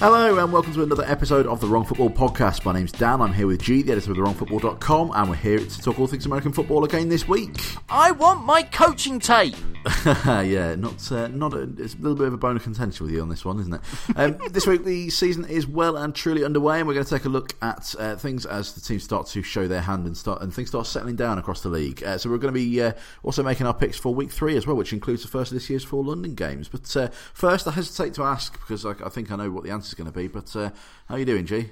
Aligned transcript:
Hello 0.00 0.38
and 0.38 0.52
welcome 0.52 0.72
to 0.74 0.84
another 0.84 1.04
episode 1.06 1.48
of 1.48 1.60
the 1.60 1.66
Wrong 1.66 1.84
Football 1.84 2.10
Podcast. 2.10 2.64
My 2.64 2.72
name's 2.72 2.92
Dan. 2.92 3.20
I'm 3.20 3.32
here 3.32 3.48
with 3.48 3.60
G, 3.60 3.82
the 3.82 3.90
editor 3.90 4.12
of 4.12 4.16
TheWrongFootball.com, 4.16 5.10
and 5.12 5.28
we're 5.28 5.34
here 5.34 5.58
to 5.58 5.82
talk 5.82 5.98
all 5.98 6.06
things 6.06 6.24
American 6.24 6.52
football 6.52 6.84
again 6.84 7.08
this 7.08 7.26
week. 7.26 7.60
I 7.88 8.12
want 8.12 8.44
my 8.44 8.62
coaching 8.62 9.18
tape. 9.18 9.56
yeah, 10.04 10.74
not 10.74 11.10
uh, 11.10 11.28
not 11.28 11.54
a, 11.54 11.62
it's 11.78 11.94
a 11.94 11.98
little 11.98 12.16
bit 12.16 12.26
of 12.26 12.34
a 12.34 12.36
bone 12.36 12.56
of 12.56 12.62
contention 12.62 13.06
with 13.06 13.14
you 13.14 13.22
on 13.22 13.28
this 13.28 13.44
one, 13.44 13.58
isn't 13.58 13.74
it? 13.74 13.80
Um, 14.16 14.38
this 14.50 14.66
week 14.66 14.84
the 14.84 15.08
season 15.10 15.44
is 15.44 15.66
well 15.66 15.96
and 15.96 16.14
truly 16.14 16.44
underway, 16.44 16.78
and 16.78 16.86
we're 16.86 16.94
going 16.94 17.06
to 17.06 17.10
take 17.10 17.24
a 17.24 17.28
look 17.28 17.54
at 17.62 17.94
uh, 17.98 18.16
things 18.16 18.44
as 18.46 18.74
the 18.74 18.80
teams 18.80 19.02
start 19.02 19.26
to 19.28 19.42
show 19.42 19.66
their 19.66 19.80
hand 19.80 20.06
and 20.06 20.16
start 20.16 20.42
and 20.42 20.52
things 20.52 20.68
start 20.68 20.86
settling 20.86 21.16
down 21.16 21.38
across 21.38 21.62
the 21.62 21.68
league. 21.68 22.02
Uh, 22.02 22.18
so 22.18 22.28
we're 22.28 22.38
going 22.38 22.52
to 22.52 22.60
be 22.60 22.82
uh, 22.82 22.92
also 23.22 23.42
making 23.42 23.66
our 23.66 23.74
picks 23.74 23.96
for 23.96 24.14
week 24.14 24.30
three 24.30 24.56
as 24.56 24.66
well, 24.66 24.76
which 24.76 24.92
includes 24.92 25.22
the 25.22 25.28
first 25.28 25.50
of 25.52 25.56
this 25.56 25.70
year's 25.70 25.84
four 25.84 26.04
London 26.04 26.34
games. 26.34 26.68
But 26.68 26.96
uh, 26.96 27.08
first, 27.32 27.66
I 27.66 27.70
hesitate 27.70 28.14
to 28.14 28.22
ask 28.24 28.52
because 28.60 28.84
I, 28.84 28.90
I, 29.04 29.08
think 29.08 29.30
I 29.30 29.36
know 29.36 29.50
what 29.50 29.64
the 29.64 29.70
answer 29.70 29.87
is 29.88 29.94
going 29.94 30.10
to 30.10 30.12
be. 30.12 30.28
But 30.28 30.54
uh, 30.54 30.70
how 31.06 31.16
are 31.16 31.18
you 31.18 31.24
doing, 31.24 31.46
G? 31.46 31.70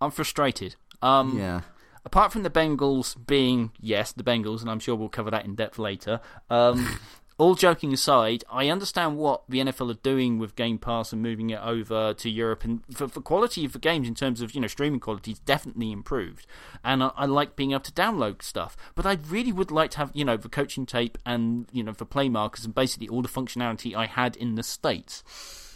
I'm 0.00 0.10
frustrated. 0.10 0.76
Um, 1.02 1.38
yeah 1.38 1.62
apart 2.04 2.32
from 2.32 2.42
the 2.42 2.50
Bengals 2.50 3.16
being 3.26 3.72
yes, 3.80 4.12
the 4.12 4.22
Bengals, 4.22 4.60
and 4.60 4.70
I'm 4.70 4.80
sure 4.80 4.94
we'll 4.94 5.08
cover 5.08 5.30
that 5.30 5.44
in 5.44 5.54
depth 5.54 5.78
later. 5.78 6.20
Um, 6.50 6.98
all 7.38 7.54
joking 7.54 7.92
aside, 7.92 8.44
I 8.50 8.68
understand 8.68 9.16
what 9.16 9.42
the 9.48 9.58
NFL 9.58 9.90
are 9.90 10.00
doing 10.02 10.38
with 10.38 10.54
Game 10.54 10.78
Pass 10.78 11.12
and 11.12 11.22
moving 11.22 11.50
it 11.50 11.60
over 11.60 12.14
to 12.14 12.30
Europe, 12.30 12.64
and 12.64 12.82
for, 12.94 13.08
for 13.08 13.20
quality 13.20 13.64
of 13.64 13.72
the 13.72 13.78
games 13.78 14.06
in 14.06 14.14
terms 14.14 14.40
of 14.40 14.54
you 14.54 14.60
know 14.60 14.66
streaming 14.66 15.00
quality, 15.00 15.32
it's 15.32 15.40
definitely 15.40 15.92
improved. 15.92 16.46
And 16.84 17.02
I, 17.02 17.10
I, 17.16 17.26
like 17.26 17.56
being 17.56 17.72
able 17.72 17.80
to 17.80 17.92
download 17.92 18.42
stuff, 18.42 18.76
but 18.94 19.06
I 19.06 19.18
really 19.28 19.52
would 19.52 19.70
like 19.70 19.90
to 19.92 19.98
have 19.98 20.10
you 20.14 20.24
know 20.24 20.36
the 20.36 20.48
coaching 20.48 20.86
tape 20.86 21.18
and 21.24 21.66
you 21.72 21.82
know 21.82 21.92
the 21.92 22.06
play 22.06 22.28
markers 22.28 22.64
and 22.64 22.74
basically 22.74 23.08
all 23.08 23.22
the 23.22 23.28
functionality 23.28 23.94
I 23.94 24.06
had 24.06 24.36
in 24.36 24.54
the 24.54 24.62
states. 24.62 25.24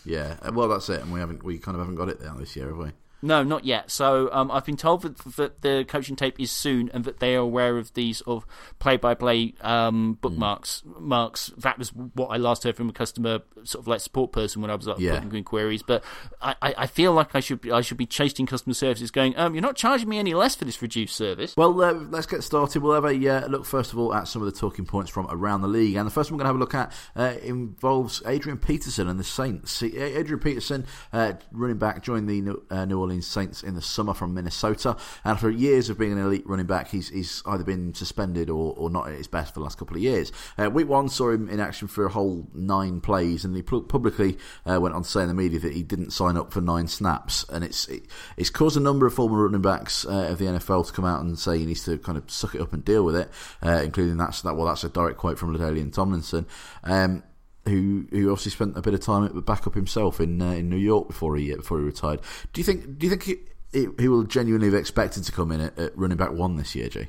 Yeah, 0.09 0.39
well 0.53 0.69
that's 0.69 0.89
it, 0.89 1.03
and 1.03 1.13
we 1.13 1.21
haven't 1.21 1.43
we 1.43 1.59
kind 1.59 1.75
of 1.75 1.81
haven't 1.83 1.97
got 1.97 2.09
it 2.09 2.19
there 2.19 2.33
this 2.39 2.57
year, 2.57 2.69
have 2.69 2.79
we? 2.79 2.93
No, 3.21 3.43
not 3.43 3.65
yet. 3.65 3.91
So 3.91 4.29
um, 4.33 4.51
I've 4.51 4.65
been 4.65 4.77
told 4.77 5.03
that, 5.03 5.19
that, 5.37 5.63
the 5.63 5.85
coaching 5.87 6.17
tape 6.17 6.39
is 6.39 6.51
soon, 6.51 6.91
and 6.95 7.05
that 7.05 7.19
they 7.19 7.35
are 7.35 7.41
aware 7.41 7.77
of 7.77 7.95
these 7.95 8.19
sort 8.19 8.43
of 8.43 8.49
play-by-play 8.79 9.55
um, 9.61 10.19
bookmarks. 10.21 10.83
Mm. 10.87 11.01
Marks. 11.01 11.53
That 11.59 11.79
was 11.79 11.91
what 11.91 12.29
I 12.29 12.37
last 12.37 12.65
heard 12.65 12.77
from 12.77 12.89
a 12.89 12.93
customer, 12.93 13.41
sort 13.65 13.83
of 13.83 13.89
like 13.89 14.01
support 14.01 14.33
person 14.33 14.63
when 14.63 14.71
I 14.71 14.75
was 14.75 14.87
like, 14.87 14.99
yeah. 14.99 15.21
putting 15.21 15.45
queries. 15.45 15.83
But 15.83 16.05
I, 16.41 16.55
I, 16.63 16.87
feel 16.87 17.13
like 17.13 17.35
I 17.35 17.41
should 17.41 17.61
be, 17.61 17.73
I 17.73 17.81
should 17.81 17.97
be 17.97 18.07
chasing 18.07 18.47
customer 18.47 18.75
services, 18.75 19.11
going, 19.11 19.37
um, 19.37 19.55
"You're 19.55 19.63
not 19.63 19.77
charging 19.77 20.09
me 20.09 20.19
any 20.19 20.35
less 20.35 20.55
for 20.55 20.65
this 20.65 20.81
reduced 20.81 21.17
service." 21.17 21.57
Well, 21.57 21.81
uh, 21.83 21.93
let's 21.93 22.27
get 22.27 22.45
started. 22.45 22.83
We'll 22.83 22.95
have 22.95 23.05
a 23.05 23.29
uh, 23.29 23.49
look 23.49 23.65
first 23.65 23.93
of 23.93 23.99
all 23.99 24.15
at 24.15 24.29
some 24.29 24.43
of 24.43 24.53
the 24.53 24.59
talking 24.59 24.85
points 24.85 25.11
from 25.11 25.27
around 25.31 25.63
the 25.63 25.69
league, 25.69 25.97
and 25.97 26.07
the 26.07 26.11
first 26.11 26.31
one 26.31 26.39
we're 26.39 26.45
going 26.45 26.59
to 26.59 26.65
have 26.65 26.75
a 26.75 26.79
look 26.79 26.93
at 26.93 26.93
uh, 27.17 27.39
involves 27.43 28.23
Adrian 28.27 28.59
Peterson 28.59 29.09
and 29.09 29.19
the 29.19 29.25
Saints. 29.25 29.83
Adrian 29.83 30.41
Peterson, 30.41 30.87
uh, 31.13 31.33
running 31.53 31.79
back, 31.79 32.03
joined 32.03 32.29
the 32.29 32.41
New, 32.41 32.63
uh, 32.71 32.85
New 32.85 32.99
Orleans 32.99 33.08
Saints 33.21 33.63
in 33.63 33.75
the 33.75 33.83
summer 33.83 34.15
from 34.15 34.35
Minnesota. 34.35 34.97
And 35.25 35.39
for 35.39 35.51
years 35.51 35.91
of 35.91 35.99
being 35.99 36.13
an 36.13 36.19
elite 36.19 36.47
running 36.47 36.67
back, 36.67 36.89
he's, 36.89 37.09
he's 37.09 37.43
either 37.47 37.65
been 37.65 37.95
suspended 37.95 38.51
or, 38.51 38.75
or 38.77 38.91
not 38.91 39.09
at 39.09 39.17
his 39.17 39.27
best 39.27 39.55
for 39.55 39.61
the 39.61 39.65
last 39.65 39.79
couple 39.79 39.97
of 39.97 40.03
years. 40.03 40.33
Uh, 40.57 40.71
week 40.71 40.89
one 40.89 41.09
saw 41.09 41.31
him 41.31 41.49
in 41.49 41.61
action 41.61 41.89
for 41.89 42.07
a 42.07 42.11
whole 42.11 42.47
nine 42.55 43.01
plays, 43.01 43.45
and 43.45 43.57
he 43.57 43.63
publicly 43.63 44.39
uh, 44.67 44.81
went 44.81 44.95
on 44.95 45.03
to 45.03 45.09
say 45.09 45.23
in 45.23 45.29
the 45.29 45.35
media 45.35 45.59
that 45.59 45.73
he 45.73 45.83
didn't 45.83 46.11
sign 46.11 46.37
up 46.37 46.53
for 46.53 46.61
nine 46.61 46.87
snaps. 46.87 47.45
And 47.49 47.65
it's 47.65 47.89
it, 47.89 48.05
it's 48.37 48.51
caused 48.51 48.77
a 48.77 48.81
number 48.81 49.07
of 49.07 49.15
former 49.15 49.45
running 49.45 49.63
backs 49.63 50.05
uh, 50.05 50.29
of 50.31 50.39
the 50.39 50.47
NFL 50.47 50.87
to 50.87 50.93
come 50.93 51.05
out 51.05 51.23
and 51.23 51.39
say 51.39 51.59
he 51.59 51.67
needs 51.67 51.85
to 51.85 51.99
kind 51.99 52.19
of 52.19 52.31
suck 52.31 52.55
it 52.55 52.61
up 52.61 52.73
and 52.73 52.85
deal 52.85 53.05
with 53.05 53.17
it, 53.17 53.31
uh, 53.65 53.83
including 53.83 54.17
that's 54.17 54.43
that. 54.43 54.57
Well, 54.57 54.67
that's 54.67 54.85
a 54.85 54.89
direct 54.89 55.19
quote 55.19 55.39
from 55.39 55.57
LaDainian 55.57 55.93
Tomlinson. 55.93 56.47
Um, 56.85 57.23
who 57.69 58.07
who 58.11 58.31
obviously 58.31 58.53
spent 58.53 58.77
a 58.77 58.83
bit 58.83 58.95
of 58.95 59.01
time 59.01 59.25
at 59.25 59.35
the 59.35 59.43
backup 59.43 59.75
himself 59.75 60.21
in 60.21 60.41
uh, 60.41 60.53
in 60.53 60.69
New 60.69 60.77
York 60.77 61.09
before 61.09 61.37
he 61.37 61.55
before 61.55 61.79
he 61.79 61.85
retired. 61.85 62.21
Do 62.53 62.61
you 62.61 62.65
think 62.65 62.99
do 62.99 63.07
you 63.07 63.11
think 63.11 63.23
he, 63.25 63.37
he, 63.73 63.89
he 63.99 64.09
will 64.09 64.25
genuinely 64.25 64.69
have 64.69 64.75
expected 64.75 65.25
to 65.25 65.33
come 65.33 65.53
in 65.53 65.61
at, 65.61 65.79
at 65.79 65.97
running 65.97 66.17
back 66.17 66.33
one 66.33 66.57
this 66.57 66.75
year, 66.75 66.89
Jay? 66.89 67.09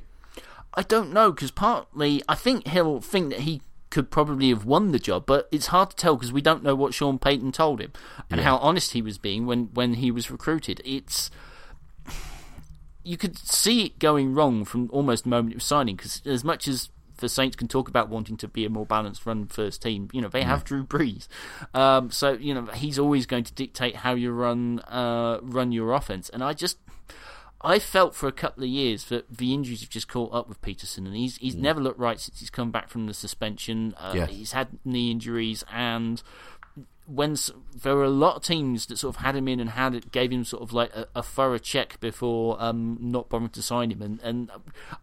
I 0.73 0.83
don't 0.83 1.11
know 1.11 1.31
because 1.31 1.51
partly 1.51 2.21
I 2.29 2.35
think 2.35 2.67
he'll 2.67 3.01
think 3.01 3.29
that 3.31 3.41
he 3.41 3.61
could 3.89 4.11
probably 4.11 4.49
have 4.49 4.65
won 4.65 4.91
the 4.91 4.99
job, 4.99 5.25
but 5.25 5.47
it's 5.51 5.67
hard 5.67 5.89
to 5.91 5.95
tell 5.95 6.15
because 6.15 6.31
we 6.31 6.41
don't 6.41 6.63
know 6.63 6.75
what 6.75 6.93
Sean 6.93 7.17
Payton 7.17 7.51
told 7.51 7.81
him 7.81 7.91
and 8.29 8.39
yeah. 8.39 8.45
how 8.45 8.57
honest 8.57 8.91
he 8.91 9.01
was 9.01 9.17
being 9.17 9.45
when 9.45 9.69
when 9.73 9.95
he 9.95 10.11
was 10.11 10.29
recruited. 10.29 10.81
It's 10.85 11.31
you 13.03 13.17
could 13.17 13.37
see 13.37 13.85
it 13.85 13.99
going 13.99 14.33
wrong 14.33 14.65
from 14.65 14.89
almost 14.91 15.23
the 15.23 15.29
moment 15.29 15.55
of 15.55 15.63
signing 15.63 15.95
because 15.95 16.21
as 16.25 16.43
much 16.43 16.67
as 16.67 16.89
the 17.19 17.29
Saints 17.29 17.55
can 17.55 17.67
talk 17.67 17.87
about 17.87 18.09
wanting 18.09 18.37
to 18.37 18.47
be 18.47 18.65
a 18.65 18.69
more 18.69 18.85
balanced 18.85 19.25
run 19.25 19.47
first 19.47 19.81
team. 19.81 20.09
You 20.11 20.21
know, 20.21 20.29
they 20.29 20.43
have 20.43 20.63
Drew 20.63 20.83
Brees, 20.83 21.27
um, 21.73 22.11
so 22.11 22.33
you 22.33 22.53
know 22.53 22.65
he's 22.67 22.99
always 22.99 23.25
going 23.25 23.43
to 23.45 23.53
dictate 23.53 23.97
how 23.97 24.13
you 24.13 24.31
run 24.31 24.79
uh, 24.81 25.39
run 25.41 25.71
your 25.71 25.93
offense. 25.93 26.29
And 26.29 26.43
I 26.43 26.53
just 26.53 26.77
I 27.61 27.79
felt 27.79 28.15
for 28.15 28.27
a 28.27 28.31
couple 28.31 28.63
of 28.63 28.69
years 28.69 29.05
that 29.05 29.37
the 29.37 29.53
injuries 29.53 29.81
have 29.81 29.89
just 29.89 30.07
caught 30.07 30.33
up 30.33 30.47
with 30.47 30.61
Peterson, 30.61 31.05
and 31.05 31.15
he's 31.15 31.37
he's 31.37 31.55
mm. 31.55 31.61
never 31.61 31.81
looked 31.81 31.99
right 31.99 32.19
since 32.19 32.39
he's 32.39 32.49
come 32.49 32.71
back 32.71 32.89
from 32.89 33.07
the 33.07 33.13
suspension. 33.13 33.93
Uh, 33.97 34.13
yeah. 34.15 34.25
He's 34.27 34.53
had 34.53 34.79
knee 34.85 35.11
injuries, 35.11 35.63
and 35.71 36.23
when 37.09 37.35
there 37.81 37.95
were 37.95 38.03
a 38.03 38.09
lot 38.09 38.35
of 38.35 38.43
teams 38.43 38.85
that 38.85 38.97
sort 38.97 39.15
of 39.15 39.21
had 39.21 39.35
him 39.35 39.47
in 39.47 39.59
and 39.59 39.71
had 39.71 39.95
it, 39.95 40.11
gave 40.11 40.31
him 40.31 40.43
sort 40.43 40.61
of 40.61 40.73
like 40.73 40.93
a, 40.95 41.07
a 41.15 41.23
thorough 41.23 41.57
check 41.57 41.99
before 41.99 42.61
um, 42.61 42.97
not 43.01 43.29
bothering 43.29 43.49
to 43.49 43.61
sign 43.61 43.91
him, 43.91 44.01
and 44.01 44.21
and 44.21 44.51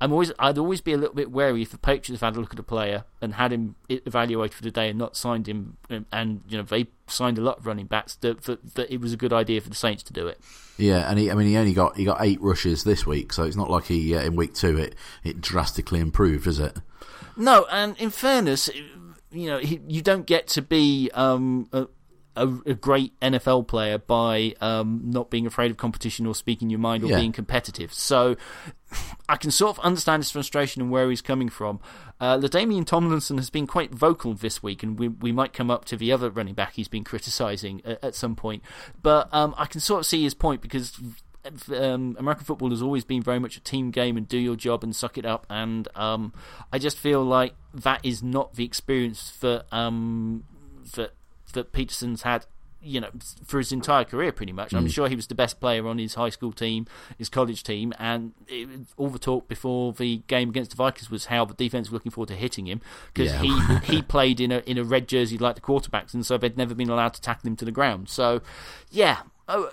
I'm 0.01 0.13
always 0.13 0.33
I'd 0.39 0.59
always 0.59 0.81
be 0.81 0.93
a 0.93 0.97
little 0.97 1.15
bit 1.15 1.31
wary 1.31 1.63
if 1.63 1.71
the 1.71 1.79
Patriots 1.79 2.23
had 2.23 2.37
a 2.37 2.41
look 2.41 2.53
at 2.53 2.59
a 2.59 2.63
player 2.63 3.05
and 3.21 3.35
had 3.35 3.53
him 3.53 3.75
evaluated 3.89 4.55
for 4.55 4.63
the 4.63 4.71
day 4.71 4.91
and 4.91 4.99
not 4.99 5.17
signed 5.17 5.49
him, 5.49 5.77
and, 5.91 6.07
and 6.13 6.43
you 6.49 6.57
know 6.57 6.63
they 6.63 6.87
signed 7.09 7.39
a 7.39 7.43
lot 7.43 7.59
of 7.59 7.67
running 7.67 7.87
backs 7.87 8.17
that, 8.17 8.43
that, 8.43 8.75
that 8.75 8.93
it 8.93 9.01
was 9.01 9.13
a 9.13 9.17
good 9.17 9.33
idea 9.33 9.61
for 9.61 9.69
the 9.69 9.77
Saints 9.77 10.03
to 10.05 10.13
do 10.13 10.27
it. 10.27 10.41
Yeah, 10.77 11.09
and 11.09 11.19
he, 11.19 11.31
I 11.31 11.35
mean, 11.35 11.47
he 11.47 11.57
only 11.57 11.73
got 11.73 11.97
he 11.97 12.05
got 12.05 12.19
eight 12.21 12.41
rushes 12.41 12.85
this 12.85 13.07
week, 13.07 13.33
so 13.33 13.43
it's 13.43 13.57
not 13.57 13.71
like 13.71 13.85
he 13.85 14.15
uh, 14.15 14.23
in 14.23 14.37
week 14.37 14.55
two 14.55 14.79
it 14.79 14.95
it 15.25 15.41
drastically 15.41 16.01
improved, 16.01 16.47
is 16.47 16.59
it? 16.59 16.77
No, 17.37 17.67
and 17.71 17.97
in 17.99 18.11
fairness, 18.11 18.71
you 19.31 19.47
know, 19.47 19.59
he, 19.59 19.81
you 19.87 20.03
don't 20.03 20.27
get 20.27 20.49
to 20.49 20.63
be 20.63 21.11
um, 21.13 21.69
a, 21.73 21.87
a, 22.37 22.47
a, 22.67 22.75
great 22.75 23.19
NFL 23.21 23.67
player 23.67 23.99
by 23.99 24.55
um, 24.61 25.03
not 25.05 25.31
being 25.31 25.47
afraid 25.47 25.71
of 25.71 25.77
competition 25.77 26.27
or 26.27 26.35
speaking 26.35 26.71
your 26.71 26.79
mind 26.79 27.03
or 27.03 27.09
yeah. 27.09 27.17
being 27.17 27.33
competitive. 27.33 27.93
So 27.93 28.37
I 29.29 29.37
can 29.37 29.51
sort 29.51 29.79
of 29.79 29.85
understand 29.85 30.23
his 30.23 30.31
frustration 30.31 30.83
and 30.83 30.91
where 30.91 31.09
he's 31.11 31.23
coming 31.23 31.49
from. 31.49 31.81
Uh, 32.21 32.39
LaDainian 32.39 32.87
Tomlinson 32.87 33.37
has 33.39 33.51
been 33.51 33.67
quite 33.67 33.93
vocal 33.93 34.35
this 34.35 34.63
week, 34.63 34.83
and 34.83 34.99
we, 34.99 35.09
we 35.09 35.33
might 35.33 35.53
come 35.53 35.71
up 35.71 35.85
to 35.87 35.97
the 35.97 36.13
other 36.13 36.31
running 36.31 36.55
back 36.55 36.75
he's 36.75 36.89
been 36.89 37.05
criticising 37.05 37.83
at, 37.85 38.05
at, 38.05 38.15
some 38.15 38.37
point. 38.37 38.63
But 39.03 39.29
um, 39.33 39.55
I 39.59 39.67
can 39.67 39.81
sort 39.81 40.01
of 40.01 40.07
see 40.07 40.23
his 40.23 40.35
point 40.35 40.61
because 40.61 40.99
um, 41.73 42.17
American 42.19 42.45
football 42.45 42.71
has 42.71 42.83
always 42.83 43.05
been 43.05 43.23
very 43.23 43.39
much 43.39 43.57
a 43.57 43.61
team 43.61 43.91
game 43.91 44.17
and 44.17 44.27
do 44.27 44.39
your 44.39 44.57
job 44.57 44.83
and 44.83 44.95
suck 44.95 45.19
it 45.19 45.25
up. 45.25 45.47
And 45.51 45.89
um, 45.95 46.33
I 46.73 46.79
just 46.79 46.99
feel 46.99 47.25
like 47.25 47.55
that 47.75 48.05
is 48.05 48.23
not 48.23 48.55
the 48.55 48.65
experience 48.65 49.37
that 49.41 49.67
um, 49.73 50.45
that 50.95 51.13
that 51.53 51.73
Peterson's 51.73 52.23
had. 52.23 52.47
You 52.83 53.01
know, 53.01 53.11
for 53.45 53.59
his 53.59 53.73
entire 53.73 54.05
career, 54.05 54.31
pretty 54.31 54.53
much. 54.53 54.71
Mm. 54.71 54.77
I'm 54.77 54.89
sure 54.89 55.09
he 55.09 55.17
was 55.17 55.27
the 55.27 55.35
best 55.35 55.59
player 55.59 55.89
on 55.89 55.99
his 55.99 56.15
high 56.15 56.29
school 56.29 56.53
team, 56.53 56.87
his 57.19 57.29
college 57.29 57.65
team, 57.65 57.93
and 57.99 58.33
it, 58.47 58.69
all 58.97 59.09
the 59.09 59.19
talk 59.19 59.49
before 59.49 59.93
the 59.93 60.19
game 60.29 60.51
against 60.51 60.71
the 60.71 60.77
Vikings 60.77 61.11
was 61.11 61.25
how 61.25 61.45
the 61.45 61.55
defense 61.55 61.89
was 61.89 61.95
looking 61.95 62.13
forward 62.13 62.29
to 62.29 62.37
hitting 62.37 62.67
him 62.67 62.81
because 63.13 63.33
yeah. 63.33 63.43
he 63.83 63.93
he 63.97 64.03
played 64.03 64.41
in 64.41 64.53
a 64.53 64.59
in 64.67 64.79
a 64.79 64.85
red 64.85 65.09
jersey 65.09 65.37
like 65.37 65.57
the 65.57 65.61
quarterbacks, 65.61 66.15
and 66.15 66.25
so 66.25 66.39
they'd 66.39 66.57
never 66.57 66.77
been 66.77 66.91
allowed 66.91 67.15
to 67.15 67.21
tackle 67.21 67.49
him 67.49 67.57
to 67.57 67.65
the 67.65 67.73
ground. 67.73 68.09
So, 68.09 68.41
yeah, 68.91 69.23
oh, 69.49 69.71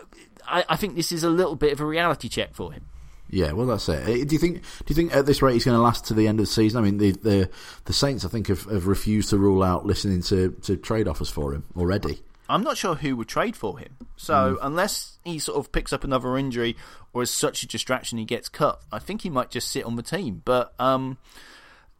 I, 0.47 0.65
I 0.69 0.75
think 0.75 0.95
this 0.95 1.11
is 1.11 1.23
a 1.23 1.29
little 1.29 1.55
bit 1.55 1.73
of 1.73 1.81
a 1.81 1.85
reality 1.85 2.29
check 2.29 2.55
for 2.55 2.71
him. 2.71 2.85
Yeah, 3.33 3.53
well, 3.53 3.65
that's 3.65 3.89
it. 3.89 4.27
Do 4.27 4.35
you 4.35 4.39
think? 4.39 4.61
Do 4.61 4.85
you 4.89 4.95
think 4.95 5.15
at 5.15 5.25
this 5.25 5.41
rate 5.41 5.53
he's 5.53 5.65
going 5.65 5.75
to 5.75 5.81
last 5.81 6.05
to 6.05 6.13
the 6.13 6.27
end 6.27 6.39
of 6.39 6.45
the 6.45 6.51
season? 6.51 6.77
I 6.79 6.83
mean, 6.83 6.99
the 6.99 7.11
the, 7.11 7.49
the 7.85 7.93
Saints, 7.93 8.23
I 8.23 8.27
think, 8.27 8.47
have, 8.47 8.65
have 8.65 8.85
refused 8.85 9.31
to 9.31 9.39
rule 9.39 9.63
out 9.63 9.87
listening 9.87 10.21
to, 10.23 10.51
to 10.61 10.77
trade 10.77 11.07
offers 11.07 11.31
for 11.31 11.51
him 11.51 11.65
already. 11.75 12.21
I'm 12.47 12.61
not 12.61 12.77
sure 12.77 12.93
who 12.93 13.15
would 13.15 13.27
trade 13.27 13.55
for 13.55 13.79
him. 13.79 13.97
So 14.17 14.33
mm. 14.33 14.57
unless 14.61 15.17
he 15.23 15.39
sort 15.39 15.57
of 15.57 15.71
picks 15.71 15.91
up 15.91 16.03
another 16.03 16.37
injury 16.37 16.75
or 17.11 17.23
is 17.23 17.31
such 17.31 17.63
a 17.63 17.67
distraction 17.67 18.19
he 18.19 18.25
gets 18.25 18.49
cut, 18.49 18.81
I 18.91 18.99
think 18.99 19.21
he 19.21 19.31
might 19.31 19.49
just 19.49 19.71
sit 19.71 19.83
on 19.83 19.95
the 19.95 20.03
team. 20.03 20.43
But 20.45 20.75
um, 20.77 21.17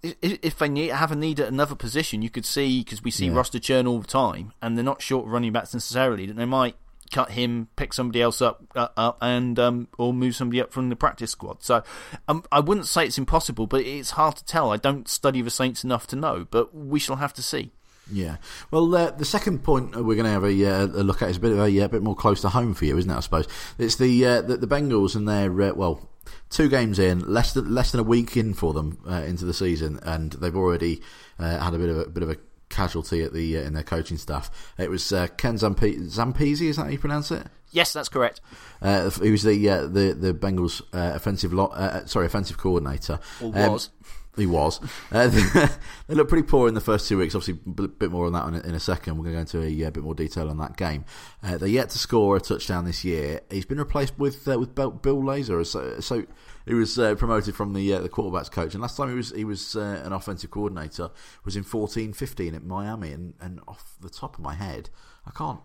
if 0.04 0.60
they 0.60 0.70
need, 0.70 0.90
have 0.90 1.12
a 1.12 1.16
need 1.16 1.40
at 1.40 1.48
another 1.48 1.74
position, 1.74 2.22
you 2.22 2.30
could 2.30 2.46
see 2.46 2.84
because 2.84 3.04
we 3.04 3.10
see 3.10 3.28
yeah. 3.28 3.34
roster 3.34 3.58
churn 3.58 3.88
all 3.88 4.00
the 4.00 4.08
time, 4.08 4.54
and 4.62 4.78
they're 4.78 4.84
not 4.84 5.02
short 5.02 5.26
running 5.26 5.52
backs 5.52 5.74
necessarily. 5.74 6.28
That 6.28 6.36
they 6.36 6.46
might 6.46 6.76
cut 7.14 7.32
him, 7.32 7.70
pick 7.76 7.94
somebody 7.94 8.22
else 8.22 8.42
up, 8.42 8.64
uh, 8.76 8.90
up, 8.98 9.18
and 9.22 9.58
um, 9.60 9.88
or 9.98 10.14
move 10.14 10.36
somebody 10.36 10.60
up 10.60 10.74
from 10.74 10.90
the 10.90 10.96
practice 10.96 11.32
squad. 11.32 11.64
So 11.64 11.84
um, 12.28 12.44
I 12.52 12.60
wouldn't 12.60 12.88
say 12.88 13.06
it's 13.06 13.18
impossible, 13.18 13.68
but 13.68 13.82
it's 13.82 14.12
hard 14.12 14.36
to 14.38 14.46
tell. 14.46 14.72
I 14.72 14.78
don't 14.78 15.08
study 15.08 15.42
the 15.42 15.50
Saints 15.50 15.84
enough 15.84 16.08
to 16.08 16.16
know, 16.16 16.48
but 16.50 16.76
we 16.76 17.00
shall 17.00 17.18
have 17.18 17.34
to 17.34 17.44
see. 17.44 17.72
Yeah. 18.12 18.38
Well, 18.70 18.94
uh, 18.94 19.12
the 19.12 19.26
second 19.26 19.64
point 19.64 19.96
we're 19.96 20.16
going 20.16 20.26
to 20.26 20.32
have 20.32 20.44
a, 20.44 20.66
uh, 20.66 20.86
a, 20.88 21.04
look 21.04 21.22
at 21.22 21.30
is 21.30 21.38
a 21.38 21.40
bit 21.40 21.54
of 21.54 21.60
a, 21.60 21.80
a, 21.80 21.88
bit 21.88 22.02
more 22.02 22.16
close 22.16 22.42
to 22.42 22.50
home 22.50 22.74
for 22.74 22.84
you, 22.86 22.98
isn't 22.98 23.10
it? 23.10 23.16
I 23.16 23.22
suppose 23.22 23.48
it's 23.78 23.96
the 23.96 24.26
uh, 24.26 24.42
the, 24.42 24.58
the, 24.58 24.68
Bengals 24.68 25.16
and 25.16 25.28
their 25.28 25.62
uh, 25.62 25.74
well. 25.74 26.10
Two 26.50 26.70
games 26.70 27.00
in, 27.00 27.20
less 27.20 27.54
than 27.54 27.74
less 27.74 27.92
than 27.92 28.00
a 28.00 28.04
week 28.04 28.38
in 28.38 28.54
for 28.54 28.74
them 28.74 29.00
uh, 29.10 29.24
into 29.24 29.44
the 29.44 29.54
season, 29.54 30.00
and 30.04 30.32
they've 30.34 30.56
already 30.56 31.02
had 31.40 31.74
a 31.74 31.80
bit 31.80 31.90
of 31.90 31.98
a 31.98 32.06
bit 32.10 32.22
of 32.22 32.30
a 32.30 32.38
casualty 32.74 33.24
at 33.24 33.34
the 33.34 33.58
uh, 33.58 33.62
in 33.62 33.74
their 33.74 33.84
coaching 33.84 34.18
staff. 34.18 34.50
It 34.78 34.90
was 34.90 35.12
uh, 35.12 35.28
Ken 35.38 35.56
Zampe- 35.56 36.00
Zampese, 36.10 36.62
is 36.62 36.76
that 36.78 36.84
how 36.84 36.90
you 36.90 37.00
pronounce 37.00 37.32
it? 37.32 37.48
Yes, 37.72 37.94
that's 37.94 38.10
correct. 38.10 38.40
Uh, 38.82 39.10
he 39.10 39.32
was 39.32 39.44
the 39.44 39.70
uh, 39.70 39.82
the 39.88 40.14
the 40.14 40.34
Bengals 40.34 40.82
uh, 40.94 41.14
offensive 41.16 41.54
lo- 41.54 41.68
uh, 41.68 42.06
sorry 42.06 42.26
offensive 42.26 42.58
coordinator. 42.58 43.20
Or 43.42 43.50
was. 43.50 43.88
Um, 43.88 44.06
he 44.36 44.46
was. 44.48 44.80
Uh, 45.12 45.28
they 46.08 46.16
looked 46.16 46.30
pretty 46.30 46.48
poor 46.48 46.68
in 46.68 46.74
the 46.74 46.82
first 46.82 47.08
two 47.08 47.20
weeks. 47.20 47.36
Obviously, 47.36 47.60
a 47.66 47.88
bit 47.88 48.10
more 48.10 48.26
on 48.26 48.34
that 48.34 48.48
in 48.48 48.56
a, 48.56 48.60
in 48.70 48.76
a 48.76 48.80
second. 48.80 49.18
We're 49.18 49.32
going 49.32 49.46
to 49.46 49.58
go 49.58 49.60
into 49.60 49.88
a, 49.88 49.92
bit 49.92 50.04
more 50.04 50.16
detail 50.16 50.50
on 50.50 50.58
that 50.58 50.76
game. 50.76 51.06
Uh, 51.44 51.58
they're 51.58 51.68
yet 51.68 51.92
to 51.92 52.00
score 52.00 52.36
a 52.36 52.40
touchdown 52.40 52.86
this 52.86 53.04
year. 53.04 53.42
He's 53.52 53.66
been 53.66 53.78
replaced 53.78 54.18
with 54.18 54.48
uh, 54.48 54.58
with 54.58 54.74
Bill 54.74 54.92
Lazor. 54.94 55.66
So, 55.66 56.00
so 56.00 56.26
he 56.66 56.74
was 56.74 56.98
uh, 56.98 57.16
promoted 57.16 57.56
from 57.56 57.74
the 57.74 57.94
uh, 57.94 58.00
the 58.00 58.10
quarterbacks 58.10 58.52
coach. 58.52 58.74
And 58.74 58.82
last 58.82 58.98
time 58.98 59.10
he 59.10 59.16
was 59.16 59.32
he 59.32 59.46
was 59.46 59.76
uh, 59.76 60.02
an 60.04 60.14
offensive 60.14 60.52
coordinator 60.52 61.10
was 61.46 61.56
in 61.56 61.64
fourteen 61.64 62.14
fifteen 62.14 62.56
at 62.56 62.64
Miami. 62.64 63.12
And, 63.12 63.34
and 63.40 63.60
off 63.68 63.96
the 64.02 64.10
top 64.10 64.38
of 64.38 64.44
my 64.44 64.56
head, 64.56 64.90
I 65.26 65.32
can't 65.32 65.62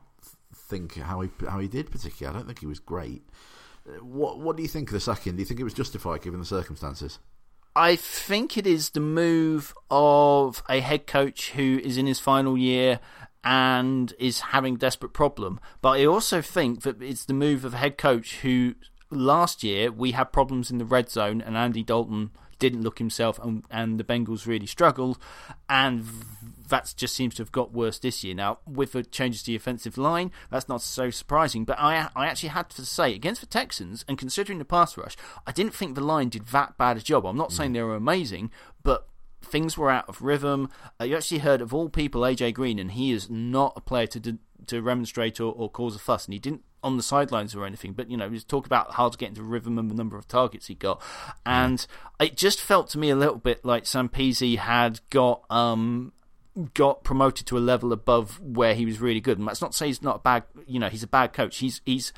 think 0.54 0.96
how 0.96 1.20
he 1.20 1.30
how 1.48 1.58
he 1.58 1.68
did 1.68 1.90
particularly. 1.90 2.34
I 2.34 2.38
don't 2.38 2.46
think 2.46 2.60
he 2.60 2.66
was 2.66 2.80
great. 2.80 3.22
What 4.00 4.40
what 4.40 4.56
do 4.56 4.62
you 4.62 4.68
think 4.68 4.88
of 4.88 4.92
the 4.92 5.00
second? 5.00 5.36
Do 5.36 5.40
you 5.40 5.46
think 5.46 5.60
it 5.60 5.64
was 5.64 5.74
justified 5.74 6.22
given 6.22 6.40
the 6.40 6.46
circumstances? 6.46 7.18
I 7.76 7.94
think 7.94 8.58
it 8.58 8.66
is 8.66 8.90
the 8.90 9.00
move 9.00 9.72
of 9.90 10.64
a 10.68 10.80
head 10.80 11.06
coach 11.06 11.50
who 11.50 11.80
is 11.84 11.96
in 11.96 12.06
his 12.06 12.18
final 12.18 12.58
year 12.58 12.98
and 13.44 14.12
is 14.18 14.40
having 14.40 14.76
desperate 14.76 15.12
problem. 15.12 15.60
But 15.80 16.00
I 16.00 16.04
also 16.04 16.42
think 16.42 16.82
that 16.82 17.00
it's 17.00 17.24
the 17.24 17.34
move 17.34 17.64
of 17.64 17.74
a 17.74 17.76
head 17.76 17.96
coach 17.96 18.38
who 18.38 18.74
last 19.10 19.62
year 19.62 19.90
we 19.90 20.12
had 20.12 20.32
problems 20.32 20.70
in 20.70 20.78
the 20.78 20.84
red 20.84 21.10
zone 21.10 21.40
and 21.40 21.56
Andy 21.56 21.82
Dalton 21.82 22.30
didn't 22.58 22.82
look 22.82 22.98
himself 22.98 23.38
and, 23.38 23.64
and 23.70 23.98
the 23.98 24.04
Bengals 24.04 24.46
really 24.46 24.66
struggled 24.66 25.18
and 25.68 26.04
that 26.68 26.92
just 26.96 27.14
seems 27.14 27.34
to 27.36 27.42
have 27.42 27.52
got 27.52 27.72
worse 27.72 27.98
this 27.98 28.22
year. 28.22 28.34
Now, 28.34 28.58
with 28.66 28.92
the 28.92 29.02
changes 29.02 29.42
to 29.42 29.52
the 29.52 29.56
offensive 29.56 29.98
line, 29.98 30.30
that's 30.50 30.68
not 30.68 30.82
so 30.82 31.10
surprising. 31.10 31.64
But 31.64 31.78
I, 31.78 32.08
I 32.14 32.26
actually 32.26 32.50
had 32.50 32.70
to 32.70 32.84
say, 32.84 33.14
against 33.14 33.40
the 33.40 33.46
Texans, 33.46 34.04
and 34.08 34.18
considering 34.18 34.58
the 34.58 34.64
pass 34.64 34.96
rush, 34.96 35.16
I 35.46 35.52
didn't 35.52 35.74
think 35.74 35.94
the 35.94 36.02
line 36.02 36.28
did 36.28 36.48
that 36.48 36.76
bad 36.76 36.96
a 36.96 37.00
job. 37.00 37.26
I'm 37.26 37.36
not 37.36 37.52
saying 37.52 37.72
they 37.72 37.82
were 37.82 37.96
amazing, 37.96 38.50
but 38.82 39.08
things 39.42 39.78
were 39.78 39.90
out 39.90 40.08
of 40.08 40.22
rhythm. 40.22 40.70
Uh, 41.00 41.04
you 41.04 41.16
actually 41.16 41.38
heard 41.38 41.60
of 41.60 41.72
all 41.72 41.88
people 41.88 42.22
AJ 42.22 42.54
Green, 42.54 42.78
and 42.78 42.92
he 42.92 43.12
is 43.12 43.30
not 43.30 43.72
a 43.76 43.80
player 43.80 44.06
to 44.08 44.38
to 44.68 44.82
remonstrate 44.82 45.40
or, 45.40 45.52
or 45.52 45.70
cause 45.70 45.96
a 45.96 45.98
fuss, 45.98 46.26
and 46.26 46.32
he 46.32 46.38
didn't 46.38 46.62
on 46.82 46.96
the 46.96 47.02
sidelines 47.02 47.54
or 47.54 47.66
anything, 47.66 47.92
but 47.92 48.10
you 48.10 48.16
know, 48.16 48.28
just 48.30 48.48
talk 48.48 48.64
about 48.64 48.94
how 48.94 49.08
to 49.08 49.18
get 49.18 49.30
into 49.30 49.42
rhythm 49.42 49.78
and 49.78 49.90
the 49.90 49.94
number 49.94 50.16
of 50.16 50.28
targets 50.28 50.66
he 50.68 50.74
got, 50.74 51.02
and 51.44 51.86
it 52.20 52.36
just 52.36 52.60
felt 52.60 52.88
to 52.90 52.98
me 52.98 53.10
a 53.10 53.16
little 53.16 53.38
bit 53.38 53.64
like 53.64 53.84
Zampese 53.84 54.56
had 54.56 55.00
got 55.10 55.42
um, 55.50 56.12
got 56.74 57.04
promoted 57.04 57.46
to 57.46 57.58
a 57.58 57.60
level 57.60 57.92
above 57.92 58.40
where 58.40 58.74
he 58.74 58.84
was 58.84 59.00
really 59.00 59.20
good. 59.20 59.38
And 59.38 59.46
that's 59.46 59.60
not 59.60 59.72
to 59.72 59.76
say 59.76 59.86
he's 59.86 60.02
not 60.02 60.16
a 60.16 60.20
bad, 60.20 60.44
you 60.66 60.78
know, 60.78 60.88
he's 60.88 61.02
a 61.02 61.08
bad 61.08 61.32
coach. 61.32 61.58
He's 61.58 61.80
he's 61.84 62.12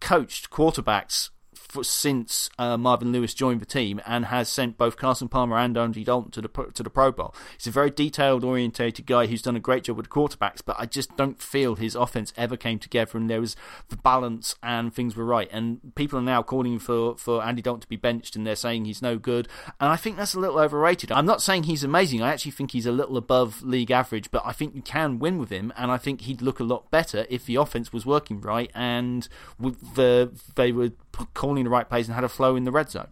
coached 0.00 0.50
quarterbacks 0.50 1.30
for, 1.76 1.84
since 1.84 2.48
uh, 2.58 2.76
Marvin 2.76 3.12
Lewis 3.12 3.34
joined 3.34 3.60
the 3.60 3.66
team 3.66 4.00
and 4.06 4.26
has 4.26 4.48
sent 4.48 4.78
both 4.78 4.96
Carson 4.96 5.28
Palmer 5.28 5.56
and 5.58 5.76
Andy 5.76 6.04
Dalton 6.04 6.30
to 6.32 6.40
the 6.40 6.48
to 6.48 6.82
the 6.82 6.90
Pro 6.90 7.12
Bowl. 7.12 7.34
He's 7.56 7.66
a 7.66 7.70
very 7.70 7.90
detailed 7.90 8.44
orientated 8.44 9.06
guy 9.06 9.26
who's 9.26 9.42
done 9.42 9.56
a 9.56 9.60
great 9.60 9.84
job 9.84 9.96
with 9.96 10.08
quarterbacks, 10.08 10.60
but 10.64 10.76
I 10.78 10.86
just 10.86 11.16
don't 11.16 11.40
feel 11.40 11.74
his 11.74 11.94
offense 11.94 12.32
ever 12.36 12.56
came 12.56 12.78
together 12.78 13.18
and 13.18 13.28
there 13.28 13.40
was 13.40 13.56
the 13.88 13.96
balance 13.96 14.56
and 14.62 14.92
things 14.92 15.16
were 15.16 15.24
right. 15.24 15.48
And 15.52 15.94
people 15.94 16.18
are 16.18 16.22
now 16.22 16.42
calling 16.42 16.78
for 16.78 17.16
for 17.16 17.44
Andy 17.44 17.62
Dalton 17.62 17.82
to 17.82 17.88
be 17.88 17.96
benched 17.96 18.36
and 18.36 18.46
they're 18.46 18.56
saying 18.56 18.86
he's 18.86 19.02
no 19.02 19.18
good. 19.18 19.48
And 19.78 19.90
I 19.90 19.96
think 19.96 20.16
that's 20.16 20.34
a 20.34 20.40
little 20.40 20.58
overrated. 20.58 21.12
I'm 21.12 21.26
not 21.26 21.42
saying 21.42 21.64
he's 21.64 21.84
amazing. 21.84 22.22
I 22.22 22.32
actually 22.32 22.52
think 22.52 22.70
he's 22.70 22.86
a 22.86 22.92
little 22.92 23.18
above 23.18 23.62
league 23.62 23.90
average, 23.90 24.30
but 24.30 24.42
I 24.46 24.52
think 24.52 24.74
you 24.74 24.82
can 24.82 25.18
win 25.18 25.38
with 25.38 25.50
him 25.50 25.72
and 25.76 25.90
I 25.90 25.98
think 25.98 26.22
he'd 26.22 26.42
look 26.42 26.58
a 26.58 26.64
lot 26.64 26.90
better 26.90 27.26
if 27.28 27.44
the 27.44 27.56
offense 27.56 27.92
was 27.92 28.06
working 28.06 28.40
right 28.40 28.70
and 28.74 29.28
the 29.58 30.32
they 30.54 30.72
were 30.72 30.92
calling 31.34 31.65
the 31.66 31.70
right 31.70 31.88
plays 31.88 32.08
and 32.08 32.14
had 32.14 32.24
a 32.24 32.28
flow 32.28 32.56
in 32.56 32.64
the 32.64 32.72
red 32.72 32.90
zone. 32.90 33.08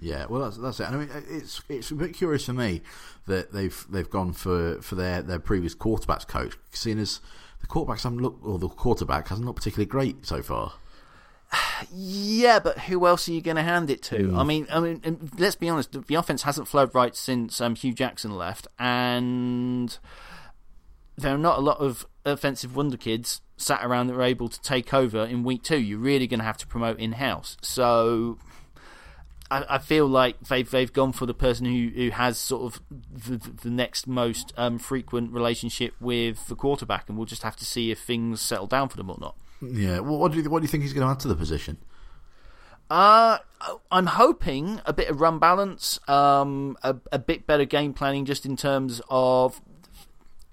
Yeah, 0.00 0.26
well, 0.28 0.42
that's 0.42 0.56
that's 0.58 0.80
it. 0.80 0.88
I 0.90 0.96
mean, 0.96 1.08
it's 1.30 1.62
it's 1.68 1.90
a 1.90 1.94
bit 1.94 2.14
curious 2.14 2.44
for 2.44 2.52
me 2.52 2.82
that 3.26 3.52
they've 3.52 3.86
they've 3.88 4.10
gone 4.10 4.32
for, 4.32 4.80
for 4.82 4.96
their, 4.96 5.22
their 5.22 5.38
previous 5.38 5.74
quarterbacks 5.74 6.26
coach, 6.26 6.56
seeing 6.72 6.98
as 6.98 7.20
the 7.60 7.66
quarterbacks 7.66 8.02
haven't 8.02 8.20
looked, 8.20 8.44
or 8.44 8.58
the 8.58 8.68
quarterback 8.68 9.28
hasn't 9.28 9.46
looked 9.46 9.58
particularly 9.58 9.86
great 9.86 10.26
so 10.26 10.42
far. 10.42 10.74
Yeah, 11.92 12.60
but 12.60 12.78
who 12.78 13.06
else 13.06 13.28
are 13.28 13.32
you 13.32 13.40
going 13.40 13.56
to 13.56 13.62
hand 13.62 13.90
it 13.90 14.02
to? 14.04 14.16
Mm. 14.16 14.38
I 14.38 14.44
mean, 14.44 14.66
I 14.70 14.80
mean, 14.80 15.30
let's 15.38 15.54
be 15.54 15.68
honest. 15.68 16.06
The 16.06 16.14
offense 16.14 16.42
hasn't 16.42 16.68
flowed 16.68 16.94
right 16.94 17.14
since 17.14 17.60
um, 17.60 17.74
Hue 17.74 17.92
Jackson 17.92 18.36
left, 18.36 18.66
and 18.78 19.96
there 21.16 21.34
are 21.34 21.38
not 21.38 21.58
a 21.58 21.60
lot 21.60 21.78
of 21.78 22.06
offensive 22.24 22.74
wonder 22.74 22.96
kids 22.96 23.40
sat 23.56 23.84
around 23.84 24.08
that 24.08 24.14
were 24.14 24.22
able 24.22 24.48
to 24.48 24.60
take 24.60 24.92
over 24.92 25.24
in 25.24 25.44
week 25.44 25.62
two. 25.62 25.78
You're 25.78 25.98
really 25.98 26.26
going 26.26 26.40
to 26.40 26.44
have 26.44 26.58
to 26.58 26.66
promote 26.66 26.98
in 26.98 27.12
house. 27.12 27.56
So 27.62 28.38
I, 29.50 29.64
I, 29.68 29.78
feel 29.78 30.06
like 30.06 30.40
they've 30.40 30.68
they've 30.68 30.92
gone 30.92 31.12
for 31.12 31.26
the 31.26 31.34
person 31.34 31.66
who, 31.66 31.90
who 31.94 32.10
has 32.10 32.38
sort 32.38 32.74
of 32.74 32.82
the, 32.90 33.36
the 33.62 33.70
next 33.70 34.06
most 34.06 34.52
um, 34.56 34.78
frequent 34.78 35.32
relationship 35.32 35.94
with 36.00 36.46
the 36.48 36.56
quarterback, 36.56 37.08
and 37.08 37.16
we'll 37.16 37.26
just 37.26 37.42
have 37.42 37.56
to 37.56 37.64
see 37.64 37.90
if 37.90 38.00
things 38.00 38.40
settle 38.40 38.66
down 38.66 38.88
for 38.88 38.96
them 38.96 39.10
or 39.10 39.18
not. 39.20 39.36
Yeah. 39.60 40.00
Well, 40.00 40.18
what 40.18 40.32
do 40.32 40.40
you 40.40 40.50
what 40.50 40.60
do 40.60 40.64
you 40.64 40.68
think 40.68 40.82
he's 40.82 40.92
going 40.92 41.06
to 41.06 41.10
add 41.10 41.20
to 41.20 41.28
the 41.28 41.36
position? 41.36 41.78
Uh, 42.90 43.38
I'm 43.90 44.06
hoping 44.06 44.80
a 44.84 44.92
bit 44.92 45.08
of 45.08 45.20
run 45.20 45.38
balance, 45.38 45.98
um, 46.06 46.76
a, 46.82 46.96
a 47.10 47.18
bit 47.18 47.46
better 47.46 47.64
game 47.64 47.94
planning, 47.94 48.26
just 48.26 48.44
in 48.44 48.56
terms 48.56 49.00
of 49.08 49.60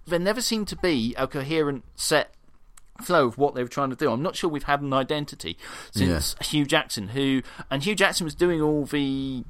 there 0.08 0.20
never 0.20 0.42
seemed 0.42 0.68
to 0.70 0.76
be 0.78 1.14
a 1.18 1.28
coherent 1.28 1.84
set 1.96 2.34
flow 3.02 3.28
of 3.28 3.38
what 3.38 3.56
they 3.56 3.64
were 3.64 3.70
trying 3.70 3.90
to 3.90 3.96
do. 3.96 4.12
I'm 4.12 4.22
not 4.22 4.36
sure 4.36 4.50
we've 4.50 4.64
had 4.64 4.82
an 4.82 4.94
identity 4.94 5.58
since 5.92 6.36
yeah. 6.40 6.48
Hue 6.48 6.66
Jackson, 6.66 7.10
who 7.10 7.42
and 7.70 7.84
Hue 7.84 7.96
Jackson 7.96 8.26
was 8.26 8.36
doing 8.36 8.62
all 8.62 8.86
the 8.86 9.44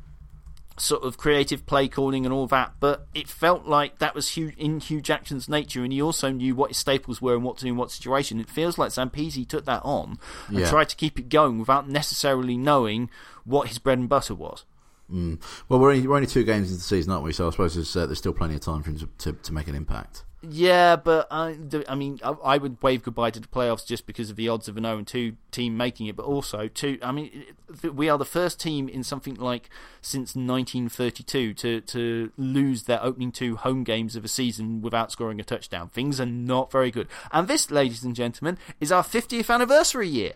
sort 0.77 1.03
of 1.03 1.17
creative 1.17 1.65
play 1.65 1.87
calling 1.87 2.25
and 2.25 2.33
all 2.33 2.47
that, 2.47 2.73
but 2.79 3.07
it 3.13 3.27
felt 3.27 3.65
like 3.65 3.99
that 3.99 4.15
was 4.15 4.29
Hue, 4.29 4.51
in 4.57 4.79
Hue 4.79 5.01
Jackson's 5.01 5.47
nature, 5.47 5.83
and 5.83 5.93
he 5.93 6.01
also 6.01 6.29
knew 6.29 6.55
what 6.55 6.71
his 6.71 6.77
staples 6.77 7.21
were 7.21 7.35
and 7.35 7.43
what 7.43 7.57
to 7.57 7.65
do 7.65 7.69
in 7.69 7.77
what 7.77 7.91
situation. 7.91 8.39
It 8.39 8.49
feels 8.49 8.77
like 8.77 8.89
Zampese 8.89 9.47
took 9.47 9.65
that 9.65 9.81
on 9.83 10.17
and 10.47 10.59
yeah. 10.59 10.69
tried 10.69 10.89
to 10.89 10.95
keep 10.95 11.19
it 11.19 11.29
going 11.29 11.59
without 11.59 11.87
necessarily 11.87 12.57
knowing 12.57 13.09
what 13.45 13.67
his 13.67 13.77
bread 13.77 13.99
and 13.99 14.09
butter 14.09 14.33
was. 14.33 14.65
Mm. 15.11 15.41
Well, 15.67 15.79
we're 15.79 15.91
only, 15.91 16.07
we're 16.07 16.15
only 16.15 16.27
two 16.27 16.43
games 16.43 16.69
into 16.69 16.77
the 16.77 16.83
season, 16.83 17.11
aren't 17.11 17.25
we? 17.25 17.33
So 17.33 17.47
I 17.47 17.51
suppose 17.51 17.75
there's, 17.75 17.95
uh, 17.95 18.05
there's 18.05 18.17
still 18.17 18.33
plenty 18.33 18.55
of 18.55 18.61
time 18.61 18.81
for 18.81 18.91
him 18.91 18.99
to, 18.99 19.09
to, 19.19 19.33
to 19.33 19.53
make 19.53 19.67
an 19.67 19.75
impact. 19.75 20.23
Yeah, 20.43 20.95
but 20.95 21.27
I, 21.29 21.55
I 21.87 21.93
mean, 21.93 22.19
I, 22.23 22.29
I, 22.29 22.57
would 22.57 22.81
wave 22.81 23.03
goodbye 23.03 23.29
to 23.29 23.39
the 23.39 23.47
playoffs 23.47 23.85
just 23.85 24.07
because 24.07 24.31
of 24.31 24.35
the 24.35 24.49
odds 24.49 24.67
of 24.67 24.75
an 24.75 24.83
0 24.83 25.03
2 25.03 25.35
team 25.51 25.77
making 25.77 26.07
it, 26.07 26.15
but 26.15 26.25
also, 26.25 26.67
to, 26.67 26.97
I 27.03 27.11
mean, 27.11 27.45
we 27.93 28.09
are 28.09 28.17
the 28.17 28.25
first 28.25 28.59
team 28.59 28.89
in 28.89 29.03
something 29.03 29.35
like 29.35 29.69
since 30.01 30.35
1932 30.35 31.53
to, 31.53 31.81
to 31.81 32.31
lose 32.37 32.83
their 32.83 33.03
opening 33.03 33.31
two 33.31 33.55
home 33.55 33.83
games 33.83 34.15
of 34.15 34.25
a 34.25 34.27
season 34.27 34.81
without 34.81 35.11
scoring 35.11 35.39
a 35.39 35.43
touchdown. 35.43 35.89
Things 35.89 36.19
are 36.19 36.25
not 36.25 36.71
very 36.71 36.89
good. 36.89 37.07
And 37.31 37.47
this, 37.47 37.69
ladies 37.69 38.03
and 38.03 38.15
gentlemen, 38.15 38.57
is 38.79 38.91
our 38.91 39.03
50th 39.03 39.53
anniversary 39.53 40.07
year. 40.07 40.33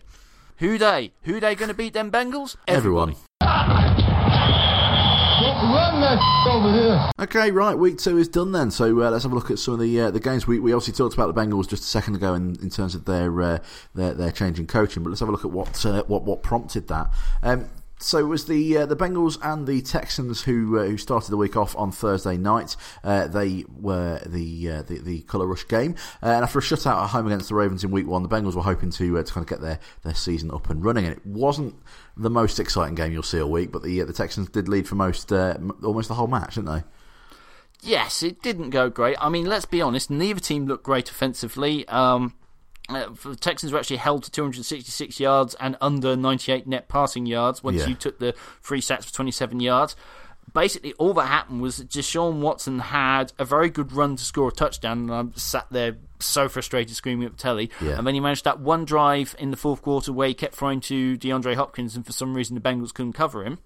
Who 0.58 0.78
they? 0.78 1.12
Who 1.22 1.40
they 1.40 1.56
going 1.56 1.68
to 1.68 1.74
beat 1.74 1.94
them 1.94 2.12
Bengals? 2.12 2.56
Everyone. 2.68 3.16
Over 6.48 6.72
here. 6.72 7.10
Okay, 7.18 7.50
right. 7.50 7.76
Week 7.76 7.98
two 7.98 8.18
is 8.18 8.28
done 8.28 8.52
then. 8.52 8.70
So 8.70 9.02
uh, 9.02 9.10
let's 9.10 9.24
have 9.24 9.32
a 9.32 9.34
look 9.34 9.50
at 9.50 9.58
some 9.58 9.74
of 9.74 9.80
the 9.80 10.00
uh, 10.00 10.10
the 10.10 10.20
games. 10.20 10.46
We, 10.46 10.60
we 10.60 10.72
obviously 10.72 10.94
talked 10.94 11.14
about 11.14 11.34
the 11.34 11.40
Bengals 11.40 11.68
just 11.68 11.82
a 11.82 11.86
second 11.86 12.14
ago 12.16 12.34
in, 12.34 12.56
in 12.62 12.70
terms 12.70 12.94
of 12.94 13.04
their 13.04 13.40
uh, 13.42 13.58
their 13.94 14.14
their 14.14 14.32
changing 14.32 14.66
coaching, 14.66 15.02
but 15.02 15.10
let's 15.10 15.20
have 15.20 15.28
a 15.28 15.32
look 15.32 15.44
at 15.44 15.50
what 15.50 15.84
uh, 15.84 16.02
what 16.04 16.22
what 16.24 16.42
prompted 16.42 16.88
that. 16.88 17.10
Um, 17.42 17.68
so 17.98 18.18
it 18.18 18.28
was 18.28 18.44
the 18.44 18.78
uh, 18.78 18.86
the 18.86 18.96
Bengals 18.96 19.38
and 19.42 19.66
the 19.66 19.80
Texans 19.80 20.42
who 20.42 20.78
uh, 20.78 20.84
who 20.84 20.98
started 20.98 21.30
the 21.30 21.36
week 21.36 21.56
off 21.56 21.74
on 21.76 21.90
Thursday 21.90 22.36
night. 22.36 22.76
Uh, 23.02 23.26
they 23.26 23.64
were 23.68 24.20
the 24.26 24.70
uh, 24.70 24.82
the, 24.82 24.98
the 24.98 25.20
colour 25.22 25.46
rush 25.46 25.66
game, 25.66 25.94
uh, 26.22 26.26
and 26.26 26.44
after 26.44 26.58
a 26.58 26.62
shutout 26.62 27.04
at 27.04 27.10
home 27.10 27.26
against 27.26 27.48
the 27.48 27.54
Ravens 27.54 27.84
in 27.84 27.90
week 27.90 28.06
one, 28.06 28.22
the 28.22 28.28
Bengals 28.28 28.54
were 28.54 28.62
hoping 28.62 28.90
to 28.90 29.18
uh, 29.18 29.22
to 29.22 29.32
kind 29.32 29.44
of 29.44 29.48
get 29.48 29.60
their, 29.60 29.78
their 30.02 30.14
season 30.14 30.50
up 30.50 30.68
and 30.68 30.84
running. 30.84 31.06
And 31.06 31.16
it 31.16 31.24
wasn't 31.24 31.74
the 32.16 32.30
most 32.30 32.60
exciting 32.60 32.94
game 32.94 33.12
you'll 33.12 33.22
see 33.22 33.40
all 33.40 33.50
week, 33.50 33.72
but 33.72 33.82
the 33.82 34.02
the 34.02 34.12
Texans 34.12 34.48
did 34.50 34.68
lead 34.68 34.86
for 34.86 34.94
most 34.94 35.32
almost 35.32 36.08
the 36.08 36.14
whole 36.14 36.26
match, 36.26 36.56
didn't 36.56 36.74
they? 36.74 36.84
Yes, 37.82 38.22
it 38.22 38.42
didn't 38.42 38.70
go 38.70 38.90
great. 38.90 39.16
I 39.20 39.28
mean, 39.28 39.46
let's 39.46 39.66
be 39.66 39.80
honest, 39.80 40.10
neither 40.10 40.40
team 40.40 40.66
looked 40.66 40.84
great 40.84 41.10
offensively. 41.10 41.86
Um, 41.88 42.34
uh, 42.88 43.08
the 43.24 43.36
Texans 43.36 43.72
were 43.72 43.78
actually 43.78 43.96
held 43.96 44.24
to 44.24 44.30
266 44.30 45.18
yards 45.20 45.54
and 45.56 45.76
under 45.80 46.16
98 46.16 46.66
net 46.66 46.88
passing 46.88 47.26
yards 47.26 47.62
once 47.62 47.80
yeah. 47.80 47.88
you 47.88 47.94
took 47.94 48.18
the 48.18 48.34
three 48.62 48.80
sacks 48.80 49.06
for 49.06 49.12
27 49.12 49.60
yards. 49.60 49.96
Basically, 50.54 50.92
all 50.94 51.12
that 51.14 51.26
happened 51.26 51.60
was 51.60 51.78
that 51.78 51.88
Deshaun 51.88 52.40
Watson 52.40 52.78
had 52.78 53.32
a 53.38 53.44
very 53.44 53.68
good 53.68 53.92
run 53.92 54.14
to 54.16 54.24
score 54.24 54.48
a 54.48 54.52
touchdown, 54.52 55.10
and 55.10 55.12
I 55.12 55.38
sat 55.38 55.66
there 55.70 55.96
so 56.20 56.48
frustrated, 56.48 56.94
screaming 56.94 57.26
at 57.26 57.32
the 57.32 57.38
telly. 57.38 57.70
Yeah. 57.80 57.98
And 57.98 58.06
then 58.06 58.14
he 58.14 58.20
managed 58.20 58.44
that 58.44 58.60
one 58.60 58.84
drive 58.84 59.34
in 59.38 59.50
the 59.50 59.56
fourth 59.56 59.82
quarter 59.82 60.12
where 60.12 60.28
he 60.28 60.34
kept 60.34 60.54
throwing 60.54 60.80
to 60.82 61.18
DeAndre 61.18 61.56
Hopkins, 61.56 61.96
and 61.96 62.06
for 62.06 62.12
some 62.12 62.34
reason 62.34 62.54
the 62.54 62.60
Bengals 62.60 62.94
couldn't 62.94 63.14
cover 63.14 63.44
him. 63.44 63.58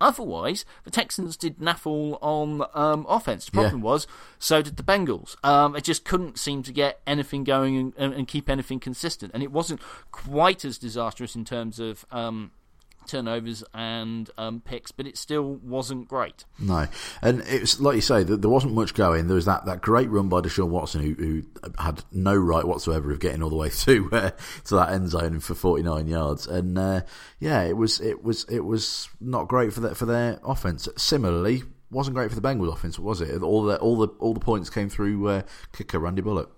Otherwise, 0.00 0.64
the 0.84 0.90
Texans 0.90 1.36
did 1.36 1.58
naffle 1.58 2.18
on 2.20 2.64
um, 2.74 3.06
offense. 3.08 3.46
The 3.46 3.52
problem 3.52 3.80
yeah. 3.80 3.86
was, 3.86 4.06
so 4.38 4.62
did 4.62 4.76
the 4.76 4.82
Bengals. 4.82 5.36
Um, 5.44 5.74
it 5.74 5.84
just 5.84 6.04
couldn't 6.04 6.38
seem 6.38 6.62
to 6.64 6.72
get 6.72 7.00
anything 7.06 7.44
going 7.44 7.92
and, 7.96 8.14
and, 8.14 8.28
keep 8.28 8.48
anything 8.48 8.78
consistent. 8.78 9.32
And 9.34 9.42
it 9.42 9.50
wasn't 9.50 9.80
quite 10.12 10.64
as 10.64 10.78
disastrous 10.78 11.34
in 11.34 11.44
terms 11.44 11.78
of 11.78 12.04
um, 12.10 12.52
turnovers 13.08 13.64
and 13.74 14.30
um, 14.38 14.60
picks, 14.60 14.92
but 14.92 15.06
it 15.06 15.16
still 15.16 15.54
wasn't 15.56 16.08
great. 16.08 16.44
No, 16.58 16.86
and 17.22 17.42
it's 17.46 17.80
like 17.80 17.96
you 17.96 18.00
say, 18.00 18.22
there 18.22 18.50
wasn't 18.50 18.74
much 18.74 18.94
going. 18.94 19.26
There 19.26 19.34
was 19.34 19.46
that, 19.46 19.64
that 19.66 19.80
great 19.80 20.10
run 20.10 20.28
by 20.28 20.40
Deshaun 20.40 20.68
Watson, 20.68 21.02
who, 21.02 21.14
who 21.14 21.42
had 21.78 22.04
no 22.12 22.34
right 22.34 22.64
whatsoever 22.64 23.10
of 23.10 23.20
getting 23.20 23.42
all 23.42 23.50
the 23.50 23.56
way 23.56 23.68
through 23.70 24.10
uh, 24.10 24.30
to 24.64 24.74
that 24.74 24.92
end 24.92 25.10
zone 25.10 25.40
for 25.40 25.54
forty 25.54 25.82
nine 25.82 26.06
yards, 26.06 26.46
and 26.46 26.78
uh, 26.78 27.00
yeah, 27.40 27.62
it 27.62 27.76
was 27.76 28.00
it 28.00 28.22
was 28.22 28.44
it 28.44 28.60
was 28.60 29.08
not 29.20 29.48
great 29.48 29.72
for 29.72 29.80
that 29.80 29.96
for 29.96 30.06
their 30.06 30.38
offense. 30.44 30.88
Similarly, 30.96 31.62
wasn't 31.90 32.14
great 32.14 32.30
for 32.30 32.38
the 32.38 32.46
Bengals 32.46 32.72
offense, 32.72 32.98
was 32.98 33.20
it? 33.20 33.42
All 33.42 33.64
the 33.64 33.78
all 33.78 33.96
the 33.96 34.08
all 34.18 34.34
the 34.34 34.40
points 34.40 34.70
came 34.70 34.88
through 34.88 35.28
uh, 35.28 35.42
kicker 35.72 35.98
Randy 35.98 36.22
Bullock. 36.22 36.54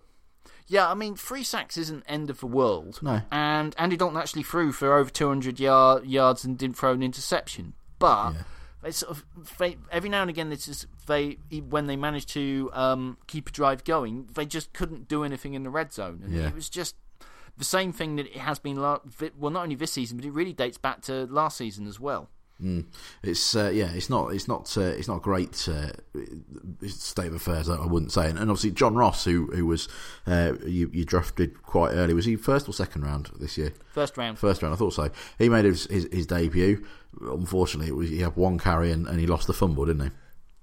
Yeah, 0.70 0.88
I 0.88 0.94
mean, 0.94 1.16
three 1.16 1.42
sacks 1.42 1.76
isn't 1.76 2.04
end 2.06 2.30
of 2.30 2.38
the 2.38 2.46
world. 2.46 3.00
No. 3.02 3.22
And 3.32 3.74
Andy 3.76 3.96
Dalton 3.96 4.16
actually 4.16 4.44
threw 4.44 4.70
for 4.70 4.96
over 4.96 5.10
200 5.10 5.58
yard, 5.58 6.06
yards 6.06 6.44
and 6.44 6.56
didn't 6.56 6.76
throw 6.76 6.92
an 6.92 7.02
interception. 7.02 7.74
But 7.98 8.34
yeah. 8.34 8.42
they 8.84 8.92
sort 8.92 9.10
of 9.10 9.24
they, 9.58 9.78
every 9.90 10.08
now 10.08 10.20
and 10.20 10.30
again, 10.30 10.48
this 10.48 10.68
is 10.68 10.86
they 11.08 11.38
when 11.68 11.88
they 11.88 11.96
managed 11.96 12.28
to 12.30 12.70
um, 12.72 13.18
keep 13.26 13.48
a 13.48 13.50
drive 13.50 13.82
going, 13.82 14.28
they 14.34 14.46
just 14.46 14.72
couldn't 14.72 15.08
do 15.08 15.24
anything 15.24 15.54
in 15.54 15.64
the 15.64 15.70
red 15.70 15.92
zone, 15.92 16.20
and 16.24 16.32
yeah. 16.32 16.46
it 16.46 16.54
was 16.54 16.68
just 16.68 16.94
the 17.58 17.64
same 17.64 17.92
thing 17.92 18.14
that 18.14 18.26
it 18.26 18.36
has 18.36 18.60
been. 18.60 18.80
Well, 18.80 19.00
not 19.50 19.64
only 19.64 19.74
this 19.74 19.92
season, 19.92 20.18
but 20.18 20.24
it 20.24 20.30
really 20.30 20.52
dates 20.52 20.78
back 20.78 21.00
to 21.02 21.26
last 21.26 21.56
season 21.56 21.88
as 21.88 21.98
well. 21.98 22.30
Mm. 22.62 22.84
It's 23.22 23.56
uh, 23.56 23.70
yeah, 23.72 23.90
it's 23.92 24.10
not 24.10 24.34
it's 24.34 24.46
not 24.46 24.76
uh, 24.76 24.82
it's 24.82 25.08
not 25.08 25.16
a 25.16 25.20
great 25.20 25.68
uh, 25.68 25.90
state 26.86 27.28
of 27.28 27.34
affairs. 27.34 27.68
I 27.68 27.86
wouldn't 27.86 28.12
say, 28.12 28.28
and, 28.28 28.38
and 28.38 28.50
obviously 28.50 28.72
John 28.72 28.94
Ross, 28.94 29.24
who 29.24 29.46
who 29.46 29.66
was 29.66 29.88
uh, 30.26 30.52
you, 30.66 30.90
you 30.92 31.04
drafted 31.04 31.62
quite 31.62 31.92
early, 31.92 32.14
was 32.14 32.26
he 32.26 32.36
first 32.36 32.68
or 32.68 32.72
second 32.72 33.02
round 33.02 33.30
this 33.38 33.56
year? 33.56 33.72
First 33.92 34.16
round. 34.16 34.38
First 34.38 34.62
round, 34.62 34.74
I 34.74 34.76
thought 34.76 34.92
so. 34.92 35.10
He 35.38 35.48
made 35.48 35.64
his 35.64 35.86
his, 35.86 36.08
his 36.12 36.26
debut. 36.26 36.84
Unfortunately, 37.20 37.90
was, 37.92 38.08
he 38.08 38.20
had 38.20 38.36
one 38.36 38.58
carry 38.58 38.92
and, 38.92 39.06
and 39.06 39.18
he 39.18 39.26
lost 39.26 39.46
the 39.46 39.52
fumble, 39.52 39.84
didn't 39.84 40.04
he? 40.04 40.10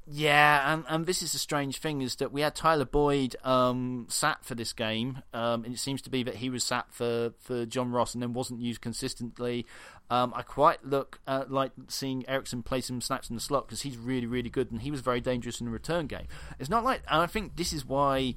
Yeah, 0.10 0.74
and, 0.74 0.86
and 0.88 1.06
this 1.06 1.22
is 1.22 1.34
a 1.34 1.40
strange 1.40 1.80
thing 1.80 2.02
is 2.02 2.16
that 2.16 2.32
we 2.32 2.40
had 2.40 2.56
Tyler 2.56 2.86
Boyd 2.86 3.36
um, 3.44 4.06
sat 4.08 4.46
for 4.46 4.56
this 4.56 4.72
game, 4.72 5.22
um, 5.34 5.66
and 5.66 5.74
it 5.74 5.80
seems 5.80 6.02
to 6.04 6.10
be 6.10 6.24
that 6.24 6.36
he 6.36 6.50
was 6.50 6.64
sat 6.64 6.86
for, 6.92 7.34
for 7.40 7.66
John 7.66 7.92
Ross 7.92 8.14
and 8.14 8.24
then 8.24 8.32
wasn't 8.32 8.62
used 8.62 8.80
consistently. 8.80 9.66
Um, 10.10 10.32
I 10.34 10.44
quite 10.44 10.86
look 10.86 11.20
at, 11.28 11.52
like 11.52 11.74
seeing 11.90 12.28
Erickson 12.30 12.64
play 12.64 12.80
some 12.80 13.02
snaps 13.02 13.30
in 13.30 13.36
the 13.36 13.42
slot 13.42 13.68
because 13.68 13.82
he's 13.82 13.98
really, 13.98 14.28
really 14.28 14.50
good 14.50 14.72
and 14.72 14.82
he 14.82 14.92
was 14.92 15.02
very 15.02 15.20
dangerous 15.20 15.60
in 15.60 15.66
the 15.66 15.72
return 15.72 16.08
game. 16.08 16.28
It's 16.58 16.70
not 16.70 16.86
like, 16.86 17.02
and 17.10 17.22
I 17.22 17.28
think 17.28 17.58
this 17.58 17.74
is 17.74 17.86
why 17.86 18.36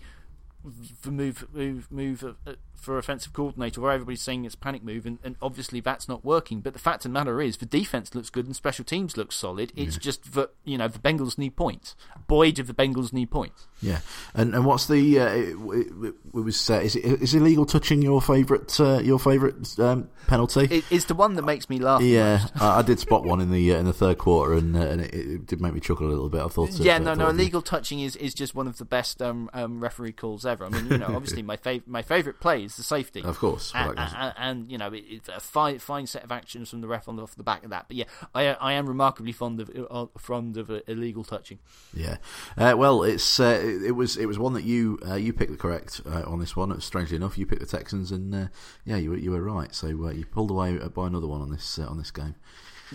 the 1.02 1.10
move 1.10 1.46
move 1.52 1.90
move 1.90 2.24
uh, 2.24 2.52
for 2.80 2.98
offensive 2.98 3.32
coordinator 3.32 3.80
where 3.80 3.92
everybody's 3.92 4.22
saying 4.22 4.44
it's 4.44 4.54
a 4.54 4.58
panic 4.58 4.82
move 4.82 5.06
and, 5.06 5.18
and, 5.22 5.36
obviously 5.42 5.80
that's 5.80 6.08
not 6.08 6.24
working. 6.24 6.60
But 6.60 6.72
the 6.72 6.78
fact 6.78 7.04
of 7.04 7.10
the 7.10 7.18
matter 7.18 7.40
is 7.40 7.58
the 7.58 7.66
defense 7.66 8.14
looks 8.14 8.30
good 8.30 8.46
and 8.46 8.56
special 8.56 8.84
teams 8.84 9.16
looks 9.16 9.36
solid. 9.36 9.72
It's 9.76 9.96
yeah. 9.96 10.00
just 10.00 10.32
that 10.34 10.50
you 10.64 10.78
know 10.78 10.88
the 10.88 10.98
Bengals 10.98 11.38
need 11.38 11.56
points. 11.56 11.94
Boyd 12.26 12.58
of 12.58 12.66
the 12.66 12.74
Bengals 12.74 13.12
need 13.12 13.30
points. 13.30 13.66
Yeah. 13.82 14.00
And 14.34 14.54
and 14.54 14.64
what's 14.64 14.86
the 14.86 15.20
uh, 15.20 15.26
it, 15.26 15.56
it, 15.56 15.92
it, 16.04 16.14
was 16.32 16.70
uh, 16.70 16.80
is, 16.80 16.96
it, 16.96 17.22
is 17.22 17.34
illegal 17.34 17.66
touching 17.66 18.02
your 18.02 18.20
favorite 18.20 18.78
uh, 18.80 18.98
your 18.98 19.18
favorite 19.18 19.78
um, 19.78 20.08
penalty? 20.26 20.68
It, 20.70 20.84
it's 20.90 21.06
the 21.06 21.14
one 21.14 21.34
that 21.34 21.44
makes 21.44 21.68
me 21.68 21.78
laugh 21.78 22.02
yeah 22.02 22.46
I, 22.56 22.78
I, 22.78 22.82
did 22.82 22.98
spot 22.98 23.24
one 23.24 23.40
in 23.40 23.50
the 23.50 23.74
uh, 23.74 23.78
in 23.78 23.86
the 23.86 23.92
third 23.92 24.18
quarter 24.18 24.54
and, 24.54 24.76
uh, 24.76 24.80
and 24.80 25.00
it, 25.00 25.46
did 25.46 25.60
make 25.60 25.74
me 25.74 25.80
chuckle 25.80 26.06
a 26.06 26.10
little 26.10 26.28
bit 26.28 26.42
I 26.42 26.48
thought 26.48 26.70
yeah 26.72 26.98
no 26.98 27.14
no 27.14 27.28
illegal 27.28 27.62
touching 27.62 28.00
is, 28.00 28.16
is 28.16 28.34
just 28.34 28.54
one 28.54 28.66
of 28.66 28.78
the 28.78 28.84
best 28.84 29.20
um, 29.22 29.50
um, 29.52 29.80
referee 29.82 30.12
calls 30.12 30.44
ever. 30.46 30.64
I 30.64 30.68
mean 30.68 30.86
you 30.86 30.98
know 30.98 31.06
obviously 31.14 31.42
my 31.42 31.56
fav- 31.56 31.86
my 31.86 32.02
favorite 32.02 32.40
play 32.40 32.68
is 32.70 32.76
the 32.76 32.82
safety. 32.82 33.22
Of 33.22 33.38
course, 33.38 33.72
and, 33.74 33.98
and, 33.98 34.34
and, 34.36 34.72
you 34.72 34.78
know 34.78 34.88
it, 34.92 35.04
it's 35.08 35.28
a 35.28 35.40
fine 35.40 35.78
fine 35.78 36.06
set 36.06 36.24
of 36.24 36.32
actions 36.32 36.70
from 36.70 36.80
the 36.80 36.88
ref 36.88 37.08
on 37.08 37.16
the, 37.16 37.22
off 37.22 37.34
the 37.34 37.42
back 37.42 37.64
of 37.64 37.70
that. 37.70 37.86
But 37.88 37.96
yeah, 37.96 38.04
I 38.34 38.48
I 38.54 38.72
am 38.74 38.86
remarkably 38.86 39.32
fond 39.32 39.60
of 39.60 39.70
uh, 39.90 40.06
fond 40.18 40.56
of 40.56 40.70
uh, 40.70 40.80
illegal 40.86 41.24
touching. 41.24 41.58
Yeah, 41.94 42.16
uh, 42.56 42.74
well, 42.76 43.02
it's 43.02 43.40
uh, 43.40 43.60
it 43.84 43.92
was 43.92 44.16
it 44.16 44.26
was 44.26 44.38
one 44.38 44.54
that 44.54 44.64
you 44.64 44.98
uh, 45.06 45.14
you 45.14 45.32
picked 45.32 45.50
the 45.50 45.58
correct 45.58 46.00
uh, 46.06 46.22
on 46.26 46.40
this 46.40 46.56
one. 46.56 46.78
Strangely 46.80 47.16
enough, 47.16 47.36
you 47.36 47.46
picked 47.46 47.60
the 47.60 47.66
Texans, 47.66 48.12
and 48.12 48.50
yeah, 48.84 48.96
you 48.96 49.10
were 49.10 49.18
you 49.18 49.30
were 49.30 49.42
right. 49.42 49.74
So 49.74 49.88
you 49.88 50.24
pulled 50.26 50.50
away 50.50 50.76
by 50.76 51.06
another 51.06 51.26
one 51.26 51.42
on 51.42 51.50
this 51.50 51.78
on 51.78 51.98
this 51.98 52.10
game. 52.10 52.34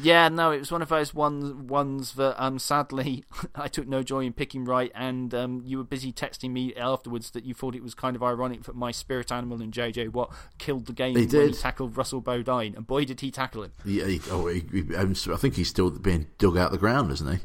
Yeah, 0.02 0.30
no, 0.30 0.52
it 0.52 0.60
was 0.60 0.72
one 0.72 0.82
of 0.82 0.90
those 0.90 1.14
ones 1.14 1.54
ones 1.54 2.14
that 2.14 2.42
um, 2.44 2.60
sadly 2.60 3.24
I 3.56 3.68
took 3.68 3.88
no 3.88 4.04
joy 4.04 4.26
in 4.26 4.34
picking 4.34 4.66
right, 4.66 4.92
and 4.94 5.34
um, 5.34 5.62
you 5.66 5.78
were 5.78 5.84
busy 5.84 6.12
texting 6.12 6.52
me 6.52 6.76
afterwards 6.76 7.32
that 7.32 7.46
you 7.46 7.54
thought 7.54 7.76
it 7.76 7.84
was 7.84 7.96
kind 7.96 8.16
of 8.16 8.24
ironic 8.24 8.64
that 8.64 8.76
my 8.76 8.92
spirit 8.92 9.32
animal 9.32 9.62
and 9.62 9.74
JJ 9.74 10.10
Watt 10.10 10.34
killed 10.58 10.86
the 10.86 10.94
game 10.94 11.16
he 11.16 11.26
when 11.26 11.50
he 11.50 11.54
tackled 11.54 11.98
Russell 11.98 12.22
Bodine, 12.22 12.76
and 12.76 12.86
boy 12.86 13.06
did 13.06 13.22
he 13.22 13.32
tackle 13.32 13.64
him. 13.64 13.72
Yeah, 13.86 14.06
he, 14.06 14.22
oh, 14.30 14.48
he, 14.48 14.64
I 14.98 15.38
think 15.38 15.56
he's 15.56 15.70
still 15.70 15.92
being 15.92 16.28
dug 16.38 16.58
out 16.58 16.68
of 16.68 16.72
the 16.74 16.78
ground, 16.78 17.12
isn't 17.12 17.32
he? 17.32 17.40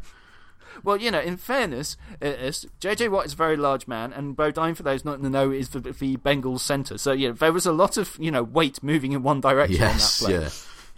Well, 0.83 0.97
you 0.97 1.11
know, 1.11 1.21
in 1.21 1.37
fairness, 1.37 1.97
JJ 2.21 3.11
Watt 3.11 3.27
is 3.27 3.35
a 3.35 3.37
very 3.37 3.57
large 3.57 3.87
man, 3.87 4.13
and 4.13 4.35
Bodine, 4.35 4.75
for 4.75 4.83
those 4.83 5.05
not 5.05 5.17
in 5.17 5.23
the 5.23 5.31
know, 5.31 5.51
is 5.51 5.71
the, 5.71 5.81
the 5.81 6.17
Bengals 6.17 6.61
centre. 6.61 6.97
So, 6.97 7.13
yeah, 7.13 7.33
there 7.33 7.53
was 7.53 7.67
a 7.67 7.73
lot 7.73 7.97
of, 7.97 8.17
you 8.19 8.31
know, 8.31 8.43
weight 8.43 8.83
moving 8.83 9.13
in 9.13 9.23
one 9.23 9.41
direction 9.41 9.81
yes, 9.81 10.23
on 10.23 10.31
that 10.31 10.39
play. 10.39 10.45
Yeah 10.45 10.51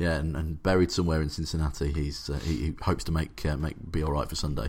yeah, 0.03 0.17
and, 0.17 0.37
and, 0.37 0.63
buried 0.63 0.91
somewhere 0.91 1.23
in 1.23 1.29
Cincinnati. 1.29 1.93
He's 1.93 2.29
uh, 2.29 2.41
he, 2.41 2.57
he, 2.57 2.75
hopes 2.83 3.05
to 3.05 3.13
make 3.13 3.47
uh, 3.47 3.57
make 3.57 3.77
be 3.91 4.03
all 4.03 4.11
right 4.11 4.29
for 4.29 4.35
Sunday. 4.35 4.69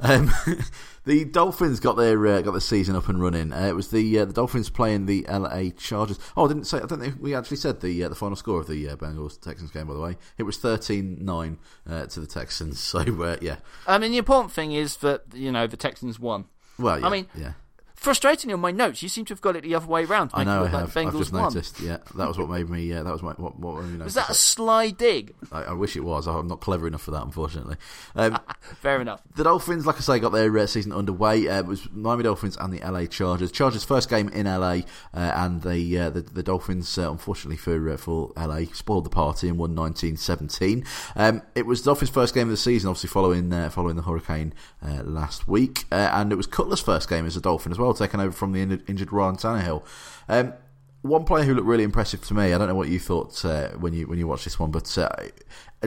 Um, 0.00 0.32
the 1.04 1.24
Dolphins 1.24 1.78
got 1.78 1.96
their 1.96 2.26
uh, 2.26 2.42
got 2.42 2.50
their 2.50 2.60
season 2.60 2.96
up 2.96 3.08
and 3.08 3.22
running. 3.22 3.52
Uh, 3.52 3.68
it 3.68 3.76
was 3.76 3.90
the 3.90 4.18
uh, 4.18 4.24
the 4.24 4.32
Dolphins 4.32 4.70
playing 4.70 5.06
the 5.06 5.24
LA 5.28 5.70
Chargers. 5.78 6.18
Oh, 6.36 6.46
I 6.46 6.48
didn't 6.48 6.64
say. 6.64 6.78
I 6.78 6.86
don't 6.86 7.00
think 7.00 7.14
we 7.20 7.34
actually 7.34 7.58
said 7.58 7.80
the 7.80 8.02
uh, 8.04 8.08
the 8.08 8.16
final 8.16 8.34
score 8.34 8.60
of 8.60 8.66
the 8.66 8.86
Bengals 8.96 9.40
Texans 9.40 9.70
game. 9.70 9.86
By 9.86 9.94
the 9.94 10.00
way, 10.00 10.16
it 10.36 10.42
was 10.42 10.58
13-9 10.58 11.56
to 11.86 12.20
the 12.20 12.26
Texans. 12.26 12.80
So 12.92 13.38
yeah. 13.40 13.56
I 13.86 13.96
mean, 13.96 14.10
the 14.10 14.18
important 14.18 14.52
thing 14.52 14.72
is 14.72 14.98
that 14.98 15.22
you 15.32 15.50
know 15.50 15.66
the 15.66 15.76
Texans 15.76 16.18
won. 16.18 16.44
Well, 16.78 17.00
yeah, 17.00 17.06
I 17.06 17.10
mean, 17.10 17.26
yeah. 17.34 17.52
Frustratingly, 18.02 18.52
on 18.52 18.60
my 18.60 18.72
notes, 18.72 19.00
you 19.00 19.08
seem 19.08 19.24
to 19.26 19.32
have 19.32 19.40
got 19.40 19.54
it 19.54 19.62
the 19.62 19.76
other 19.76 19.86
way 19.86 20.04
around. 20.04 20.32
I 20.34 20.42
know 20.42 20.64
I 20.64 20.68
have. 20.68 20.96
I've 20.96 21.16
just 21.16 21.32
won. 21.32 21.44
noticed. 21.44 21.80
Yeah, 21.80 21.98
that 22.16 22.26
was 22.26 22.36
what 22.36 22.48
made 22.48 22.68
me. 22.68 22.82
Yeah, 22.82 23.04
that 23.04 23.12
was 23.12 23.22
my, 23.22 23.32
what. 23.34 23.56
what 23.60 23.84
you 23.84 23.96
know, 23.96 24.04
was 24.04 24.14
that 24.14 24.28
a 24.28 24.34
sly 24.34 24.90
dig? 24.90 25.32
I, 25.52 25.62
I, 25.62 25.72
wish 25.72 25.94
it 25.94 26.00
was. 26.00 26.26
I'm 26.26 26.48
not 26.48 26.60
clever 26.60 26.88
enough 26.88 27.02
for 27.02 27.12
that, 27.12 27.22
unfortunately. 27.22 27.76
Um, 28.16 28.40
Fair 28.80 29.00
enough. 29.00 29.22
The 29.36 29.44
Dolphins, 29.44 29.86
like 29.86 29.98
I 29.98 30.00
say, 30.00 30.18
got 30.18 30.30
their 30.30 30.58
uh, 30.58 30.66
season 30.66 30.92
underway. 30.92 31.46
Uh, 31.46 31.60
it 31.60 31.66
was 31.66 31.88
Miami 31.92 32.24
Dolphins 32.24 32.56
and 32.56 32.72
the 32.72 32.80
LA 32.80 33.06
Chargers. 33.06 33.52
Chargers' 33.52 33.84
first 33.84 34.10
game 34.10 34.28
in 34.30 34.46
LA, 34.46 34.80
uh, 35.14 35.32
and 35.36 35.62
the, 35.62 35.98
uh, 35.98 36.10
the, 36.10 36.22
the 36.22 36.42
Dolphins, 36.42 36.98
uh, 36.98 37.08
unfortunately 37.08 37.56
for 37.56 37.88
uh, 37.88 37.96
for 37.96 38.32
LA, 38.36 38.62
spoiled 38.72 39.04
the 39.04 39.10
party 39.10 39.48
and 39.48 39.58
won 39.58 39.76
1917. 39.76 40.84
Um, 41.14 41.42
it 41.54 41.66
was 41.66 41.82
the 41.82 41.90
Dolphins' 41.90 42.10
first 42.10 42.34
game 42.34 42.48
of 42.48 42.50
the 42.50 42.56
season, 42.56 42.88
obviously 42.88 43.10
following 43.10 43.70
following 43.70 43.94
the 43.94 44.02
hurricane 44.02 44.54
last 45.04 45.46
week, 45.46 45.84
and 45.92 46.32
it 46.32 46.34
was 46.34 46.48
Cutler's 46.48 46.80
first 46.80 47.08
game 47.08 47.26
as 47.26 47.36
a 47.36 47.40
Dolphin 47.40 47.70
as 47.70 47.78
well, 47.78 47.91
taking 47.94 48.20
over 48.20 48.32
from 48.32 48.52
the 48.52 48.60
injured 48.60 49.12
Ryan 49.12 49.36
Tannehill. 49.36 49.84
Um, 50.28 50.54
one 51.02 51.24
player 51.24 51.44
who 51.44 51.54
looked 51.54 51.66
really 51.66 51.82
impressive 51.82 52.22
to 52.26 52.34
me. 52.34 52.52
I 52.52 52.58
don't 52.58 52.68
know 52.68 52.76
what 52.76 52.88
you 52.88 53.00
thought 53.00 53.44
uh, 53.44 53.70
when 53.70 53.92
you 53.92 54.06
when 54.06 54.18
you 54.18 54.28
watched 54.28 54.44
this 54.44 54.58
one, 54.58 54.70
but 54.70 54.96
uh, 54.96 55.08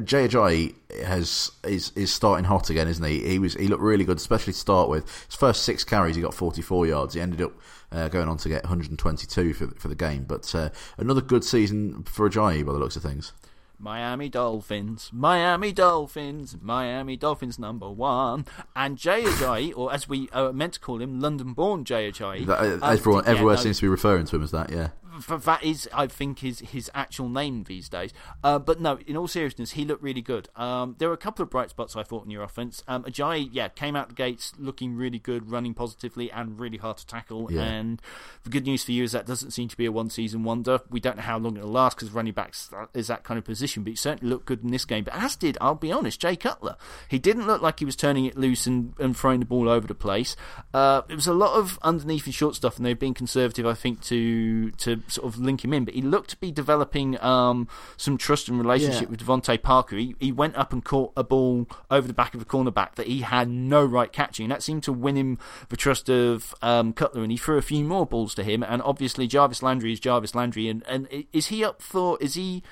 Jay 0.04 0.28
Ajayi 0.28 0.76
has 1.04 1.52
is 1.64 1.92
is 1.96 2.14
starting 2.14 2.46
hot 2.46 2.70
again, 2.70 2.88
isn't 2.88 3.04
he? 3.04 3.26
He 3.26 3.40
was 3.40 3.54
he 3.54 3.68
looked 3.68 3.82
really 3.82 4.04
good, 4.04 4.18
especially 4.18 4.54
to 4.54 4.60
start 4.60 4.90
with. 4.90 5.06
His 5.26 5.36
first 5.36 5.64
six 5.64 5.86
carries, 5.86 6.18
he 6.18 6.22
got 6.22 6.34
44 6.34 6.86
yards. 6.86 7.14
He 7.14 7.22
ended 7.22 7.42
up 7.42 7.54
uh, 7.94 8.10
going 8.10 8.28
on 8.28 8.38
to 8.38 8.50
get 8.50 8.64
122 8.64 9.54
for 9.54 9.68
for 9.68 9.88
the 9.88 9.96
game. 9.96 10.26
But 10.26 10.54
uh, 10.54 10.70
another 10.98 11.22
good 11.22 11.46
season 11.46 12.04
for 12.04 12.30
Ajayi 12.30 12.66
by 12.66 12.74
the 12.74 12.80
looks 12.80 12.98
of 12.98 13.04
things. 13.04 13.32
Miami 13.80 14.30
Dolphins, 14.30 15.10
Miami 15.14 15.72
Dolphins, 15.72 16.58
Miami 16.62 17.18
Dolphins 17.18 17.60
number 17.60 17.90
one, 17.90 18.46
and 18.76 18.98
Jay 18.98 19.24
Ajayi, 19.24 19.74
or 19.76 19.94
as 19.94 20.08
we 20.10 20.30
uh, 20.32 20.52
meant 20.52 20.74
to 20.74 20.80
call 20.80 21.02
him, 21.02 21.20
London-born 21.20 21.86
Jay 21.86 22.12
Ajayi. 22.12 22.46
That, 22.46 22.60
uh, 22.60 22.88
everyone, 22.88 23.26
everywhere 23.28 23.56
no, 23.56 23.62
seems 23.62 23.78
to 23.78 23.84
be 23.84 23.88
referring 23.90 24.26
to 24.26 24.36
him 24.38 24.44
as 24.44 24.52
that. 24.52 24.72
Yeah, 24.72 24.90
that 25.28 25.64
is, 25.64 25.90
I 25.94 26.08
think, 26.08 26.40
his 26.40 26.60
his 26.60 26.90
actual 26.94 27.30
name 27.30 27.64
these 27.64 27.90
days. 27.90 28.12
Uh, 28.44 28.60
but 28.60 28.80
no, 28.80 29.00
in 29.06 29.18
all 29.18 29.28
seriousness, 29.28 29.72
he 29.72 29.86
looked 29.86 30.04
really 30.04 30.22
good. 30.22 30.50
Um, 30.56 30.96
there 30.98 31.08
were 31.08 31.14
a 31.14 31.18
couple 31.18 31.44
of 31.44 31.50
bright 31.50 31.70
spots 31.70 31.96
I 31.96 32.04
thought 32.04 32.26
in 32.26 32.32
your 32.32 32.44
offense. 32.44 32.84
Um, 32.88 33.04
Ajayi, 33.04 33.50
yeah, 33.52 33.70
came 33.70 33.96
out 33.96 34.10
the 34.10 34.16
gates 34.16 34.54
looking 34.58 34.96
really 34.96 35.20
good, 35.20 35.50
running 35.50 35.74
positively, 35.74 36.32
and 36.32 36.60
really 36.60 36.78
hard 36.78 36.98
to 36.98 37.06
tackle. 37.06 37.52
Yeah. 37.52 37.64
And 37.64 38.02
the 38.44 38.50
good 38.50 38.66
news 38.66 38.84
for 38.84 38.92
you 38.92 39.04
is 39.04 39.12
that 39.12 39.26
doesn't 39.26 39.52
seem 39.52 39.68
to 39.70 39.78
be 39.78 39.86
a 39.86 39.92
one 39.92 40.10
season 40.10 40.44
wonder. 40.44 40.80
We 40.90 41.00
don't 41.00 41.18
know 41.18 41.24
how 41.24 41.38
long 41.38 41.58
it'll 41.58 41.70
last 41.70 41.98
because 41.98 42.12
running 42.12 42.34
backs 42.34 42.70
is 42.94 43.08
that 43.08 43.24
kind 43.24 43.38
of 43.38 43.46
position, 43.46 43.84
but 43.84 43.92
he 43.92 43.96
certainly 43.96 44.30
looked 44.30 44.46
good 44.46 44.64
in 44.64 44.72
this 44.72 44.86
game. 44.86 45.04
But 45.04 45.16
as 45.16 45.36
did, 45.36 45.58
I'll 45.62 45.76
be 45.76 45.92
honest, 45.92 46.20
Jay 46.20 46.36
Cutler. 46.36 46.76
He 47.08 47.20
didn't 47.20 47.48
look 47.48 47.62
like 47.62 47.80
he 47.80 47.86
was 47.86 47.96
turning 47.96 48.26
it 48.26 48.38
loose 48.38 48.68
and, 48.68 48.94
and 49.00 49.16
throwing 49.16 49.40
the 49.40 49.46
ball 49.46 49.70
over 49.70 49.88
the 49.88 49.96
place. 49.96 50.36
Uh, 50.74 51.02
it 51.10 51.16
was 51.16 51.28
a 51.28 51.34
lot 51.34 51.58
of 51.58 51.80
underneath 51.82 52.26
and 52.26 52.36
short 52.36 52.56
stuff, 52.56 52.78
and 52.78 52.86
they've 52.86 52.98
been 52.98 53.14
conservative, 53.14 53.66
I 53.66 53.74
think, 53.74 54.02
to 54.04 54.72
to 54.72 55.02
sort 55.08 55.28
of 55.28 55.40
link 55.40 55.64
him 55.64 55.74
in, 55.74 55.86
but 55.86 55.94
he 55.94 56.02
looked 56.02 56.32
to 56.32 56.38
be 56.38 56.52
developing 56.52 57.22
um, 57.22 57.68
some 57.98 58.18
trust 58.18 58.50
and 58.50 58.58
relationship 58.58 59.04
yeah. 59.04 59.10
with 59.10 59.22
DeVante 59.22 59.62
Parker. 59.62 59.96
He, 59.98 60.16
he 60.20 60.32
went 60.32 60.56
up 60.56 60.74
and 60.74 60.84
caught 60.84 61.14
a 61.16 61.24
ball 61.24 61.68
over 61.90 62.08
the 62.08 62.14
back 62.14 62.34
of 62.36 62.42
a 62.42 62.46
cornerback 62.46 62.96
that 62.96 63.08
he 63.08 63.22
had 63.22 63.50
no 63.50 63.84
right 63.84 64.12
catching. 64.12 64.46
And 64.46 64.52
that 64.52 64.64
seemed 64.64 64.84
to 64.84 64.94
win 64.94 65.16
him 65.16 65.40
the 65.70 65.78
trust 65.78 66.10
of 66.10 66.54
um, 66.62 66.94
Cutler, 66.94 67.24
and 67.24 67.32
he 67.32 67.38
threw 67.38 67.58
a 67.58 67.62
few 67.62 67.84
more 67.84 68.06
balls 68.06 68.36
to 68.36 68.44
him. 68.44 68.64
And 68.64 68.82
obviously, 68.82 69.28
Jarvis 69.28 69.64
Landry 69.64 69.94
is 69.94 70.00
Jarvis 70.00 70.36
Landry, 70.36 70.68
and, 70.68 70.84
and 70.88 71.08
is 71.32 71.48
he 71.48 71.64
up 71.64 71.82
for? 71.82 72.18
Is 72.22 72.36
he 72.36 72.64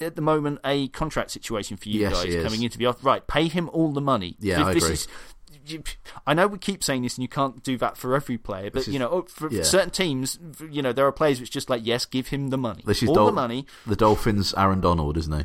at 0.00 0.14
the 0.16 0.22
moment 0.22 0.60
a 0.64 0.88
contract 0.88 1.30
situation 1.30 1.76
for 1.76 1.88
you 1.88 2.00
yes, 2.00 2.24
guys 2.24 2.42
coming 2.42 2.62
into 2.62 2.78
the 2.78 2.86
off? 2.86 3.04
Right, 3.04 3.26
pay 3.26 3.48
him 3.48 3.68
all 3.70 3.92
the 3.92 4.00
money. 4.00 4.36
Yeah, 4.38 4.64
I 4.64 4.74
this 4.74 4.84
agree. 4.84 4.94
Is, 4.94 5.08
I 6.26 6.34
know 6.34 6.46
we 6.46 6.58
keep 6.58 6.82
saying 6.82 7.02
this, 7.02 7.16
and 7.16 7.22
you 7.22 7.28
can't 7.28 7.62
do 7.62 7.76
that 7.78 7.96
for 7.96 8.14
every 8.14 8.38
player. 8.38 8.70
But 8.70 8.82
is, 8.82 8.88
you 8.88 8.98
know, 8.98 9.08
oh, 9.08 9.22
for 9.22 9.50
yeah. 9.50 9.62
certain 9.62 9.90
teams, 9.90 10.38
you 10.70 10.82
know, 10.82 10.92
there 10.92 11.06
are 11.06 11.12
players 11.12 11.40
which 11.40 11.50
just 11.50 11.70
like, 11.70 11.82
yes, 11.84 12.04
give 12.04 12.28
him 12.28 12.48
the 12.48 12.58
money, 12.58 12.82
this 12.86 13.02
is 13.02 13.08
all 13.08 13.14
Dol- 13.14 13.26
the 13.26 13.32
money. 13.32 13.66
The 13.86 13.96
Dolphins, 13.96 14.54
Aaron 14.56 14.80
Donald, 14.80 15.16
isn't 15.16 15.32
he? 15.32 15.44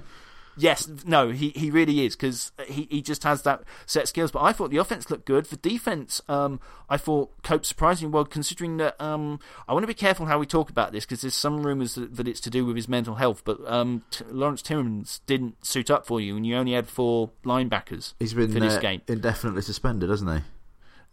Yes, 0.57 0.89
no, 1.05 1.29
he, 1.29 1.49
he 1.49 1.69
really 1.69 2.05
is 2.05 2.15
because 2.15 2.51
he, 2.67 2.87
he 2.89 3.01
just 3.01 3.23
has 3.23 3.43
that 3.43 3.63
set 3.85 4.07
skills. 4.07 4.31
But 4.31 4.41
I 4.41 4.51
thought 4.51 4.71
the 4.71 4.77
offense 4.77 5.09
looked 5.09 5.25
good. 5.25 5.45
For 5.47 5.55
defense, 5.57 6.21
um, 6.27 6.59
I 6.89 6.97
thought 6.97 7.31
coped 7.43 7.65
surprisingly 7.65 8.11
well, 8.11 8.25
considering 8.25 8.77
that 8.77 8.99
um, 8.99 9.39
I 9.67 9.73
want 9.73 9.83
to 9.83 9.87
be 9.87 9.93
careful 9.93 10.25
how 10.25 10.39
we 10.39 10.45
talk 10.45 10.69
about 10.69 10.91
this 10.91 11.05
because 11.05 11.21
there's 11.21 11.35
some 11.35 11.65
rumours 11.65 11.95
that, 11.95 12.15
that, 12.15 12.27
it's 12.27 12.41
to 12.41 12.49
do 12.49 12.65
with 12.65 12.75
his 12.75 12.87
mental 12.87 13.15
health. 13.15 13.43
But 13.45 13.59
um, 13.67 14.03
T- 14.09 14.25
Lawrence 14.29 14.61
Timmons 14.61 15.21
didn't 15.27 15.65
suit 15.65 15.91
up 15.91 16.07
for 16.07 16.19
you, 16.19 16.35
and 16.35 16.45
you 16.45 16.55
only 16.55 16.73
had 16.73 16.87
four 16.87 17.31
linebackers. 17.45 18.13
He's 18.19 18.33
been 18.33 18.51
for 18.51 18.59
this 18.59 18.77
uh, 18.77 18.79
game. 18.79 19.01
indefinitely 19.07 19.61
suspended, 19.61 20.09
hasn't 20.09 20.31
he? 20.31 20.43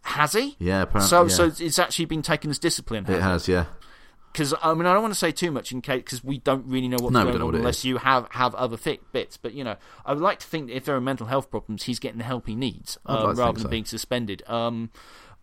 Has 0.01 0.33
he? 0.33 0.55
Yeah, 0.59 0.83
apparently. 0.83 1.09
So, 1.09 1.23
yeah. 1.23 1.51
so 1.51 1.63
it's 1.63 1.79
actually 1.79 2.05
been 2.05 2.21
taken 2.21 2.49
as 2.49 2.59
discipline. 2.59 3.05
It 3.07 3.21
has, 3.21 3.47
it? 3.47 3.53
yeah 3.53 3.65
because 4.35 4.53
I 4.61 4.73
mean 4.73 4.85
I 4.85 4.91
don't 4.91 5.01
want 5.01 5.13
to 5.13 5.19
say 5.19 5.31
too 5.31 5.49
much 5.49 5.71
in 5.71 5.81
case 5.81 5.99
because 5.99 6.23
we 6.23 6.39
don't 6.39 6.65
really 6.67 6.89
know 6.89 6.97
what's 6.99 7.13
no, 7.13 7.23
going 7.23 7.37
on 7.37 7.45
what 7.45 7.55
unless 7.55 7.85
you 7.85 7.97
have 7.97 8.27
have 8.31 8.53
other 8.55 8.75
thick 8.75 9.11
bits. 9.13 9.37
But 9.37 9.53
you 9.53 9.63
know, 9.63 9.77
I 10.05 10.13
would 10.13 10.21
like 10.21 10.39
to 10.39 10.47
think 10.47 10.67
that 10.67 10.75
if 10.75 10.83
there 10.83 10.95
are 10.95 11.01
mental 11.01 11.27
health 11.27 11.49
problems, 11.49 11.83
he's 11.83 11.99
getting 11.99 12.17
the 12.17 12.25
help 12.25 12.45
he 12.45 12.55
needs 12.55 12.97
uh, 13.05 13.23
like 13.27 13.37
rather 13.37 13.53
than 13.53 13.63
so. 13.63 13.69
being 13.69 13.85
suspended. 13.85 14.43
Um, 14.45 14.89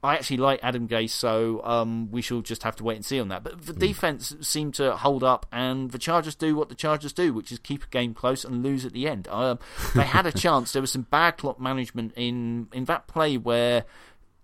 I 0.04 0.14
actually 0.14 0.38
like 0.38 0.58
Adam 0.62 0.88
Gase, 0.88 1.10
so 1.10 1.64
um, 1.64 2.10
we 2.10 2.22
shall 2.22 2.40
just 2.40 2.64
have 2.64 2.74
to 2.76 2.84
wait 2.84 2.96
and 2.96 3.04
see 3.04 3.20
on 3.20 3.28
that. 3.28 3.44
But 3.44 3.64
the 3.64 3.72
mm. 3.72 3.78
defense 3.78 4.34
seemed 4.40 4.74
to 4.74 4.96
hold 4.96 5.22
up, 5.22 5.46
and 5.52 5.92
the 5.92 5.98
Chargers 5.98 6.34
do 6.34 6.56
what 6.56 6.68
the 6.68 6.74
Chargers 6.74 7.12
do, 7.12 7.32
which 7.32 7.52
is 7.52 7.60
keep 7.60 7.84
a 7.84 7.86
game 7.86 8.12
close 8.12 8.44
and 8.44 8.64
lose 8.64 8.84
at 8.84 8.92
the 8.92 9.06
end. 9.06 9.28
Um, 9.28 9.60
they 9.94 10.02
had 10.02 10.26
a 10.26 10.32
chance. 10.36 10.72
There 10.72 10.82
was 10.82 10.90
some 10.90 11.06
bad 11.08 11.38
clock 11.38 11.60
management 11.60 12.14
in 12.16 12.66
in 12.72 12.86
that 12.86 13.06
play 13.06 13.38
where 13.38 13.84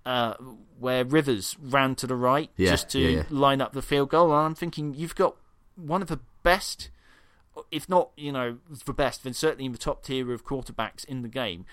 uh, 0.08 0.34
where 0.78 1.04
Rivers 1.04 1.54
ran 1.60 1.94
to 1.96 2.06
the 2.06 2.16
right 2.16 2.50
yeah, 2.56 2.70
just 2.70 2.88
to 2.90 2.98
yeah, 2.98 3.08
yeah. 3.10 3.22
line 3.28 3.60
up 3.60 3.74
the 3.74 3.82
field 3.82 4.08
goal. 4.08 4.32
And 4.32 4.40
I'm 4.46 4.54
thinking 4.54 4.94
you've 4.94 5.14
got 5.14 5.36
one 5.76 6.00
of 6.00 6.08
the 6.08 6.20
best, 6.42 6.88
if 7.70 7.90
not 7.90 8.10
you 8.16 8.32
know 8.32 8.56
the 8.86 8.94
best, 8.94 9.22
then 9.22 9.34
certainly 9.34 9.66
in 9.66 9.72
the 9.72 9.78
top 9.78 10.02
tier 10.02 10.32
of 10.32 10.46
quarterbacks 10.46 11.04
in 11.04 11.20
the 11.20 11.28
game. 11.28 11.66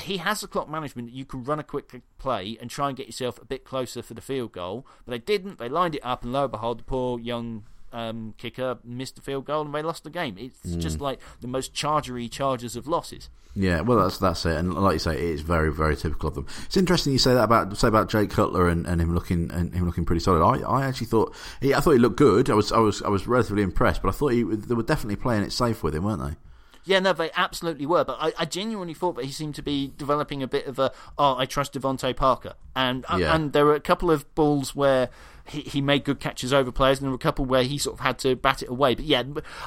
He 0.00 0.16
has 0.16 0.40
the 0.40 0.48
clock 0.48 0.68
management 0.68 1.08
that 1.08 1.14
you 1.14 1.24
can 1.24 1.44
run 1.44 1.60
a 1.60 1.62
quick 1.62 1.92
play 2.18 2.58
and 2.60 2.68
try 2.68 2.88
and 2.88 2.96
get 2.96 3.06
yourself 3.06 3.40
a 3.40 3.44
bit 3.44 3.62
closer 3.62 4.02
for 4.02 4.14
the 4.14 4.22
field 4.22 4.50
goal. 4.50 4.84
But 5.04 5.12
they 5.12 5.18
didn't. 5.18 5.58
They 5.58 5.68
lined 5.68 5.94
it 5.94 6.04
up, 6.04 6.24
and 6.24 6.32
lo 6.32 6.44
and 6.44 6.50
behold, 6.50 6.80
the 6.80 6.84
poor 6.84 7.20
young 7.20 7.64
um, 7.92 8.34
kicker 8.38 8.78
missed 8.84 9.16
the 9.16 9.22
field 9.22 9.44
goal 9.44 9.64
and 9.64 9.74
they 9.74 9.82
lost 9.82 10.04
the 10.04 10.10
game. 10.10 10.36
It's 10.38 10.60
mm. 10.66 10.80
just 10.80 11.00
like 11.00 11.20
the 11.40 11.48
most 11.48 11.74
chargery 11.74 12.30
charges 12.30 12.76
of 12.76 12.86
losses. 12.86 13.28
Yeah, 13.54 13.82
well, 13.82 13.98
that's 13.98 14.16
that's 14.16 14.46
it, 14.46 14.56
and 14.56 14.72
like 14.72 14.94
you 14.94 14.98
say, 14.98 15.14
it 15.14 15.20
is 15.20 15.42
very 15.42 15.70
very 15.70 15.94
typical 15.94 16.30
of 16.30 16.34
them. 16.34 16.46
It's 16.64 16.76
interesting 16.76 17.12
you 17.12 17.18
say 17.18 17.34
that 17.34 17.44
about 17.44 17.76
say 17.76 17.86
about 17.86 18.08
Jake 18.08 18.30
Cutler 18.30 18.66
and, 18.66 18.86
and 18.86 18.98
him 18.98 19.14
looking 19.14 19.50
and 19.50 19.74
him 19.74 19.84
looking 19.84 20.06
pretty 20.06 20.20
solid. 20.20 20.42
I, 20.42 20.66
I 20.66 20.86
actually 20.86 21.08
thought 21.08 21.34
he, 21.60 21.74
I 21.74 21.80
thought 21.80 21.90
he 21.90 21.98
looked 21.98 22.16
good. 22.16 22.48
I 22.48 22.54
was 22.54 22.72
I 22.72 22.78
was 22.78 23.02
I 23.02 23.08
was 23.08 23.26
relatively 23.26 23.62
impressed, 23.62 24.00
but 24.00 24.08
I 24.08 24.12
thought 24.12 24.28
he, 24.28 24.42
they 24.42 24.74
were 24.74 24.82
definitely 24.82 25.16
playing 25.16 25.42
it 25.42 25.52
safe 25.52 25.82
with 25.82 25.94
him, 25.94 26.04
weren't 26.04 26.22
they? 26.22 26.36
Yeah, 26.84 26.98
no, 26.98 27.12
they 27.12 27.30
absolutely 27.36 27.86
were. 27.86 28.04
But 28.04 28.18
I, 28.20 28.32
I, 28.38 28.44
genuinely 28.44 28.94
thought 28.94 29.14
that 29.16 29.24
he 29.24 29.30
seemed 29.30 29.54
to 29.54 29.62
be 29.62 29.92
developing 29.96 30.42
a 30.42 30.48
bit 30.48 30.66
of 30.66 30.78
a 30.78 30.92
oh, 31.16 31.36
I 31.36 31.46
trust 31.46 31.74
DeVante 31.74 32.14
Parker, 32.16 32.54
and 32.74 33.04
yeah. 33.16 33.34
and 33.34 33.52
there 33.52 33.64
were 33.64 33.74
a 33.74 33.80
couple 33.80 34.10
of 34.10 34.32
balls 34.34 34.74
where 34.74 35.08
he, 35.46 35.60
he 35.60 35.80
made 35.80 36.04
good 36.04 36.18
catches 36.18 36.52
over 36.52 36.72
players, 36.72 36.98
and 36.98 37.04
there 37.06 37.10
were 37.10 37.16
a 37.16 37.18
couple 37.18 37.44
where 37.44 37.62
he 37.62 37.78
sort 37.78 37.94
of 37.94 38.00
had 38.00 38.18
to 38.20 38.34
bat 38.34 38.62
it 38.62 38.68
away. 38.68 38.94
But 38.94 39.04
yeah, 39.04 39.22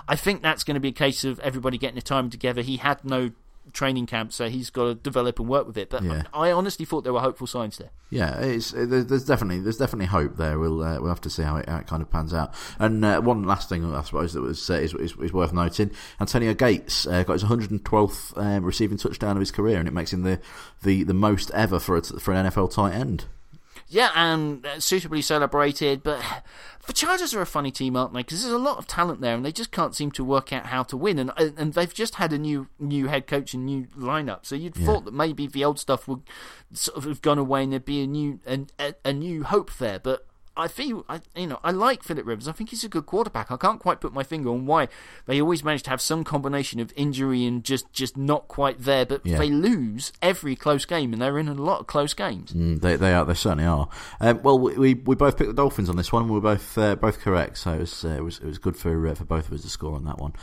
I 0.08 0.16
think 0.16 0.42
that's 0.42 0.64
going 0.64 0.76
to 0.76 0.82
be 0.82 0.90
a 0.90 0.94
case 0.94 1.24
of 1.24 1.40
everybody 1.40 1.78
getting 1.78 1.96
the 1.96 2.02
time 2.02 2.30
together. 2.30 2.62
He 2.62 2.78
had 2.78 3.04
no 3.06 3.32
training 3.74 4.06
camp, 4.06 4.34
so 4.34 4.50
he's 4.50 4.70
got 4.70 4.86
to 4.86 4.96
develop 4.96 5.40
and 5.40 5.50
work 5.50 5.68
with 5.68 5.78
it. 5.78 5.90
But 5.90 6.04
yeah. 6.04 6.24
I 6.34 6.52
honestly 6.52 6.86
thought 6.86 7.04
there 7.04 7.14
were 7.14 7.22
hopeful 7.22 7.48
signs 7.48 7.78
there. 7.78 7.92
Yeah, 8.10 8.40
it's, 8.40 8.72
there's 8.72 9.26
definitely 9.26 9.62
there's 9.62 9.78
definitely 9.78 10.08
hope 10.08 10.38
there. 10.38 10.60
We'll 10.60 10.84
uh, 10.84 11.00
we'll 11.00 11.10
have 11.10 11.22
to 11.22 11.30
see 11.30 11.44
how 11.44 11.58
it, 11.58 11.68
how 11.68 11.78
it 11.78 11.88
kind 11.88 12.02
of 12.02 12.10
pans 12.10 12.34
out. 12.34 12.54
And 12.80 13.04
uh, 13.04 13.22
one 13.22 13.44
last 13.44 13.70
thing, 13.70 13.94
I 13.94 14.02
suppose, 14.04 14.34
that 14.34 14.42
was 14.42 14.70
uh, 14.70 14.76
is, 14.76 14.94
is, 14.94 15.14
is, 15.20 15.34
worth 15.34 15.54
noting: 15.54 15.92
Antonio 16.20 16.54
Gates 16.54 17.08
uh, 17.08 17.24
got 17.24 17.34
his 17.34 17.44
112th 17.44 18.38
um, 18.38 18.64
receiving 18.64 18.98
touchdown 18.98 19.36
of 19.36 19.40
his 19.42 19.52
career, 19.52 19.80
and 19.80 19.88
it 19.88 19.94
makes 19.94 20.14
him 20.14 20.24
the 20.24 20.40
the, 20.84 21.04
the 21.04 21.14
most 21.14 21.52
ever 21.52 21.80
for 21.80 21.98
a, 21.98 22.02
for 22.02 22.34
an 22.34 22.46
NFL 22.46 22.74
tight 22.74 22.94
end. 22.94 23.26
Yeah, 23.88 24.10
and 24.16 24.66
uh, 24.66 24.80
suitably 24.80 25.22
celebrated, 25.22 26.02
but 26.02 26.20
the 26.88 26.94
Chargers 26.94 27.36
are 27.36 27.42
a 27.42 27.46
funny 27.46 27.70
team, 27.70 27.96
aren't 27.96 28.14
they? 28.14 28.22
Because 28.22 28.42
there's 28.42 28.54
a 28.54 28.58
lot 28.58 28.80
of 28.80 28.88
talent 28.88 29.22
there, 29.22 29.36
and 29.36 29.46
they 29.46 29.52
just 29.52 29.72
can't 29.72 29.96
seem 29.96 30.10
to 30.12 30.24
work 30.24 30.52
out 30.52 30.68
how 30.68 30.82
to 30.84 30.98
win. 30.98 31.20
And 31.20 31.32
and 31.38 31.74
they've 31.74 31.94
just 31.94 32.16
had 32.16 32.34
a 32.34 32.40
new 32.40 32.68
new 32.80 33.08
head 33.08 33.28
coach 33.28 33.54
and 33.54 33.66
new 33.66 33.88
lineup, 33.98 34.46
so 34.46 34.56
you'd 34.56 34.76
yeah. 34.76 34.86
thought 34.86 35.06
that 35.06 35.14
maybe 35.14 35.46
the 35.46 35.64
old 35.64 35.80
stuff 35.80 36.08
would 36.08 36.24
sort 36.74 36.98
of 36.98 37.04
have 37.04 37.22
gone 37.22 37.38
away 37.38 37.64
and 37.64 37.72
there'd 37.72 37.86
be 37.86 38.02
a 38.02 38.08
new 38.08 38.40
a, 38.48 38.96
a 39.04 39.14
new 39.14 39.44
hope 39.44 39.72
there. 39.78 40.00
But 40.00 40.26
I 40.58 40.68
feel, 40.68 41.06
I, 41.10 41.22
you 41.36 41.48
know, 41.48 41.60
I 41.64 41.72
like 41.72 42.04
Philip 42.04 42.26
Rivers. 42.26 42.48
I 42.48 42.52
think 42.52 42.70
he's 42.70 42.84
a 42.84 42.90
good 42.90 43.06
quarterback. 43.06 43.52
I 43.52 43.58
can't 43.58 43.80
quite 43.80 44.00
put 44.00 44.14
my 44.14 44.24
finger 44.24 44.50
on 44.50 44.66
why 44.66 44.88
they 45.26 45.42
always 45.42 45.64
manage 45.64 45.84
to 45.84 45.90
have 45.90 46.02
some 46.02 46.24
combination 46.24 46.80
of 46.80 46.94
injury 46.96 47.46
and 47.46 47.64
just, 47.64 47.92
just 47.92 48.16
not 48.16 48.48
quite 48.48 48.80
there. 48.80 49.06
But 49.06 49.26
yeah. 49.26 49.38
they 49.38 49.50
lose 49.50 50.14
every 50.22 50.56
close 50.56 50.86
game, 50.86 51.14
and 51.14 51.22
they're 51.22 51.38
in 51.40 51.48
a 51.48 51.54
lot 51.54 51.82
of 51.82 51.88
close 51.88 52.14
games. 52.14 52.54
Mm, 52.54 52.82
they, 52.82 52.96
they 52.96 53.14
are. 53.14 53.26
They 53.26 53.34
certainly 53.34 53.66
are. 53.66 53.90
Um, 54.20 54.42
well, 54.44 54.58
we, 54.58 54.94
we 54.94 55.16
both 55.16 55.38
picked 55.38 55.50
the 55.50 55.54
Dolphins 55.54 55.90
on 55.90 55.98
this 55.98 56.12
one. 56.12 56.28
We 56.28 56.36
were 56.36 56.42
both 56.42 56.78
uh, 56.78 56.96
both 56.96 57.20
correct, 57.20 57.58
so 57.58 57.74
it 57.74 57.80
was 57.80 58.06
uh, 58.06 58.10
it 58.10 58.24
was 58.24 58.40
it 58.40 58.46
was 58.46 58.58
good 58.58 58.76
for 58.78 59.08
uh, 59.08 59.16
for 59.16 59.26
both 59.26 59.48
of 59.48 59.54
us 59.54 59.62
to 59.62 59.70
score 59.70 59.96
on 59.96 60.06
that 60.06 60.20
one. 60.20 60.34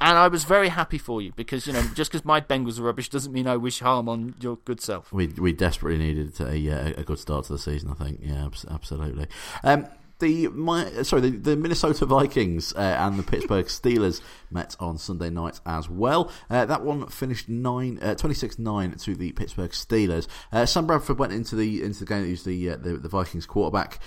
And 0.00 0.16
I 0.18 0.28
was 0.28 0.44
very 0.44 0.68
happy 0.68 0.98
for 0.98 1.22
you 1.22 1.32
because 1.34 1.66
you 1.66 1.72
know 1.72 1.82
just 1.94 2.12
because 2.12 2.24
my 2.24 2.40
Bengals 2.40 2.78
are 2.78 2.82
rubbish 2.82 3.08
doesn't 3.08 3.32
mean 3.32 3.46
I 3.46 3.56
wish 3.56 3.80
harm 3.80 4.08
on 4.08 4.34
your 4.40 4.56
good 4.64 4.80
self. 4.80 5.12
We 5.12 5.28
we 5.28 5.52
desperately 5.52 5.98
needed 5.98 6.40
a 6.40 6.70
uh, 6.70 7.00
a 7.00 7.04
good 7.04 7.18
start 7.18 7.46
to 7.46 7.52
the 7.52 7.58
season. 7.58 7.90
I 7.90 7.94
think. 7.94 8.20
Yeah, 8.22 8.48
absolutely. 8.70 9.26
Um, 9.62 9.86
the 10.22 10.48
my 10.48 11.02
sorry 11.02 11.22
the, 11.22 11.30
the 11.30 11.56
Minnesota 11.56 12.06
Vikings 12.06 12.72
uh, 12.74 12.78
and 12.78 13.18
the 13.18 13.22
Pittsburgh 13.22 13.66
Steelers 13.66 14.22
met 14.50 14.74
on 14.80 14.96
Sunday 14.96 15.28
night 15.28 15.60
as 15.66 15.90
well. 15.90 16.30
Uh, 16.48 16.64
that 16.64 16.82
one 16.82 17.06
finished 17.08 17.48
nine 17.48 17.98
uh, 18.00 18.14
26-9 18.14 19.02
to 19.02 19.14
the 19.14 19.32
Pittsburgh 19.32 19.72
Steelers. 19.72 20.28
Uh, 20.52 20.64
Sam 20.64 20.86
Bradford 20.86 21.18
went 21.18 21.32
into 21.32 21.56
the 21.56 21.82
into 21.82 22.00
the 22.00 22.06
game. 22.06 22.24
He 22.24 22.30
was 22.30 22.44
the 22.44 22.70
uh, 22.70 22.76
the, 22.76 22.96
the, 22.96 23.08
Vikings 23.08 23.44
quarterback 23.44 23.98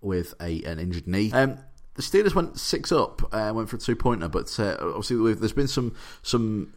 with 0.00 0.34
a 0.40 0.62
an 0.64 0.78
injured 0.78 1.06
knee. 1.06 1.30
Um, 1.32 1.58
the 1.94 2.02
Steelers 2.02 2.34
went 2.34 2.58
six 2.58 2.90
up, 2.90 3.32
went 3.32 3.68
for 3.68 3.76
a 3.76 3.78
two 3.78 3.94
pointer, 3.94 4.28
but 4.28 4.58
obviously 4.58 5.34
there's 5.34 5.52
been 5.52 5.68
some 5.68 5.94
some 6.22 6.74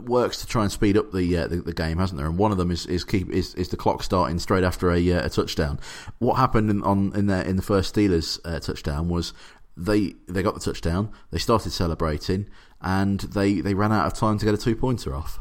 works 0.00 0.40
to 0.40 0.46
try 0.46 0.62
and 0.62 0.72
speed 0.72 0.96
up 0.96 1.12
the, 1.12 1.36
uh, 1.36 1.46
the, 1.46 1.56
the 1.56 1.72
game, 1.72 1.98
hasn't 1.98 2.18
there? 2.18 2.28
And 2.28 2.38
one 2.38 2.52
of 2.52 2.58
them 2.58 2.70
is 2.70 2.86
is 2.86 3.04
keep 3.04 3.30
is, 3.30 3.54
is 3.54 3.68
the 3.68 3.76
clock 3.76 4.02
starting 4.02 4.38
straight 4.38 4.64
after 4.64 4.90
a, 4.90 5.12
uh, 5.12 5.26
a 5.26 5.30
touchdown. 5.30 5.80
What 6.18 6.34
happened 6.34 6.70
in, 6.70 6.82
on 6.82 7.12
in 7.14 7.26
the 7.26 7.46
in 7.46 7.56
the 7.56 7.62
first 7.62 7.94
Steelers 7.94 8.38
uh, 8.44 8.60
touchdown 8.60 9.08
was 9.08 9.32
they 9.76 10.14
they 10.28 10.42
got 10.42 10.54
the 10.54 10.60
touchdown, 10.60 11.10
they 11.30 11.38
started 11.38 11.72
celebrating, 11.72 12.48
and 12.80 13.20
they 13.20 13.60
they 13.60 13.74
ran 13.74 13.92
out 13.92 14.06
of 14.06 14.14
time 14.14 14.38
to 14.38 14.44
get 14.44 14.54
a 14.54 14.58
two 14.58 14.76
pointer 14.76 15.14
off. 15.14 15.40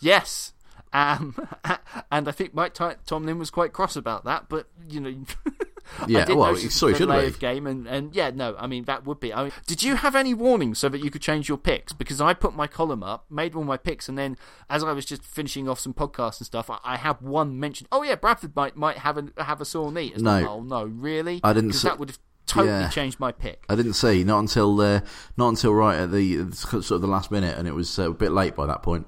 Yes, 0.00 0.52
um, 0.92 1.34
and 2.12 2.28
I 2.28 2.32
think 2.32 2.54
Mike 2.54 2.74
Tomlin 2.74 3.38
was 3.38 3.50
quite 3.50 3.72
cross 3.72 3.96
about 3.96 4.24
that, 4.24 4.48
but 4.48 4.68
you 4.88 5.00
know. 5.00 5.14
Yeah, 6.08 6.30
well, 6.32 6.56
so 6.56 6.92
should 6.92 7.08
be. 7.08 7.30
game, 7.38 7.66
and, 7.66 7.86
and 7.86 8.14
yeah, 8.14 8.30
no, 8.30 8.54
I 8.58 8.66
mean 8.66 8.84
that 8.84 9.04
would 9.04 9.18
be. 9.18 9.32
I 9.32 9.44
mean, 9.44 9.52
did 9.66 9.82
you 9.82 9.96
have 9.96 10.14
any 10.14 10.34
warnings 10.34 10.78
so 10.78 10.88
that 10.88 11.02
you 11.02 11.10
could 11.10 11.22
change 11.22 11.48
your 11.48 11.58
picks? 11.58 11.92
Because 11.92 12.20
I 12.20 12.34
put 12.34 12.54
my 12.54 12.66
column 12.66 13.02
up, 13.02 13.26
made 13.30 13.54
all 13.54 13.64
my 13.64 13.76
picks, 13.76 14.08
and 14.08 14.16
then 14.16 14.36
as 14.70 14.84
I 14.84 14.92
was 14.92 15.04
just 15.04 15.24
finishing 15.24 15.68
off 15.68 15.80
some 15.80 15.94
podcasts 15.94 16.38
and 16.38 16.46
stuff, 16.46 16.70
I, 16.70 16.78
I 16.84 16.96
had 16.96 17.20
one 17.20 17.58
mention. 17.58 17.86
Oh 17.90 18.02
yeah, 18.02 18.14
Bradford 18.14 18.54
might 18.54 18.76
might 18.76 18.98
have 18.98 19.18
a 19.18 19.42
have 19.42 19.60
a 19.60 19.64
sore 19.64 19.90
knee. 19.90 20.12
no, 20.16 20.30
like, 20.30 20.46
oh 20.46 20.62
no, 20.62 20.84
really? 20.84 21.40
I 21.42 21.52
didn't. 21.52 21.68
Because 21.68 21.82
that 21.82 21.98
would 21.98 22.10
have 22.10 22.18
totally 22.46 22.70
yeah. 22.70 22.88
changed 22.88 23.20
my 23.20 23.32
pick. 23.32 23.64
I 23.68 23.74
didn't 23.74 23.94
see 23.94 24.24
not 24.24 24.38
until 24.40 24.80
uh, 24.80 25.00
not 25.36 25.48
until 25.48 25.74
right 25.74 25.98
at 25.98 26.12
the 26.12 26.52
sort 26.52 26.90
of 26.90 27.00
the 27.00 27.08
last 27.08 27.30
minute, 27.30 27.58
and 27.58 27.68
it 27.68 27.74
was 27.74 27.98
uh, 27.98 28.10
a 28.10 28.14
bit 28.14 28.32
late 28.32 28.54
by 28.54 28.66
that 28.66 28.82
point. 28.82 29.06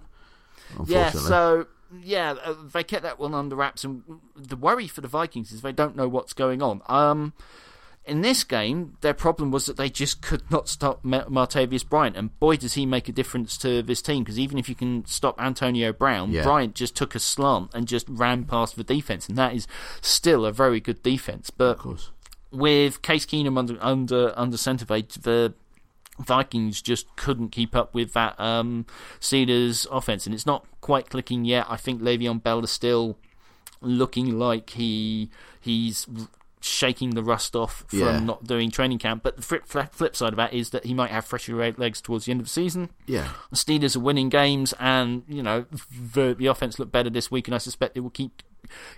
Yeah, 0.86 1.10
so 1.10 1.66
yeah, 2.02 2.34
uh, 2.44 2.54
they 2.72 2.84
kept 2.84 3.02
that 3.02 3.18
one 3.18 3.34
under 3.34 3.56
wraps, 3.56 3.84
and 3.84 4.02
the 4.36 4.56
worry 4.56 4.88
for 4.88 5.00
the 5.00 5.08
Vikings 5.08 5.52
is 5.52 5.62
they 5.62 5.72
don't 5.72 5.96
know 5.96 6.08
what's 6.08 6.32
going 6.32 6.62
on. 6.62 6.82
Um, 6.86 7.32
in 8.04 8.22
this 8.22 8.42
game, 8.42 8.96
their 9.02 9.14
problem 9.14 9.50
was 9.50 9.66
that 9.66 9.76
they 9.76 9.88
just 9.88 10.22
could 10.22 10.50
not 10.50 10.68
stop 10.68 11.02
Martavis 11.04 11.88
Bryant, 11.88 12.16
and 12.16 12.38
boy, 12.40 12.56
does 12.56 12.74
he 12.74 12.86
make 12.86 13.08
a 13.08 13.12
difference 13.12 13.56
to 13.58 13.82
this 13.82 14.02
team. 14.02 14.24
Because 14.24 14.38
even 14.38 14.58
if 14.58 14.68
you 14.68 14.74
can 14.74 15.04
stop 15.06 15.40
Antonio 15.40 15.92
Brown, 15.92 16.32
yeah. 16.32 16.42
Bryant 16.42 16.74
just 16.74 16.96
took 16.96 17.14
a 17.14 17.18
slant 17.18 17.70
and 17.74 17.86
just 17.86 18.08
ran 18.08 18.44
past 18.44 18.76
the 18.76 18.84
defense, 18.84 19.28
and 19.28 19.36
that 19.38 19.54
is 19.54 19.66
still 20.00 20.44
a 20.44 20.52
very 20.52 20.80
good 20.80 21.02
defense. 21.02 21.50
But 21.50 21.80
with 22.50 23.02
Case 23.02 23.26
Keenum 23.26 23.58
under 23.58 23.78
under 23.80 24.32
under 24.38 24.56
centre, 24.56 24.84
the 24.84 25.54
Vikings 26.18 26.82
just 26.82 27.14
couldn't 27.16 27.50
keep 27.50 27.76
up 27.76 27.94
with 27.94 28.12
that 28.12 28.38
um, 28.40 28.86
Steelers 29.20 29.86
offense, 29.90 30.26
and 30.26 30.34
it's 30.34 30.46
not 30.46 30.66
quite 30.80 31.10
clicking 31.10 31.44
yet. 31.44 31.66
I 31.68 31.76
think 31.76 32.02
Le'Veon 32.02 32.42
Bell 32.42 32.62
is 32.64 32.70
still 32.70 33.18
looking 33.80 34.38
like 34.38 34.70
he 34.70 35.30
he's 35.60 36.06
shaking 36.60 37.10
the 37.10 37.22
rust 37.22 37.54
off 37.54 37.84
from 37.88 37.98
yeah. 37.98 38.20
not 38.20 38.44
doing 38.44 38.70
training 38.70 38.98
camp. 38.98 39.22
But 39.22 39.36
the 39.36 39.42
flip, 39.42 39.66
flip 39.66 40.16
side 40.16 40.32
of 40.32 40.36
that 40.36 40.52
is 40.52 40.70
that 40.70 40.84
he 40.84 40.94
might 40.94 41.10
have 41.10 41.24
fresher 41.24 41.54
legs 41.72 42.00
towards 42.00 42.24
the 42.24 42.32
end 42.32 42.40
of 42.40 42.46
the 42.46 42.52
season. 42.52 42.90
Yeah, 43.06 43.28
the 43.50 43.56
Steelers 43.56 43.96
are 43.96 44.00
winning 44.00 44.28
games, 44.28 44.74
and 44.78 45.22
you 45.28 45.42
know 45.42 45.66
the, 46.14 46.34
the 46.34 46.46
offense 46.46 46.78
looked 46.78 46.92
better 46.92 47.10
this 47.10 47.30
week, 47.30 47.48
and 47.48 47.54
I 47.54 47.58
suspect 47.58 47.96
it 47.96 48.00
will 48.00 48.10
keep 48.10 48.42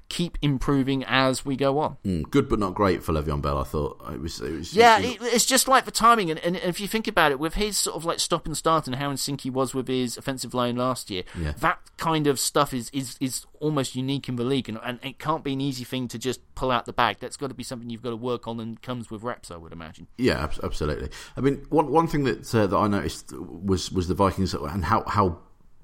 keep 0.08 0.38
improving 0.42 1.04
as 1.04 1.44
we 1.44 1.56
go 1.56 1.78
on. 1.78 1.96
Mm, 2.04 2.30
good 2.30 2.48
but 2.48 2.58
not 2.58 2.74
great 2.74 3.02
for 3.02 3.12
Le'Veon 3.12 3.40
Bell. 3.40 3.58
I 3.58 3.64
thought 3.64 4.00
it 4.12 4.20
was. 4.20 4.40
It 4.40 4.52
was 4.52 4.74
yeah, 4.74 4.98
it, 4.98 5.18
it's 5.20 5.46
just 5.46 5.68
like 5.68 5.84
the 5.84 5.90
timing, 5.90 6.30
and, 6.30 6.38
and, 6.40 6.56
if 6.56 6.80
you 6.80 6.88
think 6.88 7.06
about 7.06 7.32
it, 7.32 7.38
with 7.38 7.54
his 7.54 7.78
sort 7.78 7.96
of 7.96 8.04
like 8.04 8.20
stop 8.20 8.46
and 8.46 8.56
start 8.56 8.86
and 8.86 8.96
how 8.96 9.10
in 9.10 9.16
sync 9.16 9.42
he 9.42 9.50
was 9.50 9.74
with 9.74 9.88
his 9.88 10.16
offensive 10.16 10.54
line 10.54 10.76
last 10.76 11.10
year, 11.10 11.22
yeah. 11.38 11.52
that 11.58 11.78
kind 11.96 12.26
of 12.26 12.38
stuff 12.38 12.74
is 12.74 12.90
is 12.90 13.16
is 13.20 13.46
almost 13.60 13.94
unique 13.94 14.28
in 14.28 14.36
the 14.36 14.44
league, 14.44 14.68
and, 14.68 14.78
and 14.84 14.98
it 15.02 15.18
can't 15.18 15.44
be 15.44 15.52
an 15.52 15.60
easy 15.60 15.84
thing 15.84 16.08
to 16.08 16.18
just 16.18 16.40
pull 16.54 16.70
out 16.70 16.86
the 16.86 16.92
bag. 16.92 17.18
That's 17.20 17.36
got 17.36 17.48
to 17.48 17.54
be 17.54 17.64
something 17.64 17.90
you've 17.90 18.02
got 18.02 18.10
to 18.10 18.16
work 18.16 18.48
on, 18.48 18.60
and 18.60 18.80
comes 18.82 19.10
with 19.10 19.22
reps, 19.22 19.50
I 19.50 19.56
would 19.56 19.72
imagine. 19.72 20.08
Yeah, 20.18 20.48
absolutely. 20.62 21.10
I 21.36 21.40
mean, 21.40 21.66
one 21.68 21.90
one 21.90 22.06
thing 22.06 22.24
that 22.24 22.54
uh, 22.54 22.66
that 22.66 22.76
I 22.76 22.88
noticed 22.88 23.32
was 23.32 23.92
was 23.92 24.08
the 24.08 24.14
Vikings 24.14 24.54
and 24.54 24.84
how 24.84 25.04
how 25.06 25.38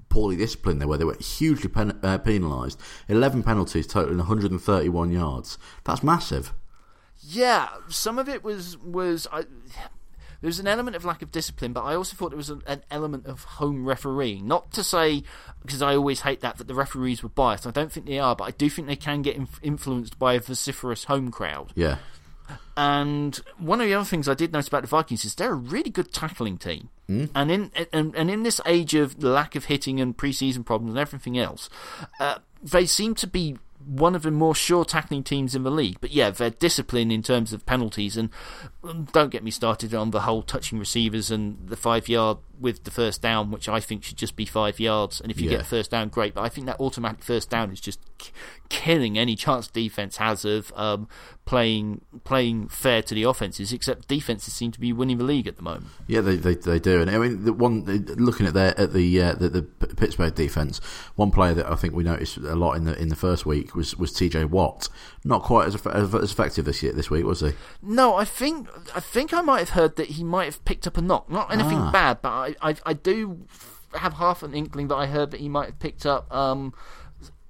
poorly 0.09 0.35
disciplined 0.35 0.81
they 0.81 0.85
were. 0.85 0.97
They 0.97 1.05
were 1.05 1.17
hugely 1.17 1.69
pen, 1.69 1.99
uh, 2.03 2.17
penalised. 2.17 2.79
11 3.07 3.43
penalties 3.43 3.87
totaling 3.87 4.17
131 4.17 5.11
yards. 5.11 5.57
That's 5.83 6.03
massive. 6.03 6.53
Yeah, 7.19 7.69
some 7.89 8.19
of 8.19 8.29
it 8.29 8.43
was 8.43 8.77
was 8.77 9.27
I, 9.31 9.41
there 10.41 10.47
was 10.47 10.59
an 10.59 10.67
element 10.67 10.95
of 10.95 11.03
lack 11.03 11.21
of 11.21 11.31
discipline, 11.31 11.73
but 11.73 11.83
I 11.83 11.95
also 11.95 12.15
thought 12.15 12.29
there 12.29 12.37
was 12.37 12.49
an, 12.49 12.61
an 12.67 12.83
element 12.91 13.25
of 13.25 13.43
home 13.43 13.85
refereeing. 13.85 14.47
Not 14.47 14.71
to 14.73 14.83
say 14.83 15.23
because 15.63 15.81
I 15.81 15.95
always 15.95 16.21
hate 16.21 16.41
that 16.41 16.57
that 16.57 16.67
the 16.67 16.75
referees 16.75 17.23
were 17.23 17.29
biased. 17.29 17.65
I 17.65 17.71
don't 17.71 17.91
think 17.91 18.05
they 18.05 18.19
are, 18.19 18.35
but 18.35 18.45
I 18.45 18.51
do 18.51 18.69
think 18.69 18.87
they 18.87 18.95
can 18.95 19.23
get 19.23 19.35
inf- 19.35 19.59
influenced 19.63 20.19
by 20.19 20.33
a 20.33 20.39
vociferous 20.39 21.05
home 21.05 21.31
crowd. 21.31 21.73
Yeah. 21.75 21.97
And 22.75 23.35
one 23.57 23.81
of 23.81 23.87
the 23.87 23.93
other 23.95 24.05
things 24.05 24.29
I 24.29 24.33
did 24.33 24.53
notice 24.53 24.67
about 24.67 24.83
the 24.83 24.87
Vikings 24.87 25.25
is 25.25 25.35
they're 25.35 25.51
a 25.51 25.55
really 25.55 25.89
good 25.89 26.13
tackling 26.13 26.57
team. 26.57 26.89
Mm. 27.09 27.29
And 27.33 27.51
in 27.51 27.71
and, 27.91 28.15
and 28.15 28.29
in 28.29 28.43
this 28.43 28.61
age 28.65 28.93
of 28.93 29.23
lack 29.23 29.55
of 29.55 29.65
hitting 29.65 29.99
and 29.99 30.15
preseason 30.15 30.65
problems 30.65 30.91
and 30.91 30.99
everything 30.99 31.37
else, 31.37 31.69
uh, 32.19 32.39
they 32.61 32.85
seem 32.85 33.15
to 33.15 33.27
be 33.27 33.57
one 33.87 34.15
of 34.15 34.23
the 34.23 34.31
more 34.31 34.53
sure 34.53 34.83
tackling 34.83 35.23
teams 35.23 35.55
in 35.55 35.63
the 35.63 35.71
league. 35.71 35.97
But 36.01 36.11
yeah, 36.11 36.29
their 36.29 36.49
discipline 36.49 37.09
in 37.09 37.23
terms 37.23 37.53
of 37.53 37.65
penalties 37.65 38.17
and 38.17 38.29
um, 38.83 39.07
don't 39.13 39.31
get 39.31 39.43
me 39.43 39.51
started 39.51 39.93
on 39.93 40.11
the 40.11 40.21
whole 40.21 40.43
touching 40.43 40.77
receivers 40.77 41.31
and 41.31 41.67
the 41.67 41.77
five 41.77 42.09
yard 42.09 42.37
with 42.59 42.83
the 42.83 42.91
first 42.91 43.21
down, 43.21 43.51
which 43.51 43.69
I 43.69 43.79
think 43.79 44.03
should 44.03 44.17
just 44.17 44.35
be 44.35 44.45
five 44.45 44.79
yards. 44.79 45.21
And 45.21 45.31
if 45.31 45.39
you 45.39 45.45
yeah. 45.45 45.57
get 45.57 45.59
the 45.59 45.65
first 45.65 45.91
down, 45.91 46.09
great. 46.09 46.33
But 46.33 46.41
I 46.41 46.49
think 46.49 46.67
that 46.67 46.79
automatic 46.79 47.23
first 47.23 47.49
down 47.49 47.71
is 47.71 47.79
just 47.79 47.99
k- 48.17 48.31
killing 48.69 49.17
any 49.17 49.35
chance 49.35 49.67
defense 49.67 50.17
has 50.17 50.43
of 50.43 50.71
um, 50.75 51.07
playing 51.45 52.01
playing 52.23 52.67
fair 52.67 53.01
to 53.03 53.15
the 53.15 53.23
offenses. 53.23 53.71
Except 53.71 54.07
defenses 54.07 54.53
seem 54.53 54.71
to 54.71 54.79
be 54.79 54.91
winning 54.91 55.17
the 55.17 55.23
league 55.23 55.47
at 55.47 55.57
the 55.57 55.63
moment. 55.63 55.87
Yeah, 56.07 56.21
they 56.21 56.35
they, 56.35 56.55
they 56.55 56.79
do. 56.79 57.01
And 57.01 57.09
I 57.09 57.17
mean, 57.17 57.45
the 57.45 57.53
one 57.53 57.85
looking 58.17 58.45
at 58.47 58.53
their 58.53 58.79
at 58.79 58.93
the, 58.93 59.21
uh, 59.21 59.33
the 59.33 59.49
the 59.49 59.63
Pittsburgh 59.63 60.33
defense, 60.33 60.79
one 61.15 61.31
player 61.31 61.53
that 61.53 61.71
I 61.71 61.75
think 61.75 61.93
we 61.93 62.03
noticed 62.03 62.37
a 62.37 62.55
lot 62.55 62.73
in 62.73 62.85
the 62.85 62.99
in 62.99 63.09
the 63.09 63.15
first 63.15 63.45
week 63.45 63.75
was 63.75 63.95
was 63.95 64.11
T.J. 64.13 64.45
Watt. 64.45 64.89
Not 65.27 65.43
quite 65.43 65.67
as, 65.67 65.75
as, 65.87 66.15
as 66.15 66.31
effective 66.31 66.63
this 66.63 66.81
year 66.81 66.93
this 66.93 67.09
week, 67.09 67.25
was 67.25 67.41
he? 67.41 67.51
No, 67.81 68.15
I 68.15 68.23
think 68.23 68.69
I 68.95 69.01
think 69.01 69.33
I 69.33 69.41
might 69.41 69.59
have 69.59 69.71
heard 69.71 69.97
that 69.97 70.07
he 70.11 70.23
might 70.23 70.45
have 70.45 70.63
picked 70.63 70.87
up 70.87 70.95
a 70.97 71.01
knock. 71.01 71.29
Not 71.29 71.51
anything 71.51 71.79
ah. 71.79 71.91
bad, 71.91 72.21
but 72.21 72.29
I, 72.29 72.55
I, 72.61 72.75
I 72.85 72.93
do 72.93 73.45
have 73.93 74.13
half 74.13 74.41
an 74.41 74.53
inkling 74.53 74.87
that 74.87 74.95
I 74.95 75.05
heard 75.05 75.31
that 75.31 75.41
he 75.41 75.49
might 75.49 75.65
have 75.65 75.79
picked 75.79 76.05
up 76.05 76.33
um, 76.33 76.73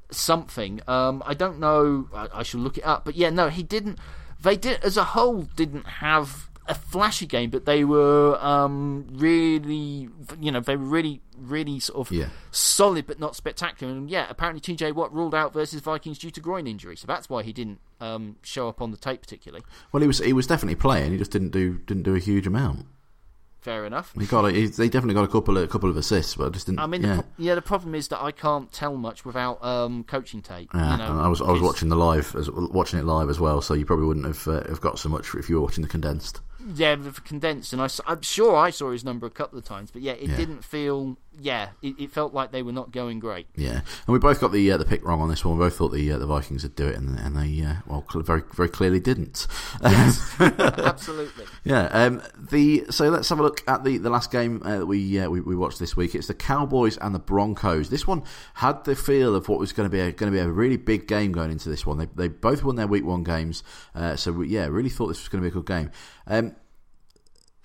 something. 0.10 0.82
Um, 0.88 1.22
I 1.24 1.36
don't 1.36 1.60
know. 1.60 2.10
I, 2.16 2.30
I 2.34 2.44
should 2.44 2.62
look 2.62 2.80
it 2.80 2.84
up. 2.84 3.06
But 3.06 3.16
yeah, 3.16 3.30
no, 3.30 3.50
he 3.50 3.62
didn't. 3.62 4.00
They 4.42 4.56
did 4.56 4.84
as 4.84 4.98
a 4.98 5.04
whole 5.04 5.44
didn't 5.44 5.86
have 5.86 6.50
a 6.68 6.74
flashy 6.74 7.28
game, 7.28 7.52
but 7.52 7.66
they 7.66 7.84
were 7.84 8.44
um, 8.44 9.08
really, 9.12 10.10
you 10.40 10.52
know, 10.52 10.62
they 10.62 10.76
were 10.76 10.84
really, 10.84 11.22
really 11.38 11.80
sort 11.80 12.08
of 12.08 12.12
yeah. 12.12 12.30
solid, 12.52 13.08
but 13.08 13.20
not 13.20 13.36
spectacular. 13.36 13.94
And 13.94 14.10
yeah, 14.10 14.28
apparently 14.30 14.62
TJ 14.62 14.94
Watt 14.94 15.14
ruled 15.14 15.36
out 15.36 15.54
versus 15.54 15.82
Vikings 15.82 16.20
due 16.20 16.32
to 16.32 16.40
groin 16.40 16.68
injury, 16.68 16.96
so 16.96 17.08
that's 17.08 17.30
why 17.30 17.44
he 17.44 17.54
didn't 17.54 17.80
um, 18.00 18.38
show 18.42 18.70
up 18.70 18.82
on 18.82 18.92
the 18.92 18.98
tape 18.98 19.22
particularly. 19.22 19.64
Well, 19.92 20.02
he 20.02 20.08
was 20.08 20.20
he 20.20 20.34
was 20.34 20.48
definitely 20.48 20.76
playing. 20.76 21.12
He 21.12 21.18
just 21.18 21.32
didn't 21.32 21.50
do 21.50 21.78
didn't 21.80 22.04
do 22.04 22.16
a 22.16 22.20
huge 22.20 22.48
amount. 22.48 22.86
Fair 23.60 23.86
enough. 23.86 24.14
He 24.18 24.26
got 24.26 24.50
he, 24.54 24.68
they 24.68 24.88
definitely 24.88 25.16
got 25.16 25.24
a 25.24 25.28
couple 25.28 25.58
of 25.58 25.64
a 25.64 25.68
couple 25.68 25.90
of 25.90 25.98
assists, 25.98 26.36
but 26.36 26.48
I 26.48 26.50
just 26.52 26.68
didn't. 26.68 26.80
I 26.80 26.86
mean, 26.86 27.04
yeah. 27.04 27.16
The, 27.16 27.26
yeah, 27.38 27.56
the 27.56 27.62
problem 27.62 27.96
is 27.96 28.08
that 28.10 28.22
I 28.22 28.32
can't 28.32 28.72
tell 28.72 28.96
much 28.96 29.26
without 29.26 29.64
um, 29.64 30.04
coaching 30.04 30.42
tape. 30.42 30.70
Yeah, 30.74 30.92
you 30.92 30.98
know, 31.00 31.20
I 31.20 31.28
was 31.28 31.42
I 31.42 31.52
was 31.52 31.62
watching 31.62 31.90
the 31.90 31.96
live, 31.96 32.34
as, 32.36 32.50
watching 32.50 33.00
it 33.00 33.06
live 33.06 33.30
as 33.30 33.40
well, 33.40 33.62
so 33.62 33.74
you 33.74 33.86
probably 33.86 34.06
wouldn't 34.06 34.26
have 34.26 34.48
uh, 34.48 34.64
have 34.70 34.80
got 34.80 35.00
so 35.00 35.10
much 35.10 35.34
if 35.36 35.50
you 35.50 35.56
were 35.56 35.62
watching 35.62 35.82
the 35.82 35.90
condensed 35.90 36.40
yeah, 36.76 36.96
the 36.96 37.12
condensed, 37.12 37.74
and 37.74 37.82
I, 37.82 37.88
I'm 38.06 38.22
sure 38.22 38.56
I 38.56 38.72
saw 38.72 38.92
his 38.92 39.04
number 39.04 39.26
a 39.26 39.32
couple 39.32 39.58
of 39.58 39.66
times, 39.66 39.92
but 39.92 40.02
yeah, 40.02 40.14
it 40.14 40.30
yeah. 40.30 40.38
didn't 40.38 40.64
feel. 40.64 41.18
Yeah, 41.40 41.70
it, 41.82 42.00
it, 42.00 42.12
felt 42.12 42.34
like 42.34 42.52
they 42.52 42.64
were 42.64 42.72
not 42.72 42.92
going 42.92 43.20
great. 43.20 43.48
Yeah, 43.56 43.82
and 43.82 44.08
we 44.08 44.18
both 44.18 44.40
got 44.40 44.52
the 44.52 44.72
uh, 44.72 44.78
the 44.78 44.86
pick 44.86 45.06
wrong 45.06 45.22
on 45.22 45.30
this 45.30 45.46
one. 45.46 45.58
We 45.58 45.66
both 45.66 45.78
thought 45.78 45.90
the 45.90 46.12
uh, 46.12 46.18
the 46.18 46.26
Vikings 46.26 46.64
would 46.64 46.76
do 46.76 46.88
it, 46.88 46.96
and, 46.96 47.20
and 47.20 47.36
they 47.36 47.64
uh, 47.64 47.76
well 47.86 48.04
very 48.16 48.42
very 48.54 48.70
clearly 48.70 49.00
didn't. 49.00 49.46
Yes, 49.82 50.36
absolutely. 50.40 51.46
Yeah. 51.64 51.86
Um, 51.92 52.24
the 52.38 52.86
so 52.90 53.10
let's 53.10 53.30
have 53.30 53.40
a 53.40 53.44
look 53.44 53.62
at 53.68 53.84
the, 53.84 53.98
the 53.98 54.10
last 54.10 54.32
game 54.32 54.62
uh, 54.66 54.80
that 54.80 54.86
we, 54.86 55.20
uh, 55.20 55.30
we, 55.30 55.42
we 55.42 55.56
watched 55.56 55.80
this 55.80 55.96
week. 55.96 56.16
It's 56.16 56.28
the 56.28 56.34
Cowboys 56.34 56.98
and 56.98 57.14
the 57.14 57.20
Broncos. 57.20 57.90
This 57.90 58.08
one 58.08 58.24
had 58.56 58.84
the 58.86 58.96
feel 58.96 59.36
of 59.36 59.48
what 59.48 59.60
was 59.60 59.74
going 59.74 59.88
to 59.88 59.92
be 59.92 60.00
a, 60.00 60.12
going 60.12 60.32
to 60.32 60.36
be 60.36 60.42
a 60.42 60.50
really 60.50 60.78
big 60.78 61.08
game 61.08 61.32
going 61.32 61.52
into 61.52 61.70
this 61.70 61.86
one. 61.86 61.98
They 61.98 62.08
they 62.16 62.28
both 62.28 62.64
won 62.64 62.76
their 62.76 62.88
week 62.88 63.06
one 63.06 63.24
games, 63.24 63.64
uh, 63.94 64.16
so 64.16 64.32
we, 64.32 64.50
yeah, 64.50 64.66
really 64.66 64.90
thought 64.90 65.08
this 65.08 65.20
was 65.20 65.30
going 65.30 65.44
to 65.44 65.50
be 65.50 65.52
a 65.52 65.62
good 65.62 65.68
game. 65.68 65.92
Um, 66.26 66.56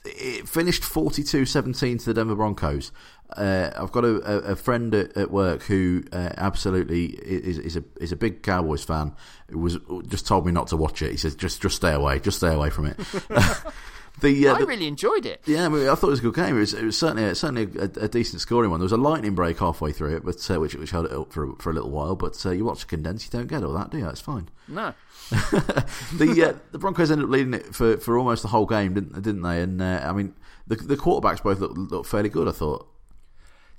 it 0.04 0.48
finished 0.48 0.82
42-17 0.82 2.00
to 2.00 2.04
the 2.06 2.14
Denver 2.14 2.35
Broncos. 2.35 2.92
Uh, 3.37 3.71
I've 3.77 3.92
got 3.92 4.05
a, 4.05 4.16
a 4.51 4.57
friend 4.57 4.95
at, 4.95 5.16
at, 5.16 5.31
work 5.31 5.62
who 5.62 6.05
uh, 6.12 6.31
absolutely 6.37 7.07
is, 7.07 7.59
is, 7.59 7.77
a 7.77 7.85
is 8.01 8.12
a 8.12 8.16
big 8.16 8.42
Cowboys 8.42 8.85
fan. 8.85 9.14
Who 9.49 9.59
was 9.59 9.79
just 10.07 10.27
told 10.27 10.47
me 10.47 10.53
not 10.53 10.68
to 10.68 10.77
watch 10.77 11.03
it. 11.03 11.11
He 11.11 11.16
says 11.16 11.35
just 11.35 11.61
just 11.62 11.77
stay 11.77 11.92
away, 11.92 12.21
just 12.21 12.38
stay 12.38 12.53
away 12.53 12.71
from 12.71 12.87
it. 12.87 12.97
the, 14.21 14.49
uh, 14.49 14.55
I 14.55 14.59
really 14.61 14.87
enjoyed 14.87 15.27
it. 15.27 15.42
Yeah, 15.47 15.66
I, 15.66 15.68
mean, 15.68 15.88
I, 15.88 15.95
thought 15.95 16.09
it 16.09 16.11
was 16.11 16.18
a 16.21 16.23
good 16.23 16.35
game. 16.35 16.57
It 16.57 16.61
was, 16.61 16.75
it 16.75 16.85
was 16.85 16.99
certainly 16.99 17.35
certainly 17.35 17.68
a, 17.79 18.05
a, 18.05 18.09
decent 18.09 18.40
scoring 18.40 18.71
one. 18.71 18.81
There 18.81 18.85
was 18.85 18.92
a 18.92 18.97
lightning 18.97 19.35
break 19.35 19.59
halfway 19.59 19.92
through 19.92 20.16
it, 20.16 20.25
but 20.25 20.51
uh, 20.51 20.61
which 20.61 20.75
which 20.75 20.90
held 20.90 21.07
it 21.07 21.12
up 21.12 21.33
for 21.33 21.55
for 21.57 21.71
a 21.71 21.73
little 21.73 21.90
while. 21.90 22.16
But 22.16 22.45
uh, 22.45 22.51
you 22.51 22.64
watch 22.64 22.85
a 22.85 22.87
condense, 22.87 23.25
you 23.25 23.31
don't 23.31 23.49
get 23.49 23.64
all 23.64 23.73
that, 23.75 23.90
do 23.90 23.99
you? 23.99 24.09
It's 24.09 24.21
fine. 24.21 24.49
No. 24.68 24.95
the 25.31 26.51
uh, 26.51 26.59
the 26.73 26.79
Broncos 26.79 27.11
ended 27.11 27.25
up 27.25 27.31
leading 27.31 27.55
it 27.55 27.75
for, 27.75 27.97
for 27.97 28.18
almost 28.18 28.42
the 28.42 28.49
whole 28.49 28.66
game, 28.66 28.95
didn't 28.95 29.14
didn't 29.14 29.42
they? 29.42 29.62
And 29.62 29.81
uh, 29.81 30.03
I 30.05 30.12
mean, 30.12 30.35
the 30.66 30.77
the 30.77 30.97
quarterbacks 30.97 31.42
both 31.42 31.61
looked, 31.61 31.79
looked 31.79 32.09
fairly 32.09 32.29
good. 32.29 32.49
I 32.49 32.53
thought. 32.53 32.88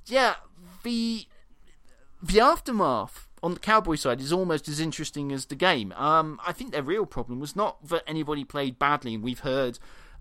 Yeah, 0.05 0.35
the 0.83 1.25
the 2.21 2.39
aftermath 2.39 3.27
on 3.41 3.53
the 3.53 3.59
Cowboy 3.59 3.95
side 3.95 4.21
is 4.21 4.31
almost 4.31 4.67
as 4.67 4.79
interesting 4.79 5.31
as 5.31 5.45
the 5.47 5.55
game. 5.55 5.91
Um, 5.93 6.39
I 6.45 6.53
think 6.53 6.71
their 6.71 6.83
real 6.83 7.05
problem 7.05 7.39
was 7.39 7.55
not 7.55 7.85
that 7.89 8.03
anybody 8.07 8.43
played 8.43 8.79
badly, 8.79 9.15
and 9.15 9.23
we've 9.23 9.39
heard. 9.39 9.79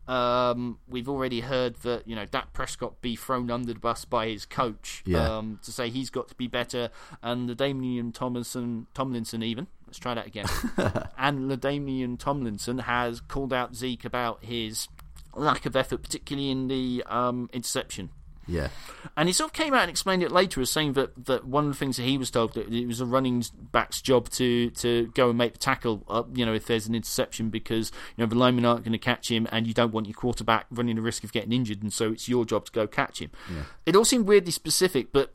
Um, 0.09 0.79
we've 0.88 1.09
already 1.09 1.42
heard 1.42 1.77
that 1.83 2.09
you 2.09 2.16
know 2.16 2.27
Dak 2.27 2.53
Prescott 2.53 3.01
be 3.01 3.14
thrown 3.14 3.53
under 3.53 3.73
the 3.73 3.79
bus 3.79 4.05
by 4.05 4.27
his 4.27 4.45
coach 4.45 5.01
yeah. 5.07 5.37
um, 5.37 5.61
to 5.62 5.71
say 5.71 5.90
he's 5.90 6.11
got 6.11 6.29
to 6.29 6.35
be 6.35 6.49
better, 6.49 6.90
and 7.23 7.49
the 7.49 7.55
Damian 7.55 8.11
Tomlinson, 8.11 8.88
Tomlinson 8.95 9.45
even 9.45 9.68
Let's 9.92 9.99
try 9.99 10.14
that 10.14 10.27
again. 10.27 10.47
and 11.18 11.51
LaDainian 11.51 12.18
Tomlinson 12.18 12.79
has 12.79 13.21
called 13.21 13.53
out 13.53 13.77
Zeke 13.77 14.07
about 14.07 14.42
his 14.42 14.88
lack 15.35 15.66
of 15.66 15.77
effort, 15.77 16.03
particularly 16.03 16.51
in 16.51 16.68
the 16.68 17.05
um, 17.07 17.51
interception. 17.53 18.09
Yeah. 18.46 18.68
And 19.16 19.28
he 19.28 19.33
sort 19.33 19.50
of 19.50 19.52
came 19.52 19.72
out 19.74 19.83
and 19.83 19.90
explained 19.90 20.22
it 20.22 20.33
later 20.33 20.61
as 20.61 20.70
saying 20.70 20.94
that, 20.94 21.26
that 21.26 21.46
one 21.46 21.64
of 21.64 21.70
the 21.72 21.76
things 21.76 21.96
that 21.96 22.02
he 22.02 22.18
was 22.18 22.31
told 22.31 22.55
that 22.55 22.72
it 22.72 22.87
was 22.87 23.00
a 23.00 23.07
running 23.07 23.44
back's 23.55 24.00
job 24.00 24.28
to, 24.31 24.70
to 24.70 25.07
go 25.09 25.28
and 25.28 25.38
make 25.38 25.52
the 25.52 25.59
tackle 25.59 26.05
up, 26.09 26.37
you 26.37 26.44
know, 26.44 26.55
if 26.55 26.66
there's 26.66 26.87
an 26.87 26.94
interception 26.94 27.50
because, 27.50 27.92
you 28.16 28.22
know, 28.22 28.28
the 28.28 28.37
linemen 28.37 28.64
aren't 28.64 28.85
going 28.85 28.92
to 28.92 28.98
catch 28.98 29.31
him 29.31 29.46
and 29.52 29.66
you 29.66 29.74
don't 29.74 29.92
want 29.92 30.07
your 30.07 30.14
quarterback 30.14 30.66
running 30.70 30.96
the 30.96 31.02
risk 31.02 31.24
of 31.24 31.33
getting 31.33 31.52
injured 31.52 31.83
and 31.83 31.92
so 31.92 32.12
it's 32.12 32.28
your 32.28 32.44
job 32.44 32.64
to 32.64 32.72
go 32.72 32.87
catch 32.87 33.20
him. 33.20 33.31
Yeah. 33.52 33.62
It 33.87 33.96
all 33.96 34.05
seemed 34.05 34.26
weirdly 34.26 34.52
specific, 34.52 35.12
but 35.12 35.35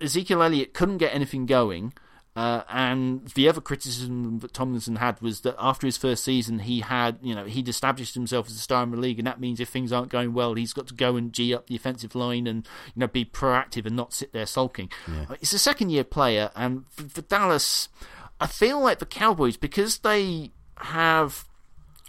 Ezekiel 0.00 0.42
Elliott 0.42 0.72
couldn't 0.72 0.98
get 0.98 1.14
anything 1.14 1.46
going. 1.46 1.92
Uh, 2.36 2.62
and 2.68 3.26
the 3.34 3.48
other 3.48 3.60
criticism 3.60 4.38
that 4.38 4.54
Tomlinson 4.54 4.96
had 4.96 5.20
was 5.20 5.40
that 5.40 5.56
after 5.58 5.86
his 5.86 5.96
first 5.96 6.22
season, 6.22 6.60
he 6.60 6.78
had, 6.78 7.18
you 7.20 7.34
know, 7.34 7.44
he'd 7.44 7.68
established 7.68 8.14
himself 8.14 8.46
as 8.46 8.54
a 8.54 8.58
star 8.58 8.84
in 8.84 8.92
the 8.92 8.96
league, 8.96 9.18
and 9.18 9.26
that 9.26 9.40
means 9.40 9.58
if 9.58 9.68
things 9.68 9.92
aren't 9.92 10.10
going 10.10 10.32
well, 10.32 10.54
he's 10.54 10.72
got 10.72 10.86
to 10.86 10.94
go 10.94 11.16
and 11.16 11.32
g 11.32 11.52
up 11.52 11.66
the 11.66 11.74
offensive 11.74 12.14
line 12.14 12.46
and, 12.46 12.68
you 12.94 13.00
know, 13.00 13.08
be 13.08 13.24
proactive 13.24 13.84
and 13.84 13.96
not 13.96 14.14
sit 14.14 14.32
there 14.32 14.46
sulking. 14.46 14.90
Yeah. 15.08 15.26
It's 15.40 15.52
a 15.52 15.58
second 15.58 15.90
year 15.90 16.04
player, 16.04 16.52
and 16.54 16.84
for, 16.90 17.08
for 17.08 17.22
Dallas, 17.22 17.88
I 18.40 18.46
feel 18.46 18.80
like 18.80 19.00
the 19.00 19.06
Cowboys, 19.06 19.56
because 19.56 19.98
they 19.98 20.52
have 20.76 21.46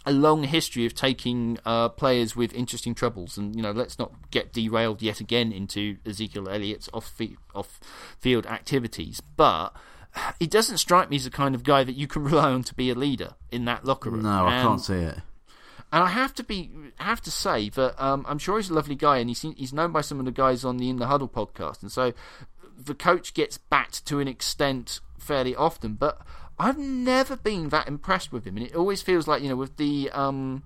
a 0.05 0.11
long 0.11 0.43
history 0.43 0.85
of 0.85 0.93
taking 0.93 1.57
uh, 1.65 1.89
players 1.89 2.35
with 2.35 2.53
interesting 2.53 2.93
troubles, 2.93 3.39
and 3.39 3.55
you 3.55 3.63
know, 3.63 3.71
let's 3.71 3.97
not 3.97 4.11
get 4.29 4.53
derailed 4.53 5.01
yet 5.01 5.19
again 5.19 5.51
into 5.51 5.97
Ezekiel 6.05 6.47
Elliott's 6.47 6.89
off 6.93 7.19
off 7.55 7.79
field 8.19 8.45
activities, 8.45 9.19
but. 9.35 9.75
He 10.39 10.47
doesn't 10.47 10.77
strike 10.77 11.09
me 11.09 11.15
as 11.17 11.23
the 11.23 11.29
kind 11.29 11.55
of 11.55 11.63
guy 11.63 11.83
that 11.83 11.95
you 11.95 12.07
can 12.07 12.23
rely 12.25 12.51
on 12.51 12.63
to 12.63 12.75
be 12.75 12.89
a 12.89 12.95
leader 12.95 13.35
in 13.51 13.65
that 13.65 13.85
locker 13.85 14.09
room. 14.09 14.23
No, 14.23 14.47
I 14.47 14.61
can't 14.61 14.81
see 14.81 14.95
it. 14.95 15.19
And 15.93 16.03
I 16.03 16.07
have 16.07 16.33
to 16.35 16.43
be 16.43 16.71
have 16.97 17.21
to 17.21 17.31
say 17.31 17.69
that 17.69 18.01
um, 18.01 18.25
I'm 18.27 18.39
sure 18.39 18.57
he's 18.57 18.69
a 18.69 18.73
lovely 18.73 18.95
guy, 18.95 19.17
and 19.17 19.29
he's 19.29 19.41
he's 19.41 19.73
known 19.73 19.91
by 19.91 20.01
some 20.01 20.19
of 20.19 20.25
the 20.25 20.31
guys 20.31 20.63
on 20.63 20.77
the 20.77 20.89
In 20.89 20.97
the 20.97 21.07
Huddle 21.07 21.27
podcast, 21.27 21.81
and 21.81 21.91
so 21.91 22.13
the 22.77 22.95
coach 22.95 23.33
gets 23.33 23.57
backed 23.57 24.05
to 24.05 24.19
an 24.19 24.27
extent 24.27 25.01
fairly 25.19 25.53
often. 25.53 25.95
But 25.95 26.21
I've 26.57 26.77
never 26.77 27.35
been 27.35 27.69
that 27.69 27.87
impressed 27.87 28.31
with 28.31 28.45
him, 28.45 28.55
and 28.55 28.65
it 28.65 28.75
always 28.75 29.01
feels 29.01 29.27
like 29.27 29.41
you 29.43 29.49
know 29.49 29.57
with 29.57 29.75
the 29.75 30.09
um, 30.11 30.63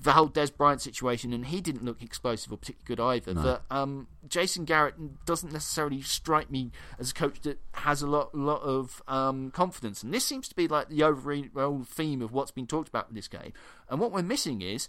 the 0.00 0.12
whole 0.12 0.28
Dez 0.28 0.54
Bryant 0.54 0.80
situation, 0.80 1.32
and 1.32 1.46
he 1.46 1.60
didn't 1.60 1.84
look 1.84 2.02
explosive 2.02 2.52
or 2.52 2.56
particularly 2.56 2.84
good 2.86 3.00
either. 3.00 3.34
No. 3.34 3.42
But 3.42 3.62
um, 3.70 4.06
Jason 4.28 4.64
Garrett 4.64 5.24
doesn't 5.26 5.52
necessarily 5.52 6.02
strike 6.02 6.50
me 6.50 6.70
as 6.98 7.10
a 7.10 7.14
coach 7.14 7.40
that 7.40 7.58
has 7.72 8.00
a 8.00 8.06
lot 8.06 8.34
lot 8.34 8.62
of 8.62 9.02
um, 9.08 9.50
confidence, 9.50 10.02
and 10.02 10.14
this 10.14 10.24
seems 10.24 10.48
to 10.48 10.54
be 10.54 10.68
like 10.68 10.88
the 10.88 11.02
overall 11.02 11.82
theme 11.84 12.22
of 12.22 12.32
what's 12.32 12.52
been 12.52 12.66
talked 12.66 12.88
about 12.88 13.08
in 13.08 13.14
this 13.14 13.28
game. 13.28 13.52
And 13.88 14.00
what 14.00 14.12
we're 14.12 14.22
missing 14.22 14.62
is 14.62 14.88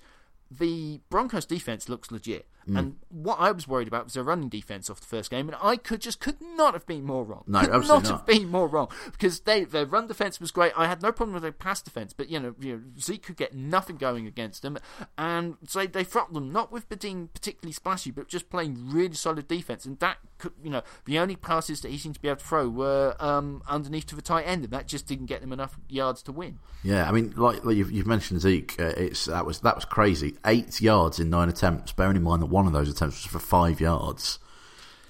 the 0.52 1.00
Broncos 1.10 1.46
defense 1.46 1.90
looks 1.90 2.12
legit. 2.12 2.48
Mm. 2.68 2.78
And 2.78 2.96
what 3.10 3.40
I 3.40 3.52
was 3.52 3.68
worried 3.68 3.88
about 3.88 4.06
was 4.06 4.14
their 4.14 4.24
running 4.24 4.50
defense 4.50 4.90
off 4.90 5.00
the 5.00 5.06
first 5.06 5.32
game, 5.32 5.48
and 5.48 5.58
I 5.62 5.78
could 5.78 6.02
just 6.02 6.20
could 6.20 6.38
not 6.42 6.74
have 6.74 6.86
been 6.86 7.04
more 7.04 7.24
wrong. 7.24 7.44
No, 7.48 7.60
could 7.60 7.70
absolutely 7.70 7.88
not, 7.88 8.04
not, 8.04 8.18
have 8.20 8.26
been 8.26 8.48
more 8.50 8.68
wrong 8.68 8.90
because 9.12 9.42
they 9.42 9.64
their 9.64 9.86
run 9.86 10.08
defense 10.08 10.40
was 10.40 10.52
great. 10.52 10.74
I 10.76 10.88
had 10.88 11.02
no 11.02 11.12
problem 11.12 11.34
with 11.34 11.44
their 11.44 11.52
pass 11.52 11.82
defense, 11.82 12.14
but 12.14 12.30
you 12.30 12.40
know, 12.40 12.56
you 12.60 12.74
know 12.74 12.82
Zeke 13.00 13.24
could 13.24 13.38
get 13.38 13.56
nothing 13.56 13.98
going 13.98 14.28
against 14.28 14.62
them, 14.62 14.78
and 15.18 15.58
so 15.68 15.86
they 15.86 16.04
throttled 16.04 16.36
them 16.36 16.52
not 16.52 16.72
with 16.72 16.88
being 16.90 17.30
particularly 17.30 17.74
splashy, 17.74 18.12
but 18.12 18.28
just 18.28 18.50
playing 18.50 18.90
really 18.92 19.16
solid 19.16 19.48
defense, 19.48 19.86
and 19.86 20.00
that 20.00 20.18
could 20.38 20.54
you 20.64 20.70
know 20.70 20.82
the 21.06 21.20
only 21.20 21.36
passes 21.36 21.82
that 21.82 21.92
he 21.92 21.98
seemed 21.98 22.16
to 22.16 22.22
be 22.22 22.28
able 22.28 22.38
to 22.38 22.46
throw 22.46 22.70
were 22.70 23.16
um, 23.20 23.62
underneath 23.68 24.06
to 24.08 24.16
the 24.16 24.22
tight 24.22 24.44
end, 24.44 24.64
and 24.64 24.74
that 24.74 24.88
just 24.88 25.08
didn't 25.08 25.26
get 25.26 25.42
them 25.42 25.54
enough 25.54 25.78
yards 25.88 26.22
to 26.24 26.32
win. 26.32 26.60
Yeah, 26.84 27.08
I 27.08 27.12
mean, 27.12 27.34
like, 27.36 27.66
like 27.66 27.76
you've, 27.76 27.92
you've, 27.92 28.08
mentioned 28.08 28.42
Zeke, 28.42 28.80
uh, 28.80 28.94
it's 28.96 29.26
that 29.26 29.46
was 29.46 29.60
that 29.62 29.76
was 29.76 29.86
crazy. 29.86 30.38
Eight 30.46 30.82
yards 30.82 31.20
in 31.20 31.30
nine 31.30 31.50
attempts. 31.50 31.92
Bearing 31.92 32.16
in 32.16 32.24
mind 32.24 32.42
that 32.42 32.48
one 32.50 32.68
of 32.68 32.74
those 32.74 32.90
attempts 32.90 33.24
was 33.24 33.32
for 33.32 33.40
five 33.40 33.80
yards. 33.80 34.40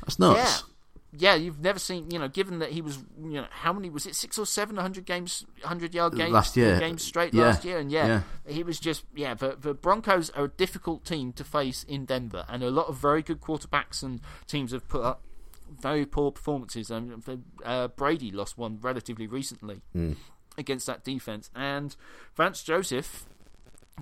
That's 0.02 0.20
nuts. 0.20 0.38
Yeah. 0.38 0.66
Yeah, 1.12 1.34
you've 1.34 1.60
never 1.60 1.80
seen, 1.80 2.12
you 2.12 2.20
know, 2.20 2.28
given 2.28 2.60
that 2.60 2.70
he 2.70 2.84
was, 2.84 3.00
you 3.20 3.42
know, 3.42 3.48
how 3.50 3.74
many 3.74 3.90
was 3.90 4.06
it, 4.06 4.14
six 4.14 4.38
or 4.38 4.46
seven 4.46 4.78
hundred 4.78 5.06
games, 5.08 5.44
hundred 5.64 5.96
yard 5.96 6.16
games 6.16 6.32
last 6.32 6.56
year, 6.56 6.80
games 6.80 7.04
straight 7.04 7.34
yeah. 7.34 7.46
last 7.46 7.66
year, 7.66 7.80
and 7.80 7.92
yeah, 7.92 8.22
yeah, 8.46 8.54
he 8.54 8.62
was 8.62 8.80
just, 8.80 9.06
yeah. 9.16 9.34
The, 9.34 9.58
the 9.60 9.74
Broncos 9.74 10.30
are 10.36 10.44
a 10.44 10.50
difficult 10.50 11.06
team 11.06 11.34
to 11.34 11.44
face 11.44 11.84
in 11.84 12.06
Denver, 12.06 12.46
and 12.48 12.62
a 12.62 12.70
lot 12.70 12.90
of 12.90 12.98
very 12.98 13.24
good 13.24 13.42
quarterbacks 13.42 14.04
and 14.04 14.22
teams 14.46 14.72
have 14.72 14.88
put 14.88 15.02
up 15.02 15.24
very 15.82 16.06
poor 16.06 16.32
performances. 16.32 16.92
And 16.92 17.24
uh, 17.66 17.88
Brady 17.88 18.30
lost 18.30 18.60
one 18.60 18.78
relatively 18.80 19.26
recently 19.26 19.82
mm. 19.96 20.16
against 20.60 20.86
that 20.86 21.04
defense, 21.04 21.50
and 21.56 21.96
Vance 22.36 22.62
Joseph 22.62 23.26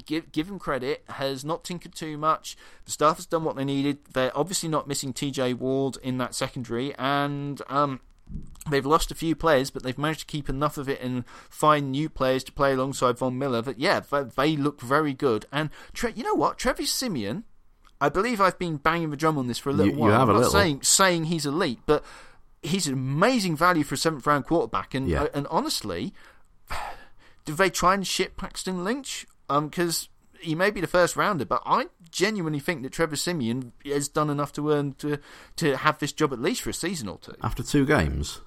give 0.05 0.31
give 0.31 0.49
him 0.49 0.59
credit, 0.59 1.03
has 1.09 1.43
not 1.43 1.63
tinkered 1.63 1.95
too 1.95 2.17
much. 2.17 2.57
The 2.85 2.91
staff 2.91 3.17
has 3.17 3.25
done 3.25 3.43
what 3.43 3.55
they 3.55 3.65
needed. 3.65 3.99
They're 4.13 4.37
obviously 4.37 4.69
not 4.69 4.87
missing 4.87 5.13
TJ 5.13 5.55
Ward 5.55 5.97
in 6.01 6.17
that 6.17 6.35
secondary, 6.35 6.93
and 6.95 7.61
um, 7.69 7.99
they've 8.69 8.85
lost 8.85 9.11
a 9.11 9.15
few 9.15 9.35
players, 9.35 9.69
but 9.69 9.83
they've 9.83 9.97
managed 9.97 10.21
to 10.21 10.25
keep 10.25 10.49
enough 10.49 10.77
of 10.77 10.89
it 10.89 11.01
and 11.01 11.25
find 11.49 11.91
new 11.91 12.09
players 12.09 12.43
to 12.45 12.51
play 12.51 12.73
alongside 12.73 13.17
Von 13.17 13.37
Miller. 13.37 13.61
That 13.61 13.79
yeah, 13.79 13.99
they, 13.99 14.23
they 14.23 14.55
look 14.55 14.81
very 14.81 15.13
good. 15.13 15.45
And 15.51 15.69
Tre- 15.93 16.13
you 16.15 16.23
know 16.23 16.35
what, 16.35 16.57
Travis 16.57 16.91
Siemian. 16.91 17.43
I 17.99 18.09
believe 18.09 18.39
I've 18.39 18.59
been 18.59 18.77
banging 18.77 19.09
the 19.09 19.17
drum 19.17 19.39
on 19.39 19.47
this 19.47 19.57
for 19.57 19.71
a 19.71 19.73
little 19.73 19.93
you, 19.93 19.99
while. 19.99 20.11
You 20.11 20.13
have 20.13 20.29
I'm 20.29 20.35
a 20.35 20.37
little. 20.39 20.51
saying 20.51 20.81
saying 20.83 21.25
he's 21.25 21.47
elite, 21.47 21.79
but 21.87 22.03
he's 22.61 22.87
an 22.87 22.93
amazing 22.93 23.55
value 23.55 23.83
for 23.83 23.95
a 23.95 23.97
seventh 23.97 24.27
round 24.27 24.45
quarterback. 24.45 24.93
And 24.93 25.07
yeah. 25.07 25.23
uh, 25.23 25.27
and 25.33 25.47
honestly, 25.47 26.13
do 27.45 27.53
they 27.53 27.69
try 27.69 27.93
and 27.93 28.05
ship 28.05 28.37
Paxton 28.37 28.83
Lynch? 28.83 29.25
Because 29.47 30.09
um, 30.33 30.39
he 30.41 30.55
may 30.55 30.71
be 30.71 30.81
the 30.81 30.87
first 30.87 31.15
rounder, 31.15 31.45
but 31.45 31.61
I 31.65 31.87
genuinely 32.11 32.59
think 32.59 32.83
that 32.83 32.91
Trevor 32.91 33.15
Siemian 33.15 33.73
has 33.85 34.07
done 34.07 34.29
enough 34.29 34.53
to 34.53 34.71
earn 34.71 34.93
to 34.95 35.19
to 35.57 35.77
have 35.77 35.99
this 35.99 36.11
job 36.11 36.33
at 36.33 36.39
least 36.39 36.61
for 36.61 36.69
a 36.69 36.73
season 36.73 37.07
or 37.07 37.17
two. 37.17 37.35
After 37.41 37.63
two 37.63 37.85
games. 37.85 38.41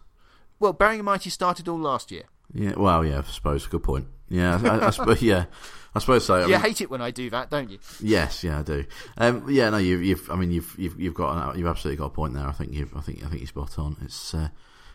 Well, 0.58 0.72
bearing 0.72 0.98
in 0.98 1.04
mind 1.04 1.22
he 1.22 1.30
started 1.30 1.68
all 1.68 1.78
last 1.78 2.10
year. 2.10 2.24
Yeah, 2.52 2.74
well, 2.76 3.04
yeah, 3.04 3.20
I 3.20 3.30
suppose. 3.30 3.66
Good 3.66 3.82
point. 3.82 4.06
Yeah, 4.28 4.60
I, 4.62 4.86
I 4.86 4.90
suppose. 4.90 5.22
Yeah, 5.22 5.46
I 5.94 5.98
suppose 5.98 6.24
so. 6.24 6.34
I 6.34 6.42
you 6.42 6.48
mean, 6.48 6.60
hate 6.60 6.80
it 6.80 6.90
when 6.90 7.00
I 7.00 7.10
do 7.10 7.30
that, 7.30 7.50
don't 7.50 7.70
you? 7.70 7.78
Yes, 8.00 8.44
yeah, 8.44 8.60
I 8.60 8.62
do. 8.62 8.84
Um, 9.16 9.46
yeah, 9.48 9.70
no, 9.70 9.78
you've, 9.78 10.02
you've, 10.02 10.30
I 10.30 10.36
mean, 10.36 10.50
you've, 10.52 10.74
you've, 10.78 11.00
you've 11.00 11.14
got, 11.14 11.56
you've 11.56 11.66
absolutely 11.66 11.98
got 11.98 12.06
a 12.06 12.10
point 12.10 12.34
there. 12.34 12.46
I 12.46 12.52
think 12.52 12.72
you've, 12.72 12.96
I 12.96 13.00
think, 13.00 13.24
I 13.24 13.28
think 13.28 13.40
you're 13.40 13.48
spot 13.48 13.78
on. 13.78 13.96
It's, 14.02 14.34
uh, 14.34 14.48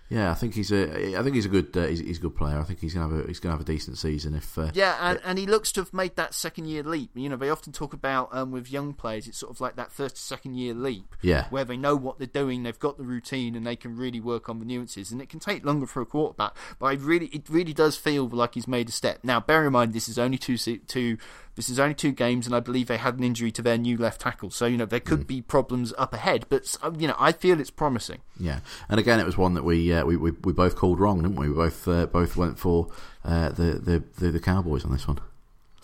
yeah, 0.09 0.29
I 0.29 0.35
think 0.35 0.53
he's 0.53 0.71
a. 0.71 1.17
I 1.17 1.23
think 1.23 1.33
he's 1.35 1.47
a 1.47 1.49
good. 1.49 1.75
Uh, 1.75 1.87
he's, 1.87 1.99
he's, 1.99 2.19
a 2.19 2.21
good 2.21 2.35
player. 2.35 2.59
I 2.59 2.63
think 2.63 2.79
he's 2.79 2.93
gonna 2.93 3.09
have 3.09 3.25
a. 3.25 3.27
He's 3.27 3.39
gonna 3.39 3.53
have 3.53 3.61
a 3.61 3.65
decent 3.65 3.97
season 3.97 4.35
if. 4.35 4.55
Uh, 4.55 4.69
yeah, 4.75 4.97
and, 5.01 5.19
and 5.23 5.39
he 5.39 5.47
looks 5.47 5.71
to 5.73 5.81
have 5.81 5.93
made 5.93 6.15
that 6.15 6.35
second 6.35 6.67
year 6.67 6.83
leap. 6.83 7.09
You 7.15 7.27
know, 7.27 7.37
they 7.37 7.49
often 7.49 7.73
talk 7.73 7.91
about 7.91 8.29
um, 8.31 8.51
with 8.51 8.71
young 8.71 8.93
players, 8.93 9.27
it's 9.27 9.39
sort 9.39 9.51
of 9.51 9.59
like 9.61 9.77
that 9.77 9.91
first 9.91 10.17
to 10.17 10.21
second 10.21 10.55
year 10.55 10.75
leap. 10.75 11.15
Yeah. 11.23 11.47
Where 11.49 11.65
they 11.65 11.75
know 11.75 11.95
what 11.95 12.19
they're 12.19 12.27
doing, 12.27 12.61
they've 12.61 12.77
got 12.77 12.99
the 12.99 13.03
routine, 13.03 13.55
and 13.55 13.65
they 13.65 13.75
can 13.75 13.97
really 13.97 14.19
work 14.19 14.47
on 14.47 14.59
the 14.59 14.65
nuances. 14.65 15.11
And 15.11 15.21
it 15.21 15.29
can 15.29 15.39
take 15.39 15.65
longer 15.65 15.87
for 15.87 16.01
a 16.01 16.05
quarterback, 16.05 16.55
but 16.77 16.85
I 16.85 16.93
really, 16.93 17.27
it 17.27 17.49
really 17.49 17.73
does 17.73 17.97
feel 17.97 18.27
like 18.27 18.53
he's 18.53 18.67
made 18.67 18.89
a 18.89 18.91
step. 18.91 19.21
Now, 19.23 19.39
bear 19.39 19.65
in 19.65 19.73
mind, 19.73 19.93
this 19.93 20.07
is 20.07 20.19
only 20.19 20.37
two 20.37 20.57
two 20.57 21.17
this 21.55 21.69
is 21.69 21.79
only 21.79 21.95
two 21.95 22.11
games, 22.11 22.45
and 22.45 22.55
I 22.55 22.59
believe 22.59 22.87
they 22.87 22.97
had 22.97 23.17
an 23.17 23.23
injury 23.23 23.51
to 23.51 23.61
their 23.61 23.77
new 23.77 23.97
left 23.97 24.21
tackle. 24.21 24.49
So 24.49 24.65
you 24.65 24.77
know 24.77 24.85
there 24.85 24.99
could 24.99 25.21
mm. 25.21 25.27
be 25.27 25.41
problems 25.41 25.93
up 25.97 26.13
ahead, 26.13 26.45
but 26.49 26.75
uh, 26.83 26.91
you 26.97 27.07
know 27.07 27.15
I 27.17 27.31
feel 27.31 27.59
it's 27.59 27.71
promising. 27.71 28.19
Yeah, 28.39 28.59
and 28.89 28.99
again, 28.99 29.19
it 29.19 29.25
was 29.25 29.37
one 29.37 29.53
that 29.53 29.63
we 29.63 29.93
uh, 29.93 30.05
we, 30.05 30.17
we, 30.17 30.31
we 30.31 30.53
both 30.53 30.75
called 30.75 30.99
wrong, 30.99 31.21
didn't 31.21 31.37
we? 31.37 31.49
We 31.49 31.55
both 31.55 31.87
uh, 31.87 32.05
both 32.07 32.35
went 32.35 32.59
for 32.59 32.87
uh, 33.23 33.49
the, 33.49 33.73
the, 33.73 34.03
the 34.19 34.31
the 34.31 34.39
Cowboys 34.39 34.85
on 34.85 34.91
this 34.91 35.07
one. 35.07 35.19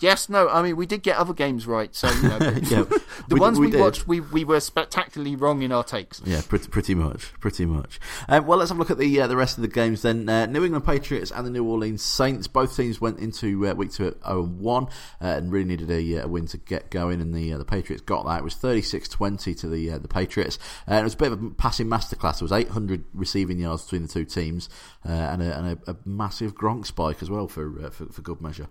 Yes, 0.02 0.28
no, 0.28 0.48
I 0.48 0.62
mean 0.62 0.74
we 0.74 0.84
did 0.84 1.04
get 1.04 1.16
other 1.16 1.32
games 1.32 1.64
right, 1.64 1.94
so 1.94 2.10
you 2.10 2.28
know, 2.28 2.38
yeah, 2.62 2.82
the 3.28 3.34
we, 3.34 3.40
ones 3.40 3.60
we, 3.60 3.68
we, 3.68 3.78
watched, 3.78 4.08
we, 4.08 4.18
we 4.18 4.42
were 4.42 4.58
spectacularly 4.58 5.36
wrong 5.36 5.62
in 5.62 5.70
our 5.70 5.84
takes. 5.84 6.20
Yeah, 6.24 6.42
pretty 6.46 6.68
pretty 6.68 6.96
much, 6.96 7.32
pretty 7.38 7.66
much. 7.66 8.00
Um, 8.28 8.44
well, 8.46 8.58
let's 8.58 8.70
have 8.70 8.78
a 8.78 8.80
look 8.80 8.90
at 8.90 8.98
the 8.98 9.20
uh, 9.20 9.28
the 9.28 9.36
rest 9.36 9.58
of 9.58 9.62
the 9.62 9.68
games 9.68 10.02
then. 10.02 10.28
Uh, 10.28 10.46
New 10.46 10.64
England 10.64 10.84
Patriots 10.84 11.30
and 11.30 11.46
the 11.46 11.50
New 11.50 11.64
Orleans 11.64 12.02
Saints. 12.02 12.48
Both 12.48 12.76
teams 12.76 13.00
went 13.00 13.20
into 13.20 13.64
uh, 13.64 13.74
week 13.74 13.92
two 13.92 14.08
at 14.08 14.14
0 14.26 14.42
1 14.42 14.84
uh, 14.84 14.88
and 15.20 15.52
really 15.52 15.66
needed 15.66 15.88
a, 15.88 16.18
uh, 16.18 16.24
a, 16.24 16.28
win 16.28 16.46
to 16.48 16.58
get 16.58 16.90
going, 16.90 17.20
and 17.20 17.32
the 17.32 17.52
uh, 17.52 17.58
the 17.58 17.64
Patriots 17.64 18.02
got 18.02 18.26
that. 18.26 18.40
It 18.40 18.44
was 18.44 18.56
36-20 18.56 19.58
to 19.60 19.68
the 19.68 19.98
the 19.98 20.08
Patriots, 20.08 20.58
and 20.88 20.98
it 20.98 21.04
was 21.04 21.14
a 21.14 21.18
bit 21.18 21.30
of 21.30 21.42
a 21.42 21.50
passing 21.50 21.86
masterclass. 21.86 22.40
There 22.40 22.44
was 22.44 22.52
800 22.52 23.04
receiving 23.14 23.60
yards 23.60 23.84
between 23.84 24.02
the 24.02 24.08
two 24.08 24.24
teams, 24.24 24.68
and, 25.04 25.42
a, 25.42 25.56
and 25.56 25.78
a, 25.86 25.90
a, 25.92 25.96
massive 26.04 26.56
Gronk 26.56 26.86
spike 26.86 27.22
as 27.22 27.30
well 27.30 27.46
for 27.46 27.90
for, 27.90 28.06
for 28.06 28.22
good 28.22 28.40
measure. 28.40 28.66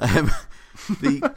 Um, 0.00 0.30
the 1.00 1.34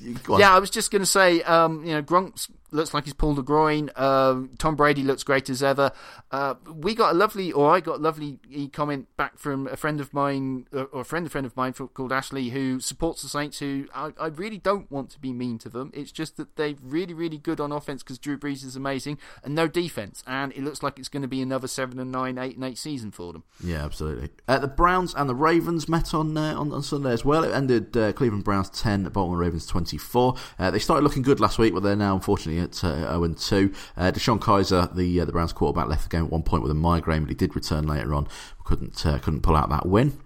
yeah, 0.38 0.54
I 0.54 0.58
was 0.58 0.70
just 0.70 0.90
going 0.90 1.02
to 1.02 1.06
say, 1.06 1.42
um, 1.42 1.84
you 1.84 1.92
know, 1.92 2.02
Gronk 2.02 2.48
looks 2.74 2.92
like 2.92 3.04
he's 3.04 3.14
pulled 3.14 3.38
a 3.38 3.42
groin. 3.42 3.90
Uh, 3.94 4.42
Tom 4.58 4.74
Brady 4.74 5.02
looks 5.02 5.22
great 5.22 5.48
as 5.48 5.62
ever. 5.62 5.92
Uh, 6.30 6.54
we 6.66 6.94
got 6.94 7.12
a 7.12 7.16
lovely, 7.16 7.52
or 7.52 7.70
I 7.70 7.80
got 7.80 7.96
a 7.96 8.02
lovely 8.02 8.38
comment 8.72 9.06
back 9.16 9.38
from 9.38 9.68
a 9.68 9.76
friend 9.76 10.00
of 10.00 10.12
mine, 10.12 10.66
uh, 10.74 10.84
or 10.84 11.02
a 11.02 11.04
friend, 11.04 11.24
of 11.24 11.30
a 11.30 11.32
friend 11.32 11.46
of 11.46 11.56
mine 11.56 11.72
called 11.72 12.12
Ashley, 12.12 12.50
who 12.50 12.80
supports 12.80 13.22
the 13.22 13.28
Saints. 13.28 13.60
Who 13.60 13.86
I, 13.94 14.10
I 14.20 14.26
really 14.26 14.58
don't 14.58 14.90
want 14.90 15.10
to 15.10 15.20
be 15.20 15.32
mean 15.32 15.58
to 15.58 15.68
them. 15.68 15.92
It's 15.94 16.12
just 16.12 16.36
that 16.36 16.56
they're 16.56 16.74
really, 16.82 17.14
really 17.14 17.38
good 17.38 17.60
on 17.60 17.70
offense 17.70 18.02
because 18.02 18.18
Drew 18.18 18.36
Brees 18.36 18.64
is 18.64 18.74
amazing, 18.74 19.18
and 19.44 19.54
no 19.54 19.68
defense. 19.68 20.24
And 20.26 20.52
it 20.52 20.62
looks 20.62 20.82
like 20.82 20.98
it's 20.98 21.08
going 21.08 21.22
to 21.22 21.28
be 21.28 21.40
another 21.40 21.68
seven 21.68 22.00
and 22.00 22.10
nine, 22.10 22.38
eight 22.38 22.56
and 22.56 22.64
eight 22.64 22.78
season 22.78 23.12
for 23.12 23.32
them. 23.32 23.44
Yeah, 23.62 23.84
absolutely. 23.84 24.30
Uh, 24.48 24.58
the 24.58 24.68
Browns 24.68 25.14
and 25.14 25.28
the 25.28 25.34
Ravens 25.34 25.88
met 25.88 26.12
on 26.12 26.36
uh, 26.36 26.58
on, 26.58 26.72
on, 26.72 26.82
Sunday 26.82 27.12
as 27.12 27.24
well. 27.24 27.44
It 27.44 27.54
ended 27.54 27.96
uh, 27.96 28.12
Cleveland 28.12 28.44
Browns 28.44 28.68
ten, 28.70 29.04
Baltimore 29.04 29.38
Ravens 29.38 29.66
twenty 29.66 29.96
four. 29.96 30.34
they 30.58 30.80
started 30.80 31.04
looking 31.04 31.22
good 31.22 31.38
last 31.38 31.58
week, 31.58 31.72
but 31.72 31.84
they're 31.84 31.94
now 31.94 32.14
unfortunately 32.14 32.63
at 32.64 32.84
uh, 32.84 33.10
0 33.10 33.24
and 33.24 33.38
2. 33.38 33.72
Uh, 33.96 34.10
DeShone 34.10 34.40
Kizer, 34.40 34.94
the 34.94 35.20
uh, 35.20 35.24
the 35.24 35.32
Browns 35.32 35.52
quarterback, 35.52 35.88
left 35.88 36.02
the 36.04 36.08
game 36.08 36.24
at 36.24 36.32
one 36.32 36.42
point 36.42 36.62
with 36.62 36.72
a 36.72 36.74
migraine, 36.74 37.22
but 37.22 37.28
he 37.28 37.34
did 37.34 37.54
return 37.54 37.86
later 37.86 38.14
on. 38.14 38.26
Couldn't 38.64 39.04
uh, 39.06 39.18
couldn't 39.18 39.42
pull 39.42 39.56
out 39.56 39.70
that 39.70 39.86
win. 39.86 40.18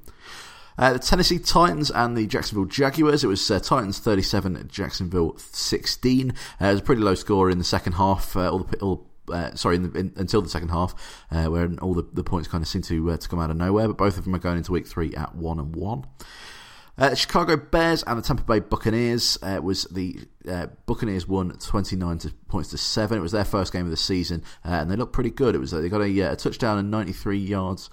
Uh, 0.78 0.92
the 0.92 0.98
Tennessee 1.00 1.40
Titans 1.40 1.90
and 1.90 2.16
the 2.16 2.26
Jacksonville 2.26 2.64
Jaguars. 2.64 3.24
It 3.24 3.26
was 3.26 3.50
uh, 3.50 3.58
Titans 3.58 3.98
37, 3.98 4.68
Jacksonville 4.68 5.36
16. 5.36 6.30
Uh, 6.30 6.34
it 6.60 6.70
was 6.70 6.80
a 6.80 6.84
pretty 6.84 7.02
low 7.02 7.16
score 7.16 7.50
in 7.50 7.58
the 7.58 7.64
second 7.64 7.94
half. 7.94 8.36
Uh, 8.36 8.50
all 8.50 8.60
the 8.60 8.78
all, 8.78 9.06
uh, 9.28 9.52
sorry, 9.56 9.76
in 9.76 9.90
the, 9.90 9.98
in, 9.98 10.12
until 10.16 10.40
the 10.40 10.48
second 10.48 10.68
half, 10.68 10.94
uh, 11.32 11.46
where 11.46 11.68
all 11.82 11.94
the, 11.94 12.06
the 12.12 12.22
points 12.22 12.46
kind 12.46 12.62
of 12.62 12.68
seem 12.68 12.82
to 12.82 13.16
to 13.16 13.28
come 13.28 13.40
out 13.40 13.50
of 13.50 13.56
nowhere. 13.56 13.88
But 13.88 13.98
both 13.98 14.18
of 14.18 14.24
them 14.24 14.34
are 14.36 14.38
going 14.38 14.58
into 14.58 14.70
week 14.70 14.86
three 14.86 15.12
at 15.14 15.34
one 15.34 15.58
and 15.58 15.74
one. 15.74 16.06
Uh, 16.98 17.14
Chicago 17.14 17.56
Bears 17.56 18.02
and 18.02 18.18
the 18.18 18.22
Tampa 18.22 18.42
Bay 18.42 18.58
Buccaneers 18.58 19.38
uh, 19.42 19.60
was 19.62 19.84
the 19.84 20.18
uh, 20.48 20.66
Buccaneers 20.86 21.28
won 21.28 21.50
29 21.50 22.18
to, 22.18 22.32
points 22.48 22.70
to 22.70 22.78
7. 22.78 23.16
It 23.16 23.20
was 23.20 23.30
their 23.30 23.44
first 23.44 23.72
game 23.72 23.84
of 23.84 23.90
the 23.90 23.96
season, 23.96 24.42
uh, 24.64 24.70
and 24.70 24.90
they 24.90 24.96
looked 24.96 25.12
pretty 25.12 25.30
good. 25.30 25.54
It 25.54 25.58
was 25.58 25.72
uh, 25.72 25.80
They 25.80 25.88
got 25.88 26.00
a, 26.00 26.22
uh, 26.22 26.32
a 26.32 26.36
touchdown 26.36 26.76
and 26.76 26.90
93 26.90 27.38
yards 27.38 27.88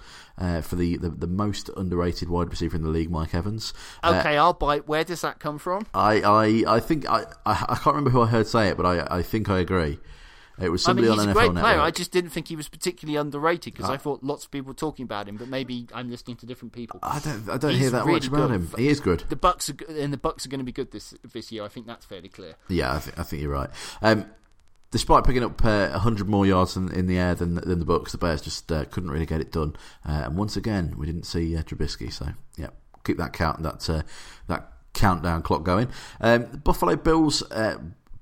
for 0.62 0.74
the, 0.74 0.96
the, 0.96 1.10
the, 1.10 1.26
most 1.26 1.70
underrated 1.76 2.28
wide 2.28 2.50
receiver 2.50 2.76
in 2.76 2.82
the 2.82 2.88
league, 2.88 3.10
Mike 3.10 3.34
Evans. 3.34 3.72
Okay, 4.02 4.36
I'll 4.36 4.52
bite. 4.52 4.88
Where 4.88 5.04
does 5.04 5.20
that 5.20 5.38
come 5.38 5.58
from? 5.58 5.86
I, 5.94 6.20
I, 6.20 6.76
I 6.76 6.80
think, 6.80 7.08
I, 7.08 7.24
I, 7.46 7.64
I 7.68 7.74
can't 7.76 7.86
remember 7.86 8.10
who 8.10 8.22
I 8.22 8.26
heard 8.26 8.46
say 8.46 8.68
it, 8.68 8.76
but 8.76 8.86
I, 8.86 9.18
I 9.18 9.22
think 9.22 9.48
I 9.48 9.60
agree. 9.60 9.98
It 10.60 10.70
was 10.70 10.82
somebody 10.82 11.08
I 11.08 11.10
mean, 11.10 11.18
he's 11.18 11.26
on 11.26 11.30
a 11.30 11.34
great 11.34 11.52
Network. 11.52 11.62
player. 11.62 11.80
I 11.80 11.90
just 11.90 12.12
didn't 12.12 12.30
think 12.30 12.48
he 12.48 12.56
was 12.56 12.68
particularly 12.68 13.16
underrated 13.16 13.74
because 13.74 13.90
I 13.90 13.94
ah. 13.94 13.98
thought 13.98 14.22
lots 14.22 14.44
of 14.44 14.50
people 14.50 14.68
were 14.68 14.74
talking 14.74 15.04
about 15.04 15.28
him, 15.28 15.36
but 15.36 15.48
maybe 15.48 15.86
I'm 15.92 16.10
listening 16.10 16.36
to 16.38 16.46
different 16.46 16.72
people. 16.72 16.98
I 17.02 17.18
don't, 17.18 17.48
I 17.50 17.58
don't 17.58 17.74
hear 17.74 17.90
that 17.90 18.04
really 18.04 18.20
much 18.20 18.28
about 18.28 18.48
good. 18.48 18.60
him. 18.62 18.70
He 18.78 18.88
is 18.88 19.00
good. 19.00 19.24
The 19.28 19.36
Bucs 19.36 19.70
are, 19.70 19.92
and 19.92 20.12
the 20.12 20.18
Bucs 20.18 20.46
are 20.46 20.48
going 20.48 20.60
to 20.60 20.64
be 20.64 20.72
good 20.72 20.92
this 20.92 21.14
this 21.32 21.52
year. 21.52 21.62
I 21.64 21.68
think 21.68 21.86
that's 21.86 22.06
fairly 22.06 22.28
clear. 22.28 22.54
Yeah, 22.68 22.94
I 22.94 22.98
think 22.98 23.18
I 23.18 23.22
think 23.22 23.42
you're 23.42 23.52
right. 23.52 23.70
Um, 24.00 24.30
despite 24.90 25.24
picking 25.24 25.44
up 25.44 25.62
uh, 25.64 25.90
100 25.90 26.28
more 26.28 26.46
yards 26.46 26.76
in, 26.76 26.90
in, 26.92 27.06
the 27.06 27.18
air 27.18 27.34
than 27.34 27.56
than 27.56 27.78
the 27.78 27.86
Bucs, 27.86 28.12
the 28.12 28.18
Bears 28.18 28.40
just 28.40 28.70
uh, 28.72 28.84
couldn't 28.86 29.10
really 29.10 29.26
get 29.26 29.40
it 29.40 29.52
done. 29.52 29.76
Uh, 30.08 30.22
and 30.24 30.36
once 30.36 30.56
again, 30.56 30.94
we 30.96 31.04
didn't 31.04 31.24
see 31.24 31.56
uh, 31.56 31.62
Trubisky. 31.62 32.12
So 32.12 32.28
yeah, 32.56 32.68
keep 33.04 33.18
that 33.18 33.32
count 33.32 33.62
that 33.62 33.88
uh, 33.90 34.02
that 34.48 34.72
countdown 34.94 35.42
clock 35.42 35.62
going. 35.62 35.88
Um, 36.20 36.46
the 36.50 36.58
Buffalo 36.58 36.96
Bills 36.96 37.42
uh, 37.50 37.76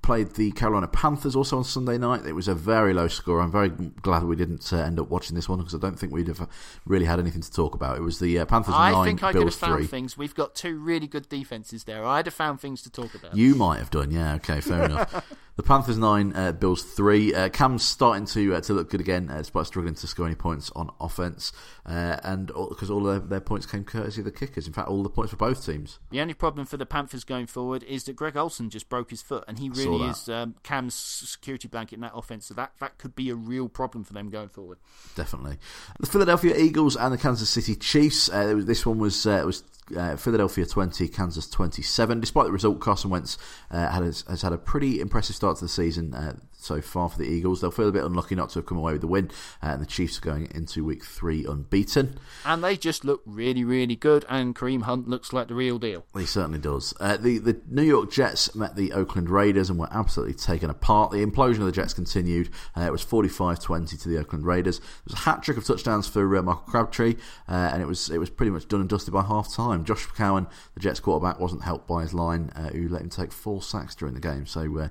played 0.05 0.35
the 0.35 0.53
Carolina 0.53 0.87
Panthers 0.87 1.35
also 1.35 1.57
on 1.57 1.65
Sunday 1.65 1.97
night. 1.97 2.27
It 2.27 2.35
was 2.35 2.47
a 2.47 2.55
very 2.55 2.93
low 2.93 3.09
score. 3.09 3.41
I'm 3.41 3.51
very 3.51 3.71
glad 3.71 4.23
we 4.25 4.37
didn't 4.37 4.71
uh, 4.71 4.77
end 4.77 5.01
up 5.01 5.09
watching 5.09 5.35
this 5.35 5.49
one 5.49 5.59
because 5.59 5.75
I 5.75 5.79
don't 5.79 5.99
think 5.99 6.13
we'd 6.13 6.29
have 6.29 6.47
really 6.85 7.07
had 7.07 7.19
anything 7.19 7.41
to 7.41 7.51
talk 7.51 7.75
about. 7.75 7.97
It 7.97 8.03
was 8.03 8.19
the 8.19 8.39
uh, 8.39 8.45
Panthers 8.45 8.75
I 8.77 8.93
nine, 8.93 9.07
think 9.07 9.23
I 9.23 9.33
Bills 9.33 9.45
could 9.45 9.53
have 9.53 9.55
found 9.55 9.79
three. 9.79 9.87
things. 9.87 10.19
We've 10.19 10.35
got 10.35 10.55
two 10.55 10.79
really 10.79 11.07
good 11.07 11.31
defenses 11.31 11.85
there. 11.85 12.05
I'd 12.05 12.27
have 12.27 12.35
found 12.35 12.61
things 12.61 12.83
to 12.83 12.91
talk 12.91 13.15
about. 13.15 13.35
You 13.35 13.55
might 13.55 13.79
have 13.79 13.91
done, 13.91 14.11
yeah. 14.11 14.35
Okay, 14.35 14.61
fair 14.61 14.85
enough. 14.85 15.27
The 15.57 15.63
Panthers 15.63 15.97
nine, 15.97 16.33
uh, 16.35 16.51
Bills 16.51 16.83
three. 16.83 17.33
Uh, 17.33 17.49
Cam's 17.49 17.85
starting 17.85 18.27
to 18.27 18.57
uh, 18.57 18.61
to 18.63 18.73
look 18.73 18.91
good 18.91 19.01
again, 19.01 19.31
uh, 19.31 19.39
despite 19.39 19.67
struggling 19.67 19.95
to 19.95 20.07
score 20.09 20.27
any 20.27 20.35
points 20.35 20.73
on 20.75 20.91
offense, 21.01 21.53
uh, 21.87 22.17
and 22.25 22.49
because 22.49 22.91
all, 22.91 22.99
all 22.99 23.05
their, 23.05 23.21
their, 23.21 23.41
points 23.41 23.65
came 23.65 23.85
courtesy 23.85 24.21
of 24.21 24.25
the 24.25 24.33
kickers. 24.33 24.67
In 24.67 24.73
fact, 24.73 24.89
all 24.89 25.05
the 25.05 25.09
points 25.09 25.31
for 25.31 25.37
both 25.37 25.65
teams. 25.65 26.01
The 26.11 26.21
only 26.21 26.35
problem 26.35 26.67
for 26.67 26.77
the 26.77 26.87
Panthers 26.87 27.23
going 27.23 27.47
forward 27.47 27.85
is 27.85 28.03
that 28.05 28.17
Greg 28.17 28.37
Olsen 28.37 28.69
just 28.69 28.89
broke 28.89 29.11
his 29.11 29.23
foot, 29.23 29.45
and 29.47 29.61
he 29.61 29.69
really 29.69 30.09
is 30.09 30.29
um, 30.29 30.57
Cam's 30.65 30.95
security 30.95 31.69
blanket 31.69 31.97
in 31.97 32.01
that 32.01 32.13
offense. 32.17 32.47
So 32.47 32.55
that 32.55 32.73
that 32.81 32.99
could 32.99 33.15
be 33.15 33.31
a 33.31 33.37
real 33.37 33.69
problem 33.69 34.03
for 34.03 34.13
them 34.13 34.31
going 34.31 34.49
forward. 34.49 34.79
Definitely. 35.15 35.59
The 36.01 36.07
Philadelphia 36.07 36.57
Eagles 36.57 36.97
and 36.97 37.15
the 37.15 37.19
Kansas 37.19 37.49
City 37.49 37.77
Chiefs. 37.77 38.29
Uh, 38.29 38.61
this 38.65 38.85
one 38.85 38.99
was 38.99 39.25
was 39.25 39.63
uh, 39.97 40.17
Philadelphia 40.17 40.67
20, 40.67 41.09
Kansas 41.09 41.49
27. 41.49 42.21
Despite 42.21 42.47
the 42.47 42.53
result, 42.53 42.81
Carson 42.81 43.11
Wentz 43.11 43.39
uh, 43.71 43.91
has, 43.91 44.25
has, 44.29 44.43
had 44.43 44.53
a 44.53 44.59
pretty 44.59 45.01
impressive 45.01 45.37
start 45.37 45.59
to 45.59 45.65
the 45.65 45.69
season 45.69 46.15
uh, 46.15 46.37
so 46.65 46.81
far 46.81 47.09
for 47.09 47.19
the 47.19 47.29
Eagles. 47.29 47.61
They'll 47.61 47.71
feel 47.71 47.89
a 47.89 47.93
bit 47.93 48.05
unlucky 48.05 48.35
not 48.35 48.51
to 48.51 48.59
have 48.59 48.67
come 48.67 48.79
away 48.79 48.93
with 48.93 49.01
the 49.01 49.07
win, 49.07 49.31
uh, 49.63 49.67
and 49.67 49.83
the 49.83 49.87
Chiefs 49.87 50.19
are 50.19 50.23
going 50.23 50.49
into 50.55 50.85
week 50.85 51.05
three 51.05 51.45
unbeaten. 51.45 52.19
And 52.45 52.65
they 52.65 52.77
just 52.77 53.05
look 53.05 53.23
really, 53.27 53.65
really 53.65 53.97
good, 53.97 54.25
and 54.29 54.55
Kareem 54.55 54.83
Hunt 54.83 55.09
looks 55.09 55.33
like 55.33 55.49
the 55.49 55.55
real 55.55 55.79
deal. 55.79 56.05
He 56.17 56.27
certainly 56.27 56.59
does. 56.59 56.95
Uh, 56.99 57.17
the, 57.17 57.39
the 57.39 57.61
New 57.69 57.83
York 57.83 58.11
Jets 58.11 58.55
met 58.55 58.77
the 58.77 58.93
Oakland 58.93 59.31
Raiders 59.31 59.71
and 59.71 59.79
were 59.79 59.89
absolutely 59.91 60.35
taken 60.35 60.71
apart. 60.71 61.11
The 61.11 61.25
implosion 61.25 61.61
of 61.61 61.67
the 61.67 61.73
Jets 61.73 61.95
continued. 61.95 62.51
Uh, 62.77 62.83
it 62.83 62.93
was 62.93 63.03
45 63.03 63.61
20 63.61 63.97
to 63.97 64.09
the 64.09 64.19
Oakland 64.19 64.47
Raiders. 64.47 64.79
It 64.79 64.85
was 65.05 65.15
a 65.15 65.19
hat 65.19 65.43
trick 65.43 65.57
of 65.57 65.65
touchdowns 65.65 66.09
for 66.09 66.37
uh, 66.37 66.43
Michael 66.43 66.63
Crabtree, 66.63 67.17
uh, 67.49 67.71
and 67.73 67.83
it 67.83 67.87
was, 67.87 68.11
it 68.11 68.19
was 68.19 68.31
pretty 68.31 68.51
much 68.51 68.69
done 68.69 68.81
and 68.81 68.89
dusted 68.89 69.13
by 69.13 69.23
half 69.23 69.53
time. 69.53 69.85
Josh 69.85 70.07
McCown, 70.09 70.49
the 70.75 70.81
Jets 70.81 71.01
quarterback, 71.01 71.41
wasn't 71.41 71.63
helped 71.63 71.87
by 71.87 72.03
his 72.03 72.15
line, 72.15 72.51
uh, 72.55 72.69
who 72.71 72.89
let 72.89 73.03
him 73.03 73.11
take 73.11 73.33
four 73.33 73.63
sacks 73.63 73.95
during 73.95 74.15
the 74.15 74.21
game. 74.21 74.47
So, 74.47 74.91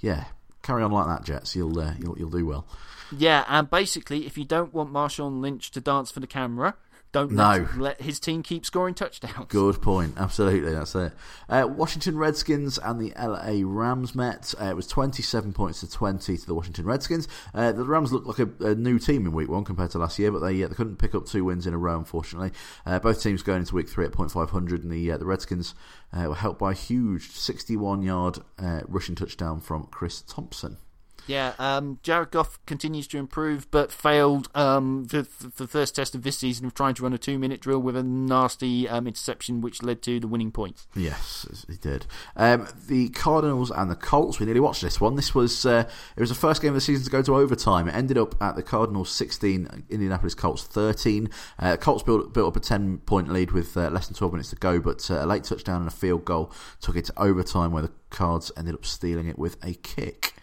yeah, 0.00 0.24
carry 0.64 0.82
on 0.82 0.90
like 0.90 1.06
that, 1.06 1.24
Jets. 1.24 1.54
You'll 1.54 1.78
uh, 1.78 1.94
you'll 2.00 2.18
you'll 2.18 2.30
do 2.30 2.44
well. 2.44 2.66
Yeah, 3.16 3.44
and 3.48 3.70
basically, 3.70 4.26
if 4.26 4.36
you 4.36 4.44
don't 4.44 4.74
want 4.74 4.92
Marshawn 4.92 5.40
Lynch 5.40 5.70
to 5.72 5.80
dance 5.80 6.10
for 6.10 6.20
the 6.20 6.26
camera, 6.26 6.74
don't 7.14 7.30
no. 7.30 7.68
let, 7.74 7.76
let, 7.76 8.00
his 8.02 8.18
team 8.18 8.42
keep 8.42 8.66
scoring 8.66 8.92
touchdowns. 8.92 9.46
Good 9.48 9.80
point. 9.80 10.14
Absolutely, 10.16 10.72
that's 10.72 10.94
it. 10.96 11.12
Uh, 11.48 11.66
Washington 11.70 12.18
Redskins 12.18 12.76
and 12.76 13.00
the 13.00 13.12
LA 13.16 13.60
Rams 13.64 14.16
met. 14.16 14.52
Uh, 14.60 14.64
it 14.66 14.76
was 14.76 14.88
27 14.88 15.52
points 15.52 15.80
to 15.80 15.90
20 15.90 16.36
to 16.36 16.46
the 16.46 16.54
Washington 16.54 16.84
Redskins. 16.84 17.28
Uh, 17.54 17.70
the 17.70 17.84
Rams 17.84 18.12
looked 18.12 18.26
like 18.26 18.40
a, 18.40 18.66
a, 18.66 18.74
new 18.74 18.98
team 18.98 19.26
in 19.26 19.32
week 19.32 19.48
one 19.48 19.62
compared 19.62 19.92
to 19.92 19.98
last 19.98 20.18
year, 20.18 20.32
but 20.32 20.40
they, 20.40 20.60
they 20.60 20.74
couldn't 20.74 20.96
pick 20.96 21.14
up 21.14 21.26
two 21.26 21.44
wins 21.44 21.68
in 21.68 21.72
a 21.72 21.78
row, 21.78 21.96
unfortunately. 21.96 22.50
Uh, 22.84 22.98
both 22.98 23.22
teams 23.22 23.42
going 23.42 23.60
into 23.60 23.76
week 23.76 23.88
three 23.88 24.04
at 24.04 24.10
0.500, 24.10 24.82
and 24.82 24.90
the, 24.90 25.12
uh, 25.12 25.16
the 25.16 25.24
Redskins 25.24 25.76
uh, 26.12 26.24
were 26.24 26.34
helped 26.34 26.58
by 26.58 26.72
a 26.72 26.74
huge 26.74 27.30
61 27.30 28.02
yard 28.02 28.40
rushing 28.88 29.14
touchdown 29.14 29.60
from 29.60 29.84
Chris 29.84 30.20
Thompson. 30.20 30.78
Yeah, 31.26 31.54
um, 31.58 31.98
Jared 32.02 32.30
Goff 32.30 32.58
continues 32.66 33.06
to 33.08 33.18
improve, 33.18 33.70
but 33.70 33.90
failed 33.90 34.48
um, 34.54 35.06
the, 35.06 35.26
the 35.56 35.66
first 35.66 35.96
test 35.96 36.14
of 36.14 36.22
this 36.22 36.38
season 36.38 36.66
of 36.66 36.74
trying 36.74 36.94
to 36.94 37.02
run 37.02 37.12
a 37.12 37.18
two 37.18 37.38
minute 37.38 37.60
drill 37.60 37.78
with 37.78 37.96
a 37.96 38.02
nasty 38.02 38.88
um, 38.88 39.06
interception, 39.06 39.60
which 39.60 39.82
led 39.82 40.02
to 40.02 40.20
the 40.20 40.28
winning 40.28 40.50
points. 40.50 40.86
Yes, 40.94 41.64
he 41.68 41.76
did. 41.76 42.06
Um, 42.36 42.68
the 42.88 43.08
Cardinals 43.08 43.70
and 43.70 43.90
the 43.90 43.96
Colts. 43.96 44.38
We 44.38 44.46
nearly 44.46 44.60
watched 44.60 44.82
this 44.82 45.00
one. 45.00 45.16
This 45.16 45.34
was 45.34 45.64
uh, 45.64 45.88
it 46.16 46.20
was 46.20 46.28
the 46.28 46.34
first 46.34 46.60
game 46.60 46.68
of 46.68 46.74
the 46.74 46.80
season 46.80 47.04
to 47.04 47.10
go 47.10 47.22
to 47.22 47.36
overtime. 47.36 47.88
It 47.88 47.94
ended 47.94 48.18
up 48.18 48.34
at 48.42 48.56
the 48.56 48.62
Cardinals 48.62 49.10
sixteen, 49.10 49.84
Indianapolis 49.88 50.34
Colts 50.34 50.64
thirteen. 50.64 51.30
Uh, 51.58 51.76
Colts 51.76 52.02
built 52.02 52.34
built 52.34 52.48
up 52.48 52.56
a 52.56 52.60
ten 52.60 52.98
point 52.98 53.32
lead 53.32 53.52
with 53.52 53.76
uh, 53.76 53.88
less 53.88 54.08
than 54.08 54.16
twelve 54.16 54.32
minutes 54.32 54.50
to 54.50 54.56
go, 54.56 54.78
but 54.78 55.10
uh, 55.10 55.24
a 55.24 55.26
late 55.26 55.44
touchdown 55.44 55.80
and 55.80 55.88
a 55.88 55.94
field 55.94 56.24
goal 56.24 56.52
took 56.80 56.96
it 56.96 57.06
to 57.06 57.12
overtime, 57.16 57.72
where 57.72 57.82
the 57.82 57.92
Cards 58.10 58.52
ended 58.56 58.74
up 58.74 58.84
stealing 58.84 59.26
it 59.26 59.38
with 59.38 59.56
a 59.64 59.74
kick. 59.74 60.34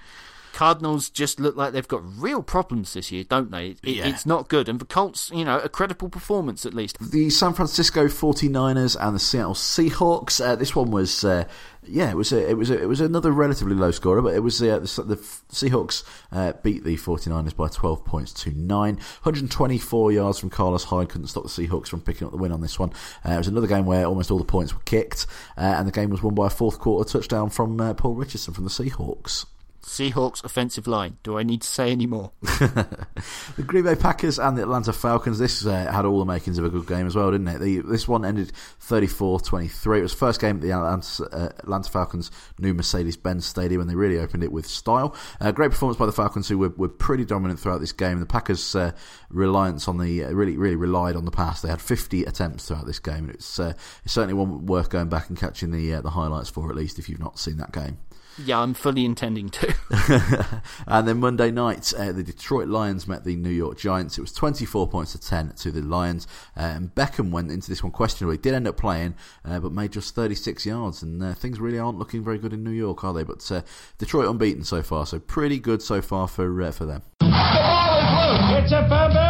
Cardinals 0.53 1.09
just 1.09 1.39
look 1.39 1.55
like 1.55 1.73
they've 1.73 1.87
got 1.87 2.01
real 2.17 2.43
problems 2.43 2.93
this 2.93 3.11
year, 3.11 3.23
don't 3.23 3.51
they? 3.51 3.69
It, 3.69 3.77
yeah. 3.83 4.07
It's 4.07 4.25
not 4.25 4.47
good. 4.47 4.67
And 4.69 4.79
the 4.79 4.85
Colts, 4.85 5.31
you 5.33 5.45
know, 5.45 5.59
a 5.59 5.69
credible 5.69 6.09
performance 6.09 6.65
at 6.65 6.73
least. 6.73 6.97
The 6.99 7.29
San 7.29 7.53
Francisco 7.53 8.07
49ers 8.07 8.97
and 8.99 9.15
the 9.15 9.19
Seattle 9.19 9.53
Seahawks. 9.53 10.43
Uh, 10.43 10.55
this 10.55 10.75
one 10.75 10.91
was. 10.91 11.23
Uh, 11.23 11.45
yeah, 11.83 12.11
it 12.11 12.15
was 12.15 12.31
a, 12.31 12.49
it 12.49 12.55
was 12.55 12.69
a, 12.69 12.79
it 12.79 12.87
was 12.87 13.01
another 13.01 13.31
relatively 13.31 13.73
low 13.73 13.89
scorer, 13.89 14.21
but 14.21 14.35
it 14.35 14.41
was 14.41 14.61
uh, 14.61 14.79
the, 14.79 15.03
the, 15.03 15.15
Seahawks 15.51 16.03
uh, 16.31 16.53
beat 16.61 16.83
the 16.83 16.95
49ers 16.95 17.55
by 17.55 17.69
12 17.69 18.05
points 18.05 18.33
to 18.43 18.51
9. 18.51 18.95
124 18.95 20.11
yards 20.11 20.37
from 20.37 20.51
Carlos 20.51 20.83
Hyde 20.83 21.09
couldn't 21.09 21.27
stop 21.27 21.43
the 21.43 21.49
Seahawks 21.49 21.87
from 21.87 22.01
picking 22.01 22.27
up 22.27 22.31
the 22.31 22.37
win 22.37 22.51
on 22.51 22.61
this 22.61 22.77
one. 22.77 22.91
Uh, 23.25 23.31
it 23.31 23.37
was 23.37 23.47
another 23.47 23.67
game 23.67 23.85
where 23.85 24.05
almost 24.05 24.29
all 24.29 24.37
the 24.37 24.43
points 24.43 24.73
were 24.73 24.81
kicked, 24.81 25.25
uh, 25.57 25.61
and 25.61 25.87
the 25.87 25.91
game 25.91 26.11
was 26.11 26.21
won 26.21 26.35
by 26.35 26.47
a 26.47 26.51
fourth 26.51 26.77
quarter 26.77 27.09
touchdown 27.09 27.49
from 27.49 27.79
uh, 27.81 27.95
Paul 27.95 28.13
Richardson 28.13 28.53
from 28.53 28.65
the 28.65 28.69
Seahawks. 28.69 29.45
Seahawks 29.81 30.43
offensive 30.43 30.87
line. 30.87 31.17
Do 31.23 31.37
I 31.37 31.43
need 31.43 31.61
to 31.61 31.67
say 31.67 31.91
any 31.91 32.05
more? 32.05 32.31
the 32.41 33.63
Green 33.65 33.83
Bay 33.83 33.95
Packers 33.95 34.37
and 34.37 34.57
the 34.57 34.61
Atlanta 34.61 34.93
Falcons. 34.93 35.39
This 35.39 35.65
uh, 35.65 35.91
had 35.91 36.05
all 36.05 36.19
the 36.19 36.25
makings 36.25 36.57
of 36.57 36.65
a 36.65 36.69
good 36.69 36.85
game 36.85 37.07
as 37.07 37.15
well, 37.15 37.31
didn't 37.31 37.47
it? 37.47 37.59
The, 37.59 37.79
this 37.79 38.07
one 38.07 38.23
ended 38.23 38.51
34-23. 38.87 39.97
It 39.97 40.01
was 40.01 40.11
the 40.11 40.17
first 40.17 40.39
game 40.39 40.57
at 40.57 40.61
the 40.61 40.71
Atlanta, 40.71 41.23
uh, 41.31 41.49
Atlanta 41.59 41.89
Falcons' 41.89 42.29
new 42.59 42.73
Mercedes-Benz 42.73 43.45
Stadium, 43.45 43.81
and 43.81 43.89
they 43.89 43.95
really 43.95 44.19
opened 44.19 44.43
it 44.43 44.51
with 44.51 44.67
style. 44.67 45.15
Uh, 45.39 45.51
great 45.51 45.71
performance 45.71 45.97
by 45.97 46.05
the 46.05 46.11
Falcons, 46.11 46.47
who 46.47 46.59
were, 46.59 46.69
were 46.69 46.89
pretty 46.89 47.25
dominant 47.25 47.59
throughout 47.59 47.79
this 47.79 47.91
game. 47.91 48.19
The 48.19 48.25
Packers' 48.27 48.75
uh, 48.75 48.91
reliance 49.29 49.87
on 49.87 49.97
the 49.97 50.25
uh, 50.25 50.31
really 50.31 50.57
really 50.57 50.75
relied 50.75 51.15
on 51.15 51.25
the 51.25 51.31
pass. 51.31 51.61
They 51.61 51.69
had 51.69 51.81
50 51.81 52.23
attempts 52.25 52.67
throughout 52.67 52.85
this 52.85 52.99
game, 52.99 53.25
and 53.25 53.31
it's, 53.31 53.59
uh, 53.59 53.73
it's 54.05 54.13
certainly 54.13 54.35
one 54.35 54.67
worth 54.67 54.89
going 54.89 55.09
back 55.09 55.29
and 55.29 55.37
catching 55.37 55.71
the 55.71 56.01
the 56.01 56.11
highlights 56.11 56.49
for 56.49 56.69
at 56.69 56.75
least 56.75 56.99
if 56.99 57.09
you've 57.09 57.19
not 57.19 57.39
seen 57.39 57.57
that 57.57 57.71
game. 57.71 57.97
Yeah, 58.37 58.59
I'm 58.59 58.73
fully 58.73 59.05
intending 59.05 59.49
to. 59.49 59.70
and 60.87 61.07
then 61.07 61.19
Monday 61.19 61.51
night, 61.51 61.93
uh, 61.97 62.11
the 62.11 62.23
Detroit 62.23 62.67
Lions 62.67 63.07
met 63.07 63.23
the 63.23 63.35
New 63.35 63.49
York 63.49 63.77
Giants. 63.77 64.17
It 64.17 64.21
was 64.21 64.31
24 64.31 64.87
points 64.87 65.11
to 65.13 65.19
10 65.19 65.53
to 65.57 65.71
the 65.71 65.81
Lions. 65.81 66.27
Uh, 66.57 66.61
and 66.61 66.95
Beckham 66.95 67.31
went 67.31 67.51
into 67.51 67.69
this 67.69 67.83
one 67.83 67.91
questionably. 67.91 68.37
Did 68.37 68.53
end 68.53 68.67
up 68.67 68.77
playing, 68.77 69.15
uh, 69.45 69.59
but 69.59 69.71
made 69.71 69.91
just 69.91 70.15
36 70.15 70.65
yards. 70.65 71.03
And 71.03 71.21
uh, 71.21 71.33
things 71.33 71.59
really 71.59 71.79
aren't 71.79 71.99
looking 71.99 72.23
very 72.23 72.37
good 72.37 72.53
in 72.53 72.63
New 72.63 72.71
York, 72.71 73.03
are 73.03 73.13
they? 73.13 73.23
But 73.23 73.49
uh, 73.51 73.61
Detroit 73.97 74.29
unbeaten 74.29 74.63
so 74.63 74.81
far, 74.81 75.05
so 75.05 75.19
pretty 75.19 75.59
good 75.59 75.81
so 75.81 76.01
far 76.01 76.27
for 76.27 76.61
uh, 76.61 76.71
for 76.71 76.85
them. 76.85 77.03
The 77.19 77.25
ball 77.27 77.99
is 77.99 78.61
loose. 78.61 78.63
It's 78.63 78.71
a. 78.71 79.20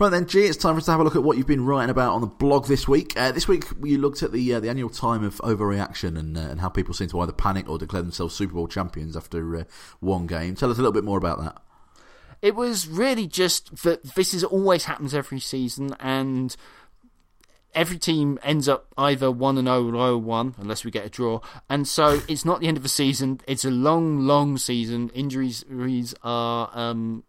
Right 0.00 0.08
then, 0.08 0.24
Gee, 0.24 0.46
it's 0.46 0.56
time 0.56 0.76
for 0.76 0.78
us 0.78 0.86
to 0.86 0.92
have 0.92 1.00
a 1.00 1.04
look 1.04 1.14
at 1.14 1.22
what 1.22 1.36
you've 1.36 1.46
been 1.46 1.66
writing 1.66 1.90
about 1.90 2.14
on 2.14 2.22
the 2.22 2.26
blog 2.26 2.66
this 2.68 2.88
week. 2.88 3.12
Uh, 3.18 3.32
this 3.32 3.46
week, 3.46 3.64
you 3.82 3.98
looked 3.98 4.22
at 4.22 4.32
the 4.32 4.54
uh, 4.54 4.58
the 4.58 4.70
annual 4.70 4.88
time 4.88 5.22
of 5.22 5.36
overreaction 5.42 6.18
and 6.18 6.38
uh, 6.38 6.40
and 6.40 6.58
how 6.58 6.70
people 6.70 6.94
seem 6.94 7.08
to 7.08 7.20
either 7.20 7.32
panic 7.32 7.68
or 7.68 7.76
declare 7.76 8.00
themselves 8.00 8.34
Super 8.34 8.54
Bowl 8.54 8.66
champions 8.66 9.14
after 9.14 9.58
uh, 9.58 9.64
one 10.00 10.26
game. 10.26 10.54
Tell 10.54 10.70
us 10.70 10.78
a 10.78 10.80
little 10.80 10.94
bit 10.94 11.04
more 11.04 11.18
about 11.18 11.42
that. 11.42 11.62
It 12.40 12.54
was 12.54 12.88
really 12.88 13.26
just 13.26 13.82
that 13.82 14.02
this 14.14 14.32
is 14.32 14.42
always 14.42 14.84
happens 14.84 15.12
every 15.12 15.38
season, 15.38 15.94
and 16.00 16.56
every 17.74 17.98
team 17.98 18.38
ends 18.42 18.70
up 18.70 18.86
either 18.96 19.30
1 19.30 19.58
and 19.58 19.68
0 19.68 19.94
or 19.94 20.16
1 20.16 20.54
unless 20.56 20.82
we 20.82 20.90
get 20.90 21.04
a 21.04 21.10
draw. 21.10 21.40
And 21.68 21.86
so 21.86 22.22
it's 22.26 22.46
not 22.46 22.60
the 22.60 22.68
end 22.68 22.78
of 22.78 22.82
the 22.82 22.88
season. 22.88 23.42
It's 23.46 23.66
a 23.66 23.70
long, 23.70 24.20
long 24.20 24.56
season. 24.56 25.10
Injuries 25.10 25.62
are 26.22 26.70
um, 26.72 27.22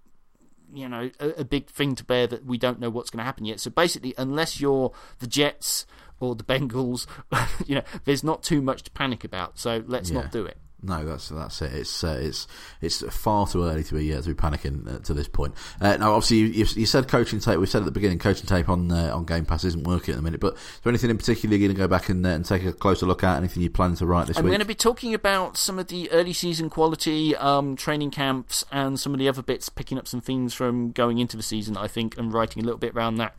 you 0.73 0.87
know 0.87 1.09
a, 1.19 1.29
a 1.41 1.45
big 1.45 1.67
thing 1.67 1.95
to 1.95 2.03
bear 2.03 2.27
that 2.27 2.45
we 2.45 2.57
don't 2.57 2.79
know 2.79 2.89
what's 2.89 3.09
going 3.09 3.19
to 3.19 3.25
happen 3.25 3.45
yet. 3.45 3.59
So 3.59 3.69
basically, 3.69 4.13
unless 4.17 4.59
you're 4.59 4.91
the 5.19 5.27
Jets 5.27 5.85
or 6.19 6.35
the 6.35 6.43
Bengals, 6.43 7.07
you 7.67 7.75
know, 7.75 7.83
there's 8.05 8.23
not 8.23 8.43
too 8.43 8.61
much 8.61 8.83
to 8.83 8.91
panic 8.91 9.23
about. 9.23 9.59
So 9.59 9.83
let's 9.87 10.09
yeah. 10.09 10.21
not 10.21 10.31
do 10.31 10.45
it. 10.45 10.57
No, 10.83 11.05
that's 11.05 11.29
that's 11.29 11.61
it. 11.61 11.73
It's 11.73 12.03
uh, 12.03 12.17
it's 12.19 12.47
it's 12.81 13.03
far 13.15 13.45
too 13.45 13.63
early 13.63 13.83
to 13.83 13.95
be 13.95 14.13
uh, 14.13 14.21
to 14.21 14.29
be 14.29 14.33
panicking 14.33 14.95
uh, 14.95 14.99
to 14.99 15.13
this 15.13 15.27
point. 15.27 15.53
Uh, 15.79 15.95
now, 15.97 16.13
obviously, 16.13 16.37
you, 16.37 16.65
you, 16.75 16.85
said 16.87 17.07
coaching 17.07 17.39
tape. 17.39 17.59
We 17.59 17.67
said 17.67 17.79
at 17.79 17.85
the 17.85 17.91
beginning, 17.91 18.17
coaching 18.17 18.47
tape 18.47 18.67
on 18.67 18.91
uh, 18.91 19.15
on 19.15 19.25
Game 19.25 19.45
Pass 19.45 19.63
isn't 19.63 19.83
working 19.83 20.13
at 20.13 20.17
the 20.17 20.23
minute. 20.23 20.39
But 20.39 20.55
is 20.55 20.79
there 20.83 20.91
anything 20.91 21.11
in 21.11 21.17
particular 21.17 21.55
you're 21.55 21.67
going 21.67 21.75
to 21.75 21.79
go 21.79 21.87
back 21.87 22.09
and, 22.09 22.25
uh, 22.25 22.29
and 22.29 22.43
take 22.43 22.65
a 22.65 22.73
closer 22.73 23.05
look 23.05 23.23
at? 23.23 23.37
Anything 23.37 23.61
you 23.61 23.69
plan 23.69 23.93
to 23.95 24.07
write 24.07 24.25
this 24.25 24.37
I'm 24.37 24.43
week? 24.43 24.49
I'm 24.49 24.53
going 24.53 24.59
to 24.61 24.65
be 24.65 24.75
talking 24.75 25.13
about 25.13 25.55
some 25.55 25.77
of 25.77 25.87
the 25.87 26.11
early 26.11 26.33
season 26.33 26.69
quality, 26.69 27.35
um, 27.35 27.75
training 27.75 28.09
camps, 28.09 28.65
and 28.71 28.99
some 28.99 29.13
of 29.13 29.19
the 29.19 29.29
other 29.29 29.43
bits, 29.43 29.69
picking 29.69 29.99
up 29.99 30.07
some 30.07 30.21
things 30.21 30.55
from 30.55 30.91
going 30.91 31.19
into 31.19 31.37
the 31.37 31.43
season. 31.43 31.77
I 31.77 31.87
think, 31.87 32.17
and 32.17 32.33
writing 32.33 32.63
a 32.63 32.65
little 32.65 32.79
bit 32.79 32.95
around 32.95 33.15
that 33.15 33.35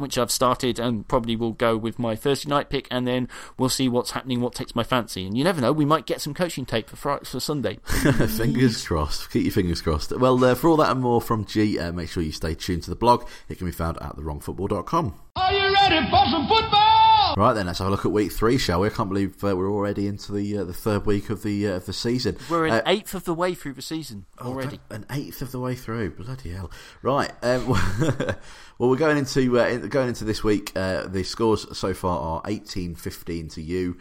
which 0.00 0.18
I've 0.18 0.30
started 0.30 0.78
and 0.78 1.06
probably 1.06 1.36
will 1.36 1.52
go 1.52 1.76
with 1.76 1.98
my 1.98 2.16
Thursday 2.16 2.48
night 2.48 2.70
pick, 2.70 2.88
and 2.90 3.06
then 3.06 3.28
we'll 3.58 3.68
see 3.68 3.88
what's 3.88 4.12
happening, 4.12 4.40
what 4.40 4.54
takes 4.54 4.74
my 4.74 4.82
fancy. 4.82 5.26
And 5.26 5.36
you 5.36 5.44
never 5.44 5.60
know, 5.60 5.72
we 5.72 5.84
might 5.84 6.06
get 6.06 6.20
some 6.20 6.34
coaching 6.34 6.66
tape 6.66 6.88
for 6.88 6.96
Friday, 6.96 7.24
for 7.24 7.40
Sunday. 7.40 7.78
fingers 7.84 8.86
crossed. 8.86 9.30
Keep 9.30 9.44
your 9.44 9.52
fingers 9.52 9.80
crossed. 9.80 10.16
Well, 10.18 10.42
uh, 10.44 10.54
for 10.54 10.68
all 10.68 10.76
that 10.78 10.90
and 10.90 11.00
more 11.00 11.20
from 11.20 11.44
Gee, 11.44 11.78
uh, 11.78 11.92
make 11.92 12.08
sure 12.08 12.22
you 12.22 12.32
stay 12.32 12.54
tuned 12.54 12.82
to 12.84 12.90
the 12.90 12.96
blog. 12.96 13.28
It 13.48 13.58
can 13.58 13.66
be 13.66 13.72
found 13.72 13.98
at 14.02 14.16
thewrongfootball.com. 14.16 15.14
Are 15.36 15.52
you 15.52 15.72
ready 15.72 16.10
for 16.10 16.24
some 16.30 16.48
football? 16.48 16.99
Right 17.36 17.52
then, 17.52 17.66
let's 17.66 17.78
have 17.78 17.88
a 17.88 17.90
look 17.90 18.04
at 18.04 18.12
week 18.12 18.32
three, 18.32 18.58
shall 18.58 18.80
we? 18.80 18.88
I 18.88 18.90
can't 18.90 19.08
believe 19.08 19.42
uh, 19.44 19.56
we're 19.56 19.70
already 19.70 20.06
into 20.06 20.32
the 20.32 20.58
uh, 20.58 20.64
the 20.64 20.72
third 20.72 21.06
week 21.06 21.30
of 21.30 21.42
the 21.42 21.68
uh, 21.68 21.76
of 21.76 21.86
the 21.86 21.92
season. 21.92 22.36
We're 22.48 22.66
an 22.66 22.72
uh, 22.72 22.82
eighth 22.86 23.14
of 23.14 23.24
the 23.24 23.34
way 23.34 23.54
through 23.54 23.74
the 23.74 23.82
season 23.82 24.26
oh, 24.38 24.48
already. 24.48 24.80
Oh, 24.90 24.96
an 24.96 25.06
eighth 25.10 25.40
of 25.40 25.52
the 25.52 25.60
way 25.60 25.74
through, 25.74 26.10
bloody 26.10 26.50
hell! 26.50 26.70
Right, 27.02 27.30
um, 27.42 27.68
well, 28.78 28.90
we're 28.90 28.96
going 28.96 29.16
into 29.16 29.58
uh, 29.58 29.76
going 29.76 30.08
into 30.08 30.24
this 30.24 30.42
week. 30.42 30.72
Uh, 30.74 31.06
the 31.06 31.22
scores 31.22 31.66
so 31.76 31.94
far 31.94 32.18
are 32.20 32.42
18-15 32.42 33.54
to 33.54 33.62
you. 33.62 33.96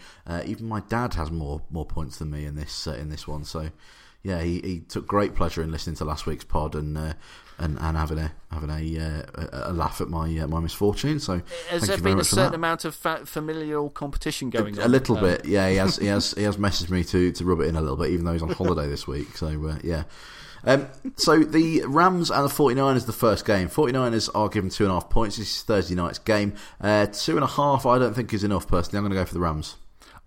even 0.45 0.67
my 0.67 0.80
dad 0.82 1.13
has 1.13 1.30
more 1.30 1.61
more 1.70 1.86
points 1.86 2.17
than 2.17 2.32
me 2.32 2.45
in 2.45 2.55
this 2.55 2.88
in 2.88 3.09
this 3.09 3.28
one. 3.28 3.43
So, 3.43 3.70
yeah, 4.24 4.41
he, 4.41 4.59
he 4.61 4.80
took 4.80 5.07
great 5.07 5.36
pleasure 5.36 5.61
in 5.61 5.72
listening 5.72 5.95
to 5.97 6.05
last 6.05 6.26
week's 6.26 6.45
pod 6.45 6.76
and 6.76 7.15
and, 7.60 7.78
and 7.80 7.97
having 7.97 8.18
a 8.18 8.32
having 8.51 8.70
a, 8.70 8.99
uh, 8.99 9.70
a, 9.70 9.74
laugh 9.74 10.01
at 10.01 10.07
my 10.07 10.38
uh, 10.39 10.47
my 10.47 10.60
misfortune. 10.60 11.20
So 11.20 11.41
has 11.70 11.84
there 11.84 11.97
been 11.97 12.20
a 12.20 12.24
certain 12.24 12.55
amount 12.55 12.86
of 12.86 12.95
familial 12.95 13.89
competition 13.89 14.49
going 14.49 14.78
a, 14.78 14.82
on? 14.82 14.86
A 14.86 14.89
little 14.89 15.18
um, 15.18 15.24
bit, 15.24 15.45
yeah. 15.45 15.70
He 15.70 15.76
has 15.76 15.97
he 15.97 16.07
has 16.07 16.32
he 16.34 16.43
has 16.43 16.57
messaged 16.68 16.89
me 16.89 17.03
to, 17.05 17.32
to 17.32 17.45
rub 17.45 17.60
it 17.60 17.68
in 17.68 17.76
a 17.76 17.82
little 17.82 17.97
bit, 17.97 18.12
even 18.12 18.26
though 18.26 18.34
he's 18.34 18.41
on 18.41 18.49
holiday 18.49 18.88
this 18.88 19.07
week. 19.07 19.38
So 19.38 19.68
uh, 19.68 19.78
yeah. 19.84 20.03
Um, 20.66 20.88
so 21.16 21.39
the 21.39 21.84
Rams 21.86 22.30
and 22.30 22.43
the 22.43 22.53
49ers, 22.53 23.05
the 23.05 23.14
first 23.14 23.45
game. 23.45 23.70
49ers 23.70 24.30
are 24.36 24.49
given 24.49 24.70
two 24.70 24.84
and 24.84 24.91
a 24.91 24.95
half 24.95 25.10
points. 25.10 25.38
This 25.38 25.55
is 25.55 25.64
Thursday 25.64 25.95
night's 25.95 26.20
game. 26.20 26.53
Uh, 26.82 27.05
two 27.05 27.36
and 27.36 27.43
a 27.43 27.47
half, 27.47 27.86
I 27.86 27.97
don't 27.97 28.14
think 28.14 28.34
is 28.34 28.43
enough. 28.43 28.68
Personally, 28.68 28.97
I'm 28.97 29.03
going 29.03 29.18
to 29.18 29.22
go 29.22 29.26
for 29.26 29.34
the 29.34 29.39
Rams. 29.39 29.78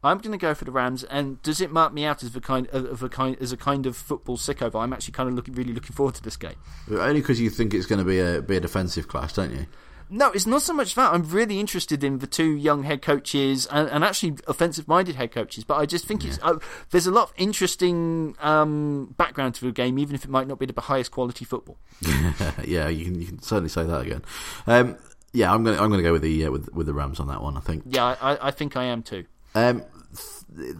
I'm 0.02 0.18
going 0.18 0.32
to 0.32 0.38
go 0.38 0.54
for 0.54 0.64
the 0.64 0.72
Rams. 0.72 1.04
And 1.04 1.40
does 1.42 1.60
it 1.60 1.70
mark 1.70 1.92
me 1.92 2.04
out 2.04 2.22
as 2.22 2.34
a 2.34 2.40
kind 2.40 2.66
of 2.68 3.02
a 3.02 3.08
kind 3.08 3.36
as 3.40 3.52
a 3.52 3.56
kind 3.56 3.86
of 3.86 3.96
football 3.96 4.36
sicko? 4.36 4.70
But 4.72 4.80
I'm 4.80 4.92
actually 4.92 5.12
kind 5.12 5.28
of 5.28 5.34
looking, 5.34 5.54
really 5.54 5.72
looking 5.72 5.94
forward 5.94 6.14
to 6.16 6.22
this 6.22 6.36
game. 6.36 6.56
Only 6.90 7.20
because 7.20 7.40
you 7.40 7.50
think 7.50 7.74
it's 7.74 7.86
going 7.86 7.98
to 7.98 8.04
be 8.04 8.18
a 8.18 8.42
be 8.42 8.56
a 8.56 8.60
defensive 8.60 9.08
clash, 9.08 9.34
don't 9.34 9.52
you? 9.52 9.66
No, 10.14 10.30
it's 10.30 10.44
not 10.44 10.60
so 10.60 10.74
much 10.74 10.94
that. 10.96 11.14
I'm 11.14 11.22
really 11.22 11.58
interested 11.58 12.04
in 12.04 12.18
the 12.18 12.26
two 12.26 12.54
young 12.54 12.82
head 12.82 13.00
coaches 13.00 13.64
and, 13.66 13.88
and 13.88 14.04
actually 14.04 14.36
offensive 14.46 14.86
minded 14.86 15.14
head 15.14 15.32
coaches. 15.32 15.64
But 15.64 15.78
I 15.78 15.86
just 15.86 16.04
think 16.04 16.22
yeah. 16.22 16.28
it's 16.28 16.38
uh, 16.42 16.58
there's 16.90 17.06
a 17.06 17.10
lot 17.10 17.30
of 17.30 17.34
interesting 17.38 18.36
um, 18.40 19.14
background 19.16 19.54
to 19.54 19.64
the 19.64 19.72
game, 19.72 19.98
even 19.98 20.14
if 20.14 20.24
it 20.24 20.30
might 20.30 20.46
not 20.46 20.58
be 20.58 20.66
the 20.66 20.78
highest 20.78 21.12
quality 21.12 21.46
football. 21.46 21.78
yeah, 22.64 22.88
you 22.88 23.06
can 23.06 23.18
you 23.18 23.26
can 23.26 23.40
certainly 23.40 23.70
say 23.70 23.84
that 23.84 24.02
again. 24.02 24.22
Um, 24.66 24.98
yeah, 25.32 25.50
I'm 25.50 25.64
going 25.64 25.78
I'm 25.78 25.88
going 25.88 26.02
to 26.02 26.06
go 26.06 26.12
with 26.12 26.22
the 26.22 26.44
uh, 26.44 26.50
with 26.50 26.70
with 26.74 26.86
the 26.86 26.92
Rams 26.92 27.18
on 27.18 27.28
that 27.28 27.42
one. 27.42 27.56
I 27.56 27.60
think. 27.60 27.84
Yeah, 27.86 28.16
I, 28.20 28.48
I 28.48 28.50
think 28.50 28.76
I 28.76 28.84
am 28.84 29.02
too. 29.02 29.24
Um, 29.54 29.82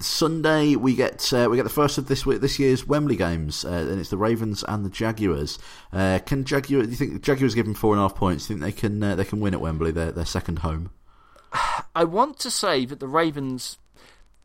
Sunday 0.01 0.77
we 0.77 0.95
get 0.95 1.33
uh, 1.33 1.49
we 1.51 1.57
get 1.57 1.63
the 1.63 1.71
first 1.71 1.99
of 1.99 2.07
this 2.07 2.25
this 2.25 2.59
year's 2.59 2.87
Wembley 2.87 3.17
games, 3.17 3.65
uh, 3.65 3.87
and 3.91 3.99
it's 3.99 4.11
the 4.11 4.19
Ravens 4.19 4.65
and 4.69 4.85
the 4.85 4.91
Jaguars. 4.91 5.59
Uh, 5.93 6.19
can 6.25 6.45
Jaguar? 6.45 6.83
Do 6.83 6.91
you 6.91 6.97
think 6.97 7.23
Jaguars 7.23 7.55
given 7.55 7.75
four 7.75 7.95
and 7.95 8.01
a 8.01 8.03
half 8.03 8.15
points? 8.15 8.47
Do 8.47 8.55
you 8.55 8.61
think 8.61 8.75
they 8.75 8.81
can 8.81 9.03
uh, 9.03 9.15
they 9.15 9.25
can 9.25 9.41
win 9.41 9.55
at 9.55 9.61
Wembley, 9.61 9.91
their 9.91 10.13
their 10.13 10.27
second 10.27 10.61
home? 10.61 10.91
I 11.95 12.05
want 12.05 12.39
to 12.41 12.51
say 12.51 12.85
that 12.85 13.01
the 13.01 13.09
Ravens 13.09 13.79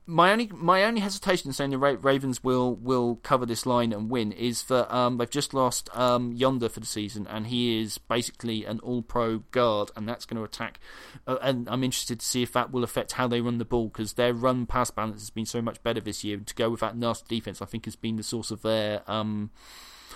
my 0.09 0.31
only 0.31 0.49
my 0.53 0.85
only 0.85 1.01
hesitation 1.01 1.49
in 1.49 1.53
saying 1.53 1.71
the 1.71 1.77
Ravens 1.77 2.41
will 2.41 2.75
will 2.75 3.17
cover 3.17 3.45
this 3.45 3.65
line 3.65 3.91
and 3.91 4.09
win 4.09 4.31
is 4.31 4.63
that 4.63 4.93
um, 4.93 5.17
they've 5.17 5.29
just 5.29 5.53
lost 5.53 5.89
um, 5.95 6.33
Yanda 6.33 6.71
for 6.71 6.79
the 6.79 6.85
season, 6.85 7.27
and 7.27 7.47
he 7.47 7.81
is 7.81 7.97
basically 7.97 8.63
an 8.63 8.79
All 8.79 9.01
Pro 9.01 9.39
guard, 9.51 9.91
and 9.97 10.07
that's 10.07 10.25
going 10.25 10.37
to 10.37 10.45
attack. 10.45 10.79
Uh, 11.27 11.37
and 11.41 11.67
I'm 11.69 11.83
interested 11.83 12.21
to 12.21 12.25
see 12.25 12.41
if 12.41 12.53
that 12.53 12.71
will 12.71 12.85
affect 12.85 13.13
how 13.13 13.27
they 13.27 13.41
run 13.41 13.57
the 13.57 13.65
ball 13.65 13.89
because 13.89 14.13
their 14.13 14.33
run 14.33 14.65
pass 14.65 14.89
balance 14.89 15.21
has 15.21 15.29
been 15.29 15.45
so 15.45 15.61
much 15.61 15.83
better 15.83 15.99
this 15.99 16.23
year. 16.23 16.37
to 16.37 16.55
go 16.55 16.69
with 16.69 16.79
that 16.79 16.95
nasty 16.95 17.35
defense, 17.35 17.61
I 17.61 17.65
think, 17.65 17.83
has 17.83 17.97
been 17.97 18.15
the 18.15 18.23
source 18.23 18.49
of 18.49 18.61
their 18.61 19.03
um, 19.11 19.51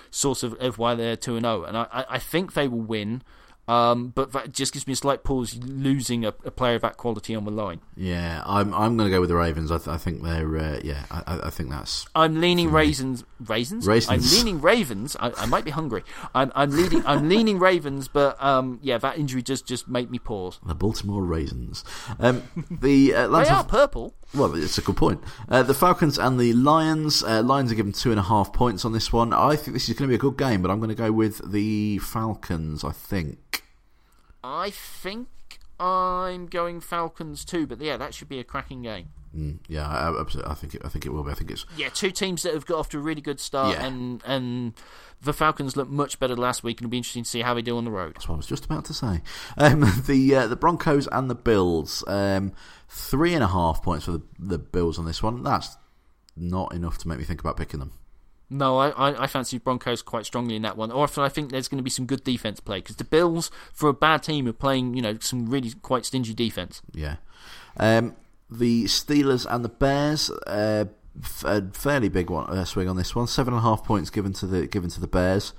source 0.10 0.42
of, 0.42 0.54
of 0.62 0.78
why 0.78 0.96
they're 0.96 1.18
two 1.18 1.36
and 1.36 1.44
zero, 1.44 1.64
oh. 1.64 1.66
and 1.66 1.76
I, 1.76 2.06
I 2.10 2.18
think 2.18 2.54
they 2.54 2.70
will 2.70 2.82
win. 2.82 3.24
Um, 3.68 4.09
but 4.09 4.34
that 4.34 4.51
just 4.51 4.74
gives 4.74 4.88
me 4.88 4.93
a 4.93 4.95
slight 4.95 5.24
pause 5.24 5.55
losing 5.55 6.26
a, 6.26 6.30
a, 6.43 6.51
player 6.51 6.76
of 6.76 6.82
that 6.82 6.97
quality 6.97 7.36
on 7.36 7.45
the 7.45 7.51
line. 7.51 7.80
Yeah, 7.95 8.41
I'm 8.45 8.74
I'm 8.74 8.97
going 8.97 9.09
to 9.09 9.16
go 9.16 9.22
with 9.22 9.30
the 9.30 9.36
Ravens. 9.36 9.72
I, 9.72 9.78
th- 9.78 9.88
I 9.88 9.97
think 9.97 10.24
they're 10.24 10.57
uh, 10.57 10.80
yeah. 10.84 11.05
I, 11.12 11.41
I, 11.43 11.49
think 11.51 11.70
that's. 11.70 12.05
I'm 12.16 12.41
leaning 12.41 12.72
raisins. 12.72 13.24
Raisins. 13.39 13.86
Raisins. 13.88 14.12
I'm 14.12 14.38
leaning 14.38 14.62
Ravens. 14.62 15.16
I, 15.20 15.32
I 15.38 15.45
might 15.45 15.64
be 15.64 15.72
hungry. 15.72 16.03
I'm 16.34 16.51
I'm 16.55 16.72
leaning 16.72 17.05
I'm 17.05 17.30
leaning 17.30 17.59
Ravens, 17.59 18.07
but 18.07 18.41
um, 18.43 18.80
yeah, 18.82 18.97
that 18.97 19.18
injury 19.18 19.43
just 19.43 19.68
just 19.68 19.88
made 19.88 20.09
me 20.09 20.20
pause. 20.20 20.59
The 20.66 20.76
Baltimore 20.76 21.24
Raisins. 21.24 21.86
Um, 22.20 22.43
the 22.70 23.14
Atlanta. 23.14 23.47
they 23.47 23.55
are 23.55 23.64
purple. 23.64 24.16
Well, 24.34 24.56
it's 24.56 24.78
a 24.78 24.82
good 24.82 24.96
point. 24.96 25.22
Uh, 25.50 25.62
the 25.64 25.74
Falcons 25.74 26.18
and 26.18 26.40
the 26.40 26.54
Lions. 26.54 27.22
Uh, 27.22 27.42
Lions 27.44 27.72
are 27.72 27.76
given 27.76 27.92
two 27.92 28.12
and 28.12 28.20
a 28.20 28.24
half 28.24 28.54
points 28.54 28.86
on 28.86 28.94
this 28.94 29.12
one. 29.12 29.34
I 29.34 29.58
think 29.58 29.74
this 29.74 29.90
is 29.90 29.96
going 29.96 30.08
to 30.08 30.12
be 30.12 30.16
a 30.16 30.18
good 30.18 30.38
game, 30.38 30.62
but 30.62 30.72
I'm 30.72 30.80
going 30.80 30.90
to 30.90 30.96
go 30.96 31.12
with 31.12 31.52
the 31.52 31.98
Falcons. 32.00 32.84
I 32.84 32.92
think. 32.92 33.64
I 34.44 34.70
think 34.70 35.28
I'm 35.80 36.48
going 36.48 36.80
Falcons 36.80 37.44
too, 37.44 37.68
but 37.68 37.82
yeah, 37.82 37.98
that 37.98 38.14
should 38.14 38.30
be 38.30 38.40
a 38.40 38.44
cracking 38.44 38.84
game. 38.84 39.10
Mm, 39.36 39.60
yeah, 39.68 39.88
I, 39.88 40.22
I, 40.22 40.54
think 40.54 40.76
it, 40.76 40.82
I 40.84 40.90
think 40.90 41.06
it 41.06 41.10
will 41.10 41.24
be. 41.24 41.32
I 41.32 41.36
think 41.36 41.52
it's 41.52 41.66
yeah, 41.78 41.90
two 41.90 42.12
teams 42.12 42.44
that 42.44 42.54
have 42.54 42.66
got 42.66 42.80
off 42.80 42.90
to 42.90 42.98
a 42.98 43.02
really 43.02 43.22
good 43.22 43.40
start, 43.40 43.78
yeah. 43.78 43.86
and 43.86 44.22
and 44.26 44.74
the 45.24 45.34
Falcons 45.34 45.78
looked 45.78 45.91
much 45.91 46.19
better 46.19 46.36
last 46.36 46.63
week, 46.63 46.80
and 46.80 46.86
it'll 46.86 46.91
be 46.91 46.97
interesting 46.97 47.24
to 47.24 47.30
see 47.30 47.41
how 47.41 47.53
they 47.53 47.61
do 47.61 47.78
on 47.78 47.86
the 47.86 47.91
road. 47.91 48.15
That's 48.15 48.28
what 48.28 48.36
I 48.36 48.38
was 48.38 48.47
just 48.47 48.65
about 48.65 48.86
to 48.86 48.93
say. 48.93 49.22
Um, 49.57 49.82
the 50.07 50.36
uh, 50.36 50.47
the 50.47 50.55
Broncos 50.55 51.07
and 51.07 51.30
the 51.30 51.36
Bills, 51.36 52.03
um, 52.07 52.53
three 52.89 53.34
and 53.34 53.43
a 53.43 53.47
half 53.47 53.84
points 53.84 54.05
for 54.05 54.11
the, 54.11 54.22
the 54.39 54.57
Bills 54.57 54.97
on 54.97 55.05
this 55.05 55.22
one. 55.22 55.43
That's 55.43 55.78
not 56.36 56.74
enough 56.74 56.97
to 56.99 57.07
make 57.07 57.19
me 57.19 57.24
think 57.24 57.41
about 57.41 57.57
picking 57.57 57.80
them. 57.80 57.93
No, 58.49 58.78
I, 58.78 58.89
I, 58.89 59.24
I 59.24 59.28
fancy 59.28 59.59
Broncos 59.59 60.01
quite 60.01 60.26
strongly 60.26 60.57
in 60.57 60.61
that 60.63 60.76
one. 60.76 60.91
Or 60.91 61.07
I 61.17 61.30
think 61.30 61.51
there's 61.51 61.69
going 61.69 61.78
to 61.78 61.84
be 61.84 61.89
some 61.89 62.05
good 62.05 62.26
defense 62.26 62.59
play 62.59 62.80
because 62.80 62.97
the 62.97 63.05
Bills, 63.05 63.49
for 63.72 63.88
a 63.88 63.93
bad 63.93 64.24
team, 64.24 64.45
are 64.47 64.53
playing 64.53 64.93
you 64.93 65.01
know 65.01 65.17
some 65.19 65.45
really 65.45 65.72
quite 65.82 66.05
stingy 66.05 66.34
defense. 66.34 66.82
Yeah. 66.93 67.17
Um, 67.78 68.15
the 68.49 68.84
Steelers 68.86 69.47
and 69.49 69.63
the 69.63 69.69
Bears, 69.69 70.30
uh, 70.30 70.86
a 71.43 71.64
fairly 71.72 72.09
big 72.09 72.30
one 72.30 72.49
uh, 72.49 72.66
swing 72.66 72.88
on 72.88 72.97
this 72.97 73.16
one. 73.16 73.28
Seven 73.28 73.53
and 73.53 73.59
a 73.59 73.64
half 73.64 73.84
points 73.84 74.09
given 74.09 74.34
to 74.34 74.47
the 74.47 74.68
given 74.68 74.89
to 74.91 74.99
the 74.99 75.07
Bears. 75.07 75.53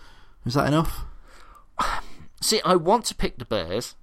Is 0.45 0.55
that 0.55 0.67
enough? 0.67 1.05
See, 2.41 2.61
I 2.65 2.75
want 2.77 3.05
to 3.07 3.15
pick 3.15 3.39
the 3.39 3.45
Bears 3.45 3.95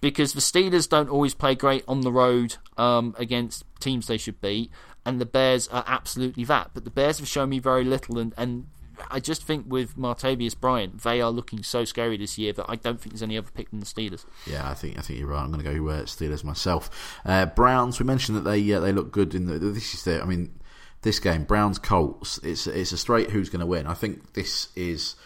because 0.00 0.32
the 0.32 0.40
Steelers 0.40 0.88
don't 0.88 1.10
always 1.10 1.34
play 1.34 1.54
great 1.54 1.84
on 1.88 2.02
the 2.02 2.12
road 2.12 2.56
um, 2.78 3.14
against 3.18 3.64
teams 3.80 4.06
they 4.06 4.16
should 4.16 4.40
beat 4.40 4.70
and 5.04 5.20
the 5.20 5.26
Bears 5.26 5.68
are 5.68 5.84
absolutely 5.86 6.44
that. 6.44 6.70
But 6.74 6.84
the 6.84 6.90
Bears 6.90 7.18
have 7.18 7.28
shown 7.28 7.48
me 7.48 7.58
very 7.58 7.84
little, 7.84 8.18
and, 8.18 8.34
and 8.36 8.66
I 9.10 9.20
just 9.20 9.44
think 9.44 9.66
with 9.68 9.96
Martavis 9.96 10.58
Bryant, 10.58 11.02
they 11.02 11.20
are 11.20 11.30
looking 11.30 11.62
so 11.62 11.84
scary 11.84 12.16
this 12.16 12.38
year 12.38 12.52
that 12.54 12.66
I 12.68 12.76
don't 12.76 13.00
think 13.00 13.12
there's 13.12 13.22
any 13.22 13.38
other 13.38 13.50
pick 13.52 13.70
than 13.70 13.80
the 13.80 13.86
Steelers. 13.86 14.24
Yeah, 14.46 14.68
I 14.68 14.74
think 14.74 14.98
I 14.98 15.02
think 15.02 15.18
you're 15.18 15.28
right. 15.28 15.42
I'm 15.42 15.50
going 15.50 15.64
to 15.64 15.74
go 15.74 15.88
uh, 15.88 16.02
Steelers 16.02 16.44
myself. 16.44 17.18
Uh, 17.24 17.46
Browns. 17.46 17.98
We 17.98 18.06
mentioned 18.06 18.36
that 18.38 18.42
they 18.42 18.72
uh, 18.72 18.80
they 18.80 18.92
look 18.92 19.10
good 19.12 19.34
in 19.34 19.46
the. 19.46 19.58
This 19.58 19.94
is 19.94 20.04
the. 20.04 20.22
I 20.22 20.26
mean, 20.26 20.59
this 21.02 21.18
game 21.18 21.44
Browns 21.44 21.78
Colts. 21.78 22.38
It's 22.38 22.66
it's 22.66 22.92
a 22.92 22.98
straight 22.98 23.30
who's 23.30 23.48
going 23.48 23.60
to 23.60 23.66
win. 23.66 23.86
I 23.86 23.94
think 23.94 24.34
this 24.34 24.68
is 24.76 25.16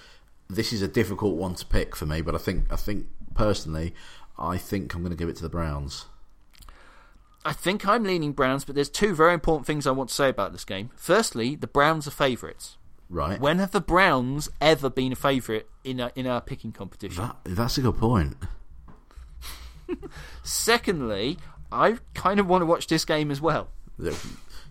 this 0.48 0.72
is 0.72 0.82
a 0.82 0.88
difficult 0.88 1.36
one 1.36 1.54
to 1.54 1.66
pick 1.66 1.96
for 1.96 2.06
me, 2.06 2.20
but 2.20 2.34
I 2.34 2.38
think 2.38 2.72
I 2.72 2.76
think 2.76 3.06
personally, 3.34 3.94
I 4.38 4.58
think 4.58 4.94
I'm 4.94 5.02
going 5.02 5.10
to 5.10 5.16
give 5.16 5.28
it 5.28 5.36
to 5.36 5.42
the 5.42 5.48
Browns. 5.48 6.06
I 7.46 7.52
think 7.52 7.86
I'm 7.86 8.04
leaning 8.04 8.32
Browns, 8.32 8.64
but 8.64 8.74
there's 8.74 8.88
two 8.88 9.14
very 9.14 9.34
important 9.34 9.66
things 9.66 9.86
I 9.86 9.90
want 9.90 10.08
to 10.08 10.14
say 10.14 10.30
about 10.30 10.52
this 10.52 10.64
game. 10.64 10.90
Firstly, 10.96 11.54
the 11.54 11.66
Browns 11.66 12.08
are 12.08 12.10
favourites. 12.10 12.78
Right. 13.10 13.38
When 13.38 13.58
have 13.58 13.72
the 13.72 13.82
Browns 13.82 14.48
ever 14.62 14.88
been 14.88 15.12
a 15.12 15.16
favourite 15.16 15.66
in 15.84 16.00
a, 16.00 16.10
in 16.14 16.26
our 16.26 16.40
picking 16.40 16.72
competition? 16.72 17.22
That, 17.22 17.36
that's 17.44 17.76
a 17.76 17.82
good 17.82 17.98
point. 17.98 18.36
Secondly, 20.42 21.36
I 21.70 21.98
kind 22.14 22.40
of 22.40 22.48
want 22.48 22.62
to 22.62 22.66
watch 22.66 22.86
this 22.86 23.04
game 23.04 23.30
as 23.30 23.42
well. 23.42 23.68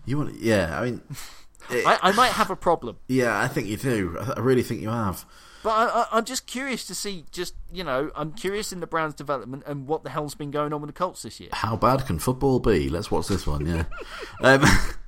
You 0.06 0.18
want, 0.18 0.40
yeah. 0.40 0.78
I 0.78 0.84
mean, 0.84 1.02
I, 1.70 1.98
I 2.02 2.12
might 2.12 2.32
have 2.32 2.50
a 2.50 2.56
problem. 2.56 2.98
Yeah, 3.08 3.38
I 3.38 3.48
think 3.48 3.68
you 3.68 3.76
do. 3.76 4.18
I 4.36 4.40
really 4.40 4.62
think 4.62 4.80
you 4.80 4.90
have. 4.90 5.24
But 5.62 5.70
I, 5.70 6.06
I, 6.12 6.18
am 6.18 6.26
just 6.26 6.46
curious 6.46 6.86
to 6.88 6.94
see, 6.94 7.24
just 7.32 7.54
you 7.72 7.84
know, 7.84 8.10
I'm 8.14 8.32
curious 8.32 8.70
in 8.70 8.80
the 8.80 8.86
Browns' 8.86 9.14
development 9.14 9.62
and 9.66 9.86
what 9.86 10.04
the 10.04 10.10
hell's 10.10 10.34
been 10.34 10.50
going 10.50 10.74
on 10.74 10.82
with 10.82 10.88
the 10.88 10.92
Colts 10.92 11.22
this 11.22 11.40
year. 11.40 11.48
How 11.52 11.74
bad 11.74 12.06
can 12.06 12.18
football 12.18 12.60
be? 12.60 12.90
Let's 12.90 13.10
watch 13.10 13.28
this 13.28 13.46
one. 13.46 13.64
Yeah. 13.64 13.84
um, 14.42 14.62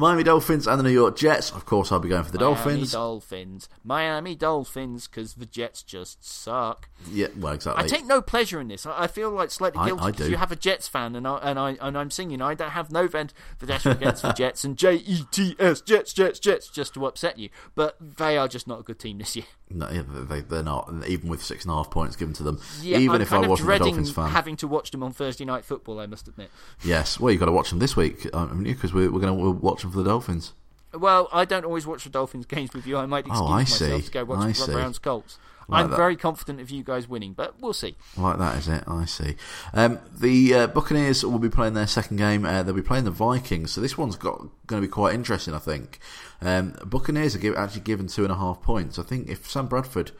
Miami 0.00 0.22
Dolphins 0.22 0.66
and 0.66 0.80
the 0.80 0.82
New 0.82 0.90
York 0.90 1.16
Jets. 1.16 1.52
Of 1.52 1.66
course, 1.66 1.92
I'll 1.92 2.00
be 2.00 2.08
going 2.08 2.24
for 2.24 2.32
the 2.32 2.38
Miami 2.38 2.54
Dolphins. 2.56 2.92
Dolphins. 2.92 3.68
Miami 3.84 4.34
Dolphins, 4.34 5.06
because 5.06 5.34
the 5.34 5.44
Jets 5.44 5.82
just 5.82 6.24
suck. 6.24 6.88
Yeah, 7.10 7.26
well, 7.36 7.52
exactly. 7.52 7.84
I 7.84 7.86
take 7.86 8.06
no 8.06 8.22
pleasure 8.22 8.60
in 8.60 8.68
this. 8.68 8.86
I, 8.86 9.02
I 9.02 9.06
feel 9.06 9.30
like 9.30 9.50
slightly 9.50 9.84
guilty 9.84 10.10
because 10.12 10.30
you 10.30 10.38
have 10.38 10.50
a 10.50 10.56
Jets 10.56 10.88
fan, 10.88 11.14
and 11.14 11.28
I 11.28 11.36
and 11.42 11.58
I 11.58 11.76
and 11.82 11.98
I'm 11.98 12.10
singing. 12.10 12.40
I 12.40 12.54
don't 12.54 12.70
have 12.70 12.90
no 12.90 13.06
vent 13.08 13.34
for 13.58 13.66
against 13.66 14.22
the 14.22 14.32
Jets 14.32 14.64
and 14.64 14.76
J 14.76 14.94
E 14.96 15.24
T 15.30 15.54
S 15.58 15.82
Jets 15.82 16.14
Jets 16.14 16.38
Jets 16.38 16.68
just 16.68 16.94
to 16.94 17.04
upset 17.04 17.38
you. 17.38 17.50
But 17.74 17.96
they 18.00 18.38
are 18.38 18.48
just 18.48 18.66
not 18.66 18.80
a 18.80 18.82
good 18.82 18.98
team 18.98 19.18
this 19.18 19.36
year. 19.36 19.44
No, 19.72 19.86
they, 19.86 20.40
they're 20.40 20.64
not. 20.64 20.92
Even 21.06 21.28
with 21.28 21.44
six 21.44 21.64
and 21.64 21.72
a 21.72 21.76
half 21.76 21.90
points 21.90 22.16
given 22.16 22.34
to 22.34 22.42
them. 22.42 22.60
Yeah, 22.82 22.98
even 22.98 23.16
I'm 23.16 23.22
if 23.22 23.32
I 23.32 23.46
wasn't 23.46 23.70
a 23.70 23.78
Dolphins 23.78 24.10
fan. 24.10 24.30
having 24.30 24.56
to 24.56 24.66
watch 24.66 24.90
them 24.90 25.02
on 25.02 25.12
Thursday 25.12 25.44
night 25.44 25.64
football. 25.64 26.00
I 26.00 26.06
must 26.06 26.26
admit. 26.26 26.50
Yes. 26.82 27.20
Well, 27.20 27.30
you've 27.30 27.38
got 27.38 27.46
to 27.46 27.52
watch 27.52 27.70
them 27.70 27.78
this 27.78 27.96
week, 27.96 28.22
haven't 28.34 28.66
you? 28.66 28.74
Because 28.74 28.92
we're, 28.92 29.12
we're 29.12 29.20
going 29.20 29.38
to 29.38 29.50
watch 29.50 29.82
them 29.82 29.89
for 29.90 29.98
the 29.98 30.04
Dolphins. 30.04 30.52
Well, 30.92 31.28
I 31.32 31.44
don't 31.44 31.64
always 31.64 31.86
watch 31.86 32.04
the 32.04 32.10
Dolphins 32.10 32.46
games 32.46 32.72
with 32.74 32.86
you. 32.86 32.96
I 32.96 33.06
might 33.06 33.26
excuse 33.26 33.40
Oh, 33.40 33.46
I 33.46 33.58
myself 33.58 34.00
see. 34.00 34.06
to 34.06 34.12
go 34.12 34.24
watch 34.24 34.58
the 34.58 34.72
Browns 34.72 34.98
Colts. 34.98 35.38
Like 35.68 35.84
I'm 35.84 35.90
that. 35.90 35.96
very 35.96 36.16
confident 36.16 36.60
of 36.60 36.68
you 36.70 36.82
guys 36.82 37.08
winning, 37.08 37.32
but 37.32 37.60
we'll 37.60 37.72
see. 37.72 37.94
Like 38.16 38.38
that, 38.38 38.58
is 38.58 38.66
it? 38.66 38.82
I 38.88 39.04
see. 39.04 39.36
Um, 39.72 40.00
the 40.12 40.52
uh, 40.54 40.66
Buccaneers 40.66 41.24
will 41.24 41.38
be 41.38 41.48
playing 41.48 41.74
their 41.74 41.86
second 41.86 42.16
game. 42.16 42.44
Uh, 42.44 42.64
they'll 42.64 42.74
be 42.74 42.82
playing 42.82 43.04
the 43.04 43.12
Vikings. 43.12 43.70
So 43.70 43.80
this 43.80 43.96
one's 43.96 44.16
got 44.16 44.38
going 44.66 44.82
to 44.82 44.88
be 44.88 44.90
quite 44.90 45.14
interesting, 45.14 45.54
I 45.54 45.60
think. 45.60 46.00
Um, 46.40 46.74
Buccaneers 46.84 47.36
are 47.36 47.38
give, 47.38 47.54
actually 47.54 47.82
given 47.82 48.08
two 48.08 48.24
and 48.24 48.32
a 48.32 48.36
half 48.36 48.60
points. 48.62 48.98
I 48.98 49.04
think 49.04 49.28
if 49.28 49.48
Sam 49.48 49.68
Bradford 49.68 50.10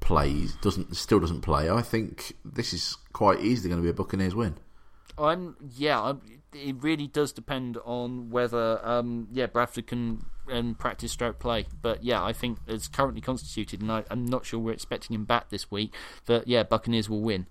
plays, 0.00 0.54
doesn't 0.56 0.96
still 0.96 1.20
doesn't 1.20 1.40
play, 1.40 1.70
I 1.70 1.80
think 1.80 2.34
this 2.44 2.72
is 2.74 2.98
quite 3.14 3.40
easily 3.40 3.70
going 3.70 3.80
to 3.80 3.84
be 3.84 3.90
a 3.90 3.94
Buccaneers 3.94 4.34
win. 4.34 4.56
I'm 5.16 5.56
yeah. 5.76 6.00
I'm, 6.02 6.20
it 6.54 6.76
really 6.80 7.06
does 7.06 7.32
depend 7.32 7.78
on 7.84 8.30
whether 8.30 8.80
um, 8.86 9.28
yeah 9.32 9.46
Bradford 9.46 9.86
can 9.86 10.26
um, 10.50 10.74
practice 10.74 11.12
stroke 11.12 11.38
play. 11.38 11.66
But 11.80 12.04
yeah, 12.04 12.22
I 12.22 12.32
think 12.32 12.58
it's 12.66 12.88
currently 12.88 13.20
constituted, 13.20 13.80
and 13.80 13.90
I, 13.90 14.04
I'm 14.10 14.26
not 14.26 14.44
sure 14.44 14.60
we're 14.60 14.72
expecting 14.72 15.14
him 15.14 15.24
back 15.24 15.50
this 15.50 15.70
week. 15.70 15.94
But 16.26 16.48
yeah, 16.48 16.62
Buccaneers 16.62 17.08
will 17.08 17.20
win. 17.20 17.46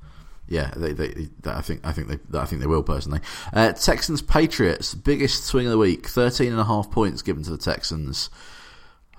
Yeah, 0.47 0.71
they, 0.75 0.91
they, 0.91 1.29
I 1.45 1.61
think 1.61 1.81
I 1.85 1.91
think 1.91 2.07
they 2.09 2.39
I 2.39 2.45
think 2.45 2.61
they 2.61 2.67
will 2.67 2.83
personally. 2.83 3.21
Uh, 3.53 3.71
Texans 3.73 4.21
Patriots 4.21 4.93
biggest 4.93 5.45
swing 5.45 5.65
of 5.65 5.71
the 5.71 5.77
week, 5.77 6.07
thirteen 6.07 6.51
and 6.51 6.59
a 6.59 6.65
half 6.65 6.91
points 6.91 7.21
given 7.21 7.43
to 7.43 7.51
the 7.51 7.57
Texans. 7.57 8.29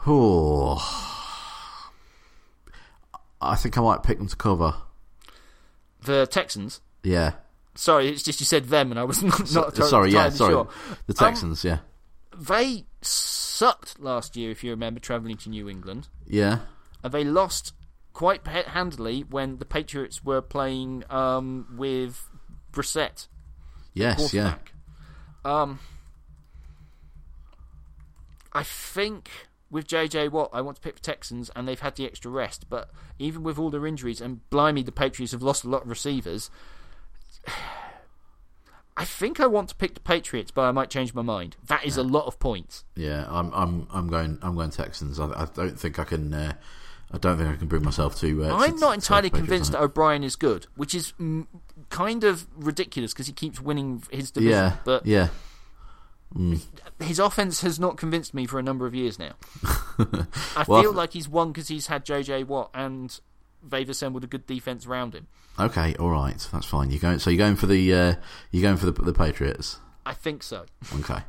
Oh, 0.07 0.78
I 3.41 3.57
think 3.57 3.78
I 3.78 3.80
might 3.80 4.03
pick 4.03 4.18
them 4.18 4.28
to 4.28 4.37
cover. 4.37 4.74
The 6.05 6.26
Texans. 6.26 6.80
Yeah, 7.03 7.33
Sorry, 7.75 8.09
it's 8.09 8.23
just 8.23 8.39
you 8.41 8.47
said 8.47 8.66
them, 8.66 8.91
and 8.91 9.01
I 9.01 9.05
was 9.05 9.23
not, 9.23 9.53
not 9.53 9.75
to- 9.77 9.85
sorry, 9.85 10.11
yeah, 10.12 10.29
sorry, 10.31 10.53
sure. 10.53 10.68
the 11.07 11.14
Texans. 11.14 11.64
yeah, 11.64 11.79
They 12.37 12.85
sucked 13.01 13.99
last 14.01 14.37
year, 14.37 14.51
if 14.51 14.62
you 14.62 14.70
remember, 14.70 15.01
travelling 15.01 15.37
to 15.39 15.49
New 15.51 15.68
England. 15.68 16.09
yeah, 16.27 16.59
and 17.03 17.12
they 17.12 17.25
lost 17.25 17.73
quite 18.12 18.47
handily 18.47 19.23
when 19.23 19.57
the 19.59 19.64
Patriots 19.64 20.23
were 20.23 20.43
playing 20.43 21.03
um, 21.09 21.66
with 21.79 22.29
Brissett, 22.73 23.29
yes, 23.95 24.35
yeah. 24.35 24.57
Um, 25.45 25.79
I 28.53 28.62
think 28.62 29.31
with 29.70 29.87
JJ 29.87 30.31
Watt, 30.31 30.51
I 30.53 30.61
want 30.61 30.77
to 30.77 30.83
pick 30.83 30.97
the 30.97 31.01
Texans, 31.01 31.51
and 31.57 31.66
they've 31.66 31.81
had 31.81 31.97
the 31.97 32.05
extra 32.05 32.31
rest. 32.31 32.66
But 32.68 32.91
even 33.18 33.43
with 33.43 33.59
all 33.59 33.70
their 33.70 33.87
injuries, 33.87 34.20
and 34.20 34.49
blimey, 34.51 34.83
the 34.83 34.93
Patriots 34.93 35.33
have 35.33 35.43
lost 35.43 35.64
a 35.64 35.68
lot 35.70 35.83
of 35.85 35.89
receivers. 35.89 36.51
I 38.97 39.05
think 39.07 39.40
I 39.40 39.47
want 39.47 39.70
to 39.70 39.74
pick 39.74 39.95
the 39.95 40.01
Patriots, 40.01 40.51
but 40.51 40.62
I 40.62 40.70
might 40.70 40.90
change 40.90 41.14
my 41.14 41.22
mind. 41.22 41.57
That 41.66 41.84
is 41.84 41.97
a 41.97 42.03
lot 42.03 42.26
of 42.26 42.38
points. 42.38 42.84
Yeah, 42.95 43.26
I'm 43.28 43.51
I'm 43.55 43.86
I'm 43.90 44.09
going 44.09 44.38
I'm 44.43 44.55
going 44.55 44.70
Texans. 44.70 45.18
I, 45.18 45.28
I 45.28 45.47
don't 45.47 45.78
think 45.78 45.99
I 45.99 46.05
can. 46.05 46.32
Uh, 46.34 46.53
I 47.11 47.18
don't 47.18 47.36
think 47.38 47.49
I 47.49 47.57
can 47.57 47.68
bring 47.68 47.82
myself 47.84 48.18
to. 48.20 48.45
Uh, 48.45 48.55
I'm 48.55 48.74
to- 48.74 48.80
not 48.80 48.95
entirely 48.95 49.30
Patriots 49.30 49.47
convinced 49.49 49.74
on 49.74 49.80
that. 49.80 49.84
O'Brien 49.86 50.22
is 50.22 50.36
good, 50.36 50.66
which 50.76 50.95
is 50.95 51.14
mm, 51.18 51.47
kind 51.88 52.22
of 52.24 52.47
ridiculous 52.55 53.12
because 53.14 53.26
he 53.26 53.32
keeps 53.32 53.61
winning 53.61 54.03
his 54.11 54.30
division. 54.30 54.53
Yeah, 54.59 54.76
But 54.84 55.07
yeah. 55.07 55.28
his 57.01 57.18
offense 57.18 57.61
has 57.62 57.78
not 57.80 57.97
convinced 57.97 58.32
me 58.34 58.47
for 58.47 58.59
a 58.59 58.62
number 58.62 58.86
of 58.86 58.95
years 58.95 59.18
now. 59.18 59.32
I 59.99 60.64
Well, 60.66 60.82
feel 60.82 60.93
like 60.93 61.12
he's 61.12 61.28
won 61.28 61.53
because 61.53 61.68
he's 61.68 61.88
had 61.88 62.05
JJ 62.07 62.47
Watt 62.47 62.70
and 62.74 63.18
they've 63.62 63.88
assembled 63.88 64.24
a 64.24 64.26
good 64.26 64.47
defense 64.47 64.86
around 64.86 65.14
him. 65.14 65.26
Okay, 65.59 65.94
all 65.96 66.11
right, 66.11 66.48
that's 66.53 66.66
fine. 66.66 66.90
You 66.90 66.98
going? 66.98 67.18
So 67.18 67.30
you're 67.30 67.38
going 67.38 67.57
for 67.57 67.66
the 67.66 67.92
uh, 67.94 68.14
you're 68.50 68.62
going 68.62 68.76
for 68.78 68.86
the 68.86 68.92
the 69.03 69.12
Patriots. 69.12 69.78
I 70.05 70.14
think 70.14 70.42
so. 70.42 70.64
Okay. 71.00 71.20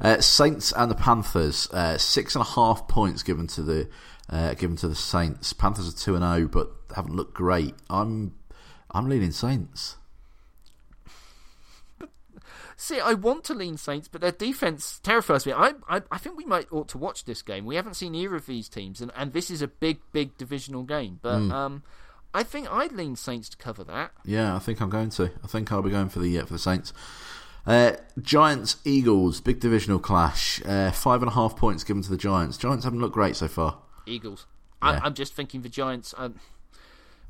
Uh, 0.00 0.20
Saints 0.20 0.72
and 0.72 0.90
the 0.90 0.94
Panthers. 0.94 1.68
Uh, 1.72 1.98
six 1.98 2.36
and 2.36 2.42
a 2.42 2.48
half 2.48 2.86
points 2.86 3.22
given 3.24 3.46
to 3.48 3.62
the 3.62 3.88
uh, 4.28 4.54
given 4.54 4.76
to 4.76 4.88
the 4.88 4.94
Saints. 4.94 5.52
Panthers 5.52 5.88
are 5.92 5.96
two 5.96 6.14
and 6.14 6.22
zero, 6.22 6.46
but 6.46 6.70
haven't 6.94 7.16
looked 7.16 7.34
great. 7.34 7.74
I'm 7.88 8.34
I'm 8.92 9.08
leaning 9.08 9.32
Saints. 9.32 9.96
See, 12.76 12.98
I 12.98 13.12
want 13.12 13.44
to 13.44 13.54
lean 13.54 13.76
Saints, 13.76 14.08
but 14.08 14.22
their 14.22 14.32
defense 14.32 15.00
terrifies 15.02 15.44
me. 15.44 15.52
I, 15.52 15.74
I, 15.86 16.00
I 16.10 16.16
think 16.16 16.38
we 16.38 16.46
might 16.46 16.66
ought 16.72 16.88
to 16.88 16.98
watch 16.98 17.24
this 17.24 17.42
game. 17.42 17.66
We 17.66 17.76
haven't 17.76 17.92
seen 17.94 18.14
either 18.14 18.36
of 18.36 18.46
these 18.46 18.70
teams, 18.70 19.02
and, 19.02 19.12
and 19.14 19.34
this 19.34 19.50
is 19.50 19.60
a 19.60 19.68
big, 19.68 20.00
big 20.12 20.38
divisional 20.38 20.84
game. 20.84 21.18
But 21.20 21.40
Hmm. 21.40 21.52
um, 21.52 21.82
I 22.32 22.42
think 22.42 22.70
I'd 22.70 22.92
lean 22.92 23.16
Saints 23.16 23.48
to 23.50 23.56
cover 23.56 23.82
that. 23.84 24.12
Yeah, 24.24 24.54
I 24.54 24.58
think 24.58 24.80
I'm 24.80 24.90
going 24.90 25.10
to. 25.10 25.32
I 25.42 25.46
think 25.46 25.72
I'll 25.72 25.82
be 25.82 25.90
going 25.90 26.08
for 26.08 26.20
the 26.20 26.38
uh, 26.38 26.46
for 26.46 26.52
the 26.52 26.58
Saints. 26.58 26.92
Uh, 27.66 27.92
Giants 28.20 28.76
Eagles 28.84 29.40
big 29.40 29.60
divisional 29.60 29.98
clash. 29.98 30.62
Uh, 30.64 30.90
five 30.90 31.22
and 31.22 31.30
a 31.30 31.34
half 31.34 31.56
points 31.56 31.84
given 31.84 32.02
to 32.02 32.10
the 32.10 32.16
Giants. 32.16 32.56
Giants 32.56 32.84
haven't 32.84 33.00
looked 33.00 33.14
great 33.14 33.36
so 33.36 33.48
far. 33.48 33.78
Eagles. 34.06 34.46
Yeah. 34.82 34.90
I, 34.90 35.06
I'm 35.06 35.14
just 35.14 35.34
thinking 35.34 35.62
the 35.62 35.68
Giants. 35.68 36.14
Um, 36.16 36.40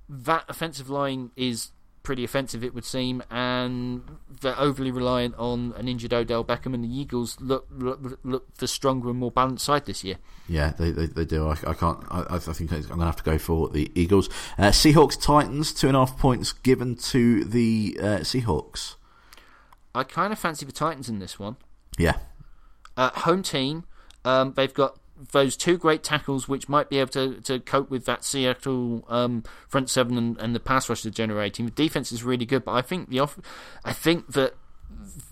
that 0.08 0.44
offensive 0.48 0.90
line 0.90 1.30
is 1.36 1.70
pretty 2.10 2.24
offensive, 2.24 2.64
it 2.64 2.74
would 2.74 2.84
seem, 2.84 3.22
and 3.30 4.02
they're 4.40 4.58
overly 4.58 4.90
reliant 4.90 5.32
on 5.38 5.72
an 5.76 5.86
injured 5.86 6.12
Odell 6.12 6.44
Beckham. 6.44 6.74
And 6.74 6.82
the 6.82 6.88
Eagles 6.92 7.36
look 7.40 7.68
look, 7.70 8.18
look 8.24 8.52
the 8.56 8.66
stronger 8.66 9.10
and 9.10 9.18
more 9.20 9.30
balanced 9.30 9.64
side 9.64 9.86
this 9.86 10.02
year. 10.02 10.16
Yeah, 10.48 10.72
they 10.76 10.90
they, 10.90 11.06
they 11.06 11.24
do. 11.24 11.46
I, 11.46 11.52
I 11.68 11.74
can't. 11.74 12.02
I, 12.10 12.24
I 12.34 12.38
think 12.40 12.72
I'm 12.72 12.82
going 12.82 12.98
to 12.98 13.04
have 13.04 13.14
to 13.14 13.22
go 13.22 13.38
for 13.38 13.68
the 13.68 13.92
Eagles. 13.94 14.28
Uh, 14.58 14.70
Seahawks 14.70 15.22
Titans 15.22 15.72
two 15.72 15.86
and 15.86 15.96
a 15.96 16.00
half 16.00 16.18
points 16.18 16.52
given 16.52 16.96
to 16.96 17.44
the 17.44 17.96
uh, 18.00 18.04
Seahawks. 18.26 18.96
I 19.94 20.02
kind 20.02 20.32
of 20.32 20.38
fancy 20.40 20.66
the 20.66 20.72
Titans 20.72 21.08
in 21.08 21.20
this 21.20 21.38
one. 21.38 21.58
Yeah, 21.96 22.16
Uh, 22.96 23.10
home 23.20 23.44
team. 23.44 23.84
Um, 24.24 24.54
they've 24.56 24.74
got 24.74 24.98
those 25.32 25.56
two 25.56 25.76
great 25.76 26.02
tackles, 26.02 26.48
which 26.48 26.68
might 26.68 26.88
be 26.88 26.98
able 26.98 27.10
to, 27.10 27.40
to 27.42 27.60
cope 27.60 27.90
with 27.90 28.04
that 28.06 28.24
Seattle 28.24 29.04
um, 29.08 29.44
front 29.68 29.90
seven 29.90 30.16
and, 30.16 30.38
and 30.38 30.54
the 30.54 30.60
pass 30.60 30.88
rush 30.88 31.02
they're 31.02 31.12
generating. 31.12 31.66
The 31.66 31.72
defense 31.72 32.12
is 32.12 32.24
really 32.24 32.46
good, 32.46 32.64
but 32.64 32.72
I 32.72 32.82
think 32.82 33.10
the 33.10 33.18
off- 33.20 33.38
I 33.84 33.92
think 33.92 34.28
that 34.32 34.54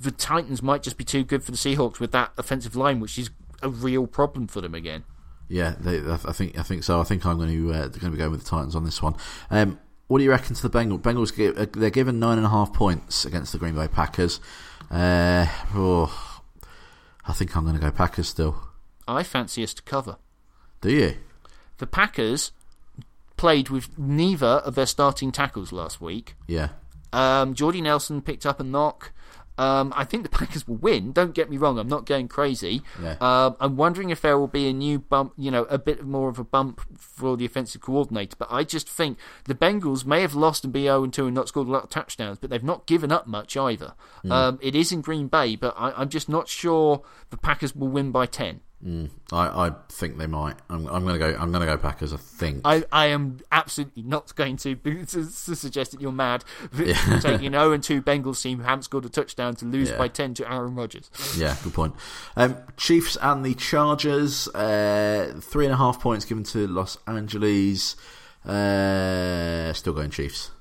the 0.01 0.11
Titans 0.11 0.63
might 0.63 0.83
just 0.83 0.97
be 0.97 1.05
too 1.05 1.25
good 1.25 1.43
for 1.43 1.51
the 1.51 1.57
Seahawks 1.57 2.01
with 2.01 2.13
that 2.13 2.33
offensive 2.39 2.77
line, 2.77 3.01
which 3.01 3.19
is 3.19 3.31
a 3.63 3.69
real 3.69 4.07
problem 4.07 4.47
for 4.47 4.61
them 4.61 4.75
again. 4.75 5.05
yeah. 5.49 5.75
They, 5.81 6.01
I 6.01 6.17
think 6.33 6.59
I 6.59 6.63
think 6.63 6.85
so. 6.85 7.01
I 7.01 7.05
think 7.05 7.25
I'm 7.27 7.39
going 7.39 7.51
to 7.51 7.73
uh, 7.73 7.89
going 7.89 8.01
to 8.01 8.11
be 8.11 8.17
going 8.19 8.31
with 8.31 8.45
the 8.45 8.51
Titans 8.51 8.77
on 8.77 8.85
this 8.85 9.03
one. 9.03 9.17
Um, 9.51 9.79
what 10.07 10.19
do 10.19 10.25
you 10.25 10.31
reckon 10.31 10.55
to 10.55 10.63
the 10.63 10.71
Bengals? 10.71 11.01
Bengals 11.01 11.59
uh, 11.59 11.67
they're 11.73 11.91
given 11.91 12.19
nine 12.19 12.39
and 12.39 12.47
a 12.47 12.51
half 12.51 12.73
points 12.73 13.25
against 13.25 13.53
the 13.53 13.59
Green 13.59 13.75
Bay 13.75 13.89
Packers. 13.89 14.41
Uh, 14.91 15.47
oh, 15.75 16.43
I 17.27 17.33
think 17.33 17.55
I'm 17.57 17.65
going 17.65 17.75
to 17.77 17.81
go 17.81 17.91
Packers 17.91 18.29
still. 18.29 18.68
I 19.09 19.23
fancy 19.23 19.65
us 19.65 19.75
to 19.75 19.83
cover. 19.83 20.17
Do 20.81 20.91
you? 20.91 21.17
The 21.79 21.87
Packers 21.87 22.53
played 23.37 23.71
with 23.71 23.99
neither 23.99 24.47
of 24.47 24.75
their 24.75 24.87
starting 24.87 25.33
tackles 25.33 25.73
last 25.73 26.01
week. 26.01 26.35
Yeah. 26.47 26.71
Um, 27.13 27.55
Jordy 27.55 27.81
Nelson 27.81 28.21
picked 28.21 28.45
up 28.45 28.61
a 28.61 28.65
knock. 28.65 29.13
Um, 29.57 29.93
I 29.97 30.05
think 30.05 30.23
the 30.23 30.29
Packers 30.39 30.69
will 30.69 30.77
win. 30.77 31.13
Don't 31.13 31.35
get 31.35 31.51
me 31.51 31.57
wrong. 31.57 31.79
I'm 31.79 31.89
not 31.89 32.07
going 32.07 32.29
crazy. 32.29 32.83
Yeah. 33.03 33.17
Um, 33.21 33.57
I'm 33.59 33.77
wondering 33.77 34.11
if 34.11 34.21
there 34.21 34.39
will 34.39 34.47
be 34.47 34.69
a 34.69 34.73
new 34.73 34.99
bump, 34.99 35.33
you 35.37 35.51
know, 35.51 35.65
a 35.65 35.79
bit 35.79 36.05
more 36.05 36.29
of 36.29 36.39
a 36.39 36.45
bump 36.45 36.81
for 36.97 37.37
the 37.37 37.45
offensive 37.45 37.81
coordinator. 37.81 38.37
But 38.39 38.49
I 38.51 38.63
just 38.63 38.89
think 38.89 39.19
the 39.45 39.55
Bengals 39.55 40.05
may 40.05 40.21
have 40.23 40.35
lost 40.35 40.65
and 40.65 40.73
be 40.73 40.83
0 40.83 41.07
2 41.07 41.27
and 41.27 41.35
not 41.35 41.49
scored 41.49 41.69
a 41.69 41.73
lot 41.73 41.85
of 41.85 41.91
touchdowns, 41.91 42.39
but 42.39 42.51
they've 42.51 42.63
not 42.63 42.87
given 42.87 43.11
up 43.11 43.27
much 43.27 43.57
either. 43.57 43.95
Um, 44.31 44.59
it 44.63 44.77
is 44.77 44.93
in 44.93 45.01
Green 45.01 45.27
Bay, 45.27 45.57
but 45.57 45.75
I, 45.77 45.93
I'm 45.93 46.09
just 46.09 46.29
not 46.29 46.49
sure 46.49 47.03
the 47.31 47.37
Packers 47.37 47.75
will 47.75 47.89
win 47.89 48.13
by 48.13 48.27
10. 48.27 48.61
Mm, 48.85 49.11
I, 49.33 49.67
I 49.67 49.73
think 49.89 50.19
they 50.19 50.29
might. 50.29 50.55
I'm, 50.71 50.87
I'm 50.87 51.03
going 51.05 51.19
to 51.19 51.19
go. 51.19 51.37
I'm 51.37 51.51
going 51.51 51.67
to 51.67 51.67
go 51.67 51.77
Packers. 51.77 52.13
I 52.13 52.17
think. 52.17 52.61
I, 52.65 52.85
I 52.93 53.07
am 53.07 53.41
absolutely 53.51 54.05
not 54.05 54.35
going 54.37 54.57
to, 54.59 54.75
to, 54.77 55.05
to 55.07 55.25
suggest 55.25 55.93
that 55.93 56.01
you're 56.01 56.13
mad 56.13 56.45
yeah. 56.77 57.19
taking 57.21 57.49
an 57.49 57.53
0 57.55 57.73
and 57.73 57.83
2 57.83 58.03
Bengals 58.03 58.41
team 58.41 58.59
who 58.59 58.65
haven't 58.65 58.85
scored 58.85 59.05
a 59.05 59.09
touchdown 59.09 59.57
to 59.57 59.65
lose 59.65 59.91
yeah. 59.91 59.99
by 59.99 60.07
10 60.07 60.35
to 60.35 60.53
Aaron 60.53 60.77
Rodgers. 60.77 61.11
Yeah, 61.37 61.57
good 61.65 61.75
point. 61.75 61.95
Um, 62.37 62.57
Chiefs 62.77 63.17
and 63.21 63.45
the 63.45 63.55
Chargers. 63.55 64.47
Uh, 64.49 65.41
three 65.41 65.65
and 65.65 65.75
a 65.75 65.79
half 65.79 66.01
points 66.01 66.25
given 66.25 66.45
to 66.45 66.69
Los 66.69 66.99
Angeles. 67.09 67.97
Uh, 68.45 69.73
still 69.73 69.93
going 69.93 70.11
Chiefs 70.11 70.53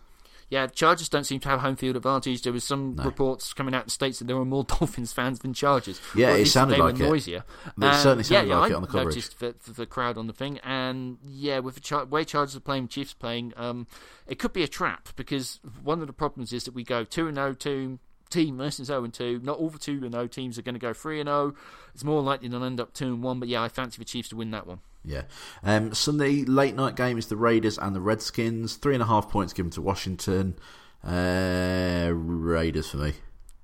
yeah, 0.49 0.67
Chargers 0.67 1.09
don't 1.09 1.25
seem 1.25 1.39
to 1.41 1.49
have 1.49 1.59
home 1.59 1.75
field 1.75 1.97
advantage. 1.97 2.41
There 2.41 2.53
was 2.53 2.63
some 2.63 2.95
no. 2.95 3.03
reports 3.03 3.53
coming 3.53 3.73
out 3.73 3.81
in 3.81 3.87
the 3.87 3.91
states 3.91 4.19
that 4.19 4.25
there 4.25 4.37
were 4.37 4.45
more 4.45 4.63
Dolphins 4.79 5.11
fans 5.11 5.39
than 5.39 5.53
Chargers. 5.53 5.99
Yeah, 6.15 6.35
it 6.35 6.45
sounded 6.45 6.79
like 6.79 6.97
were 6.97 7.05
noisier. 7.05 7.43
it. 7.65 7.83
It 7.83 7.93
certainly 7.95 8.23
sounded 8.23 8.49
yeah, 8.49 8.57
like 8.57 8.69
yeah, 8.69 8.75
it 8.75 8.77
on 8.77 8.81
the 8.83 8.87
coverage. 8.87 9.15
noticed 9.15 9.39
the, 9.39 9.55
the, 9.73 9.85
crowd 9.85 10.17
on 10.17 10.27
the 10.27 10.33
thing, 10.33 10.59
and 10.59 11.17
yeah, 11.25 11.59
with 11.59 11.75
the 11.75 11.81
char- 11.81 12.05
way 12.05 12.23
Chargers 12.23 12.55
are 12.55 12.61
playing, 12.61 12.87
Chiefs 12.87 13.13
playing, 13.13 13.53
um, 13.57 13.87
it 14.25 14.39
could 14.39 14.53
be 14.53 14.63
a 14.63 14.67
trap 14.67 15.09
because 15.17 15.59
one 15.83 15.99
of 15.99 16.07
the 16.07 16.13
problems 16.13 16.53
is 16.53 16.63
that 16.63 16.73
we 16.73 16.83
go 16.83 17.03
two 17.03 17.27
and 17.27 17.35
zero 17.35 17.49
oh 17.49 17.53
to 17.53 17.99
team 18.29 18.57
versus 18.57 18.87
0 18.87 19.03
and 19.03 19.13
2. 19.13 19.41
Not 19.43 19.57
all 19.57 19.69
the 19.69 19.79
2 19.79 20.01
and 20.03 20.11
0 20.13 20.27
teams 20.27 20.57
are 20.57 20.61
going 20.61 20.75
to 20.75 20.79
go 20.79 20.93
3 20.93 21.19
and 21.19 21.27
0. 21.27 21.55
It's 21.93 22.03
more 22.03 22.21
likely 22.21 22.47
they'll 22.47 22.63
end 22.63 22.79
up 22.79 22.93
2 22.93 23.05
and 23.05 23.23
1, 23.23 23.39
but 23.39 23.49
yeah, 23.49 23.61
I 23.61 23.69
fancy 23.69 23.99
the 23.99 24.05
Chiefs 24.05 24.29
to 24.29 24.35
win 24.35 24.51
that 24.51 24.67
one. 24.67 24.79
Yeah. 25.03 25.23
Um, 25.63 25.93
Sunday 25.93 26.43
late 26.43 26.75
night 26.75 26.95
game 26.95 27.17
is 27.17 27.27
the 27.27 27.37
Raiders 27.37 27.77
and 27.77 27.95
the 27.95 28.01
Redskins. 28.01 28.75
Three 28.75 28.93
and 28.93 29.03
a 29.03 29.07
half 29.07 29.29
points 29.29 29.53
given 29.53 29.71
to 29.71 29.81
Washington. 29.81 30.57
Uh, 31.03 32.11
Raiders 32.13 32.89
for 32.89 32.97
me. 32.97 33.13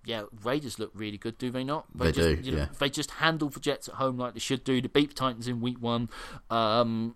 Yeah, 0.06 0.24
Raiders 0.44 0.80
look 0.80 0.92
really 0.94 1.18
good, 1.18 1.38
do 1.38 1.50
they 1.50 1.64
not? 1.64 1.86
They, 1.96 2.06
they 2.06 2.12
just, 2.12 2.42
do. 2.42 2.50
You 2.50 2.52
know, 2.52 2.64
yeah. 2.64 2.68
They 2.78 2.90
just 2.90 3.12
handle 3.12 3.50
the 3.50 3.60
Jets 3.60 3.88
at 3.88 3.96
home 3.96 4.18
like 4.18 4.34
they 4.34 4.40
should 4.40 4.64
do. 4.64 4.82
They 4.82 4.88
beat 4.88 5.10
the 5.10 5.16
Titans 5.16 5.48
in 5.48 5.62
week 5.62 5.82
one. 5.82 6.10
Um, 6.50 7.16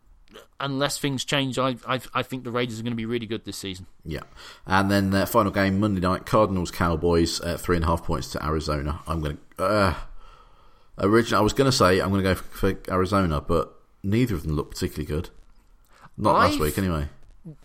unless 0.60 0.98
things 0.98 1.24
change, 1.26 1.58
I, 1.58 1.76
I, 1.88 2.00
I 2.14 2.24
think 2.24 2.44
the 2.44 2.52
Raiders 2.52 2.80
are 2.80 2.84
going 2.84 2.92
to 2.92 2.98
be 2.98 3.06
really 3.06 3.26
good 3.26 3.46
this 3.46 3.58
season. 3.58 3.88
Yeah, 4.06 4.24
and 4.66 4.90
then 4.90 5.12
the 5.12 5.26
final 5.26 5.52
game 5.52 5.80
Monday 5.80 6.02
night: 6.02 6.26
Cardinals 6.26 6.72
Cowboys 6.72 7.42
uh, 7.42 7.58
three 7.58 7.76
and 7.76 7.86
a 7.86 7.88
half 7.88 8.04
points 8.04 8.32
to 8.32 8.46
Arizona. 8.46 9.02
I'm 9.08 9.22
going 9.22 9.38
to. 9.58 9.64
Uh, 9.64 9.94
originally, 11.00 11.40
I 11.40 11.44
was 11.44 11.54
going 11.54 11.70
to 11.70 11.76
say 11.76 12.00
I'm 12.00 12.10
going 12.10 12.24
to 12.24 12.30
go 12.30 12.36
for, 12.36 12.74
for 12.74 12.92
Arizona, 12.92 13.42
but 13.42 13.74
neither 14.04 14.36
of 14.36 14.44
them 14.44 14.56
look 14.56 14.72
particularly 14.72 15.06
good. 15.06 15.30
Not 16.18 16.36
I've, 16.36 16.52
last 16.52 16.60
week, 16.60 16.78
anyway 16.78 17.10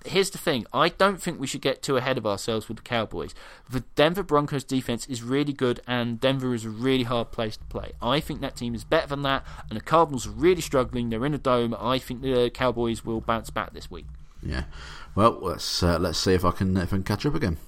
here's 0.04 0.30
the 0.30 0.38
thing 0.38 0.66
I 0.72 0.90
don't 0.90 1.20
think 1.20 1.40
we 1.40 1.46
should 1.46 1.60
get 1.60 1.82
too 1.82 1.96
ahead 1.96 2.18
of 2.18 2.26
ourselves 2.26 2.68
with 2.68 2.78
the 2.78 2.82
Cowboys. 2.82 3.34
The 3.68 3.84
Denver 3.94 4.22
Broncos 4.22 4.64
defense 4.64 5.06
is 5.06 5.22
really 5.22 5.52
good, 5.52 5.80
and 5.86 6.20
Denver 6.20 6.54
is 6.54 6.64
a 6.64 6.70
really 6.70 7.04
hard 7.04 7.30
place 7.32 7.56
to 7.56 7.64
play. 7.64 7.92
I 8.00 8.20
think 8.20 8.40
that 8.40 8.56
team 8.56 8.74
is 8.74 8.84
better 8.84 9.08
than 9.08 9.22
that, 9.22 9.44
and 9.68 9.78
the 9.78 9.84
Cardinals 9.84 10.26
are 10.26 10.30
really 10.30 10.60
struggling. 10.60 11.10
They're 11.10 11.26
in 11.26 11.34
a 11.34 11.38
dome. 11.38 11.76
I 11.78 11.98
think 11.98 12.22
the 12.22 12.50
Cowboys 12.50 13.04
will 13.04 13.20
bounce 13.20 13.50
back 13.50 13.72
this 13.72 13.90
week. 13.90 14.06
Yeah. 14.42 14.64
Well, 15.14 15.38
let's 15.40 15.82
uh, 15.82 15.98
let's 15.98 16.18
see 16.18 16.32
if 16.32 16.44
I 16.44 16.50
can 16.50 16.76
if 16.76 16.88
I 16.92 16.96
can 16.96 17.04
catch 17.04 17.26
up 17.26 17.34
again. 17.34 17.58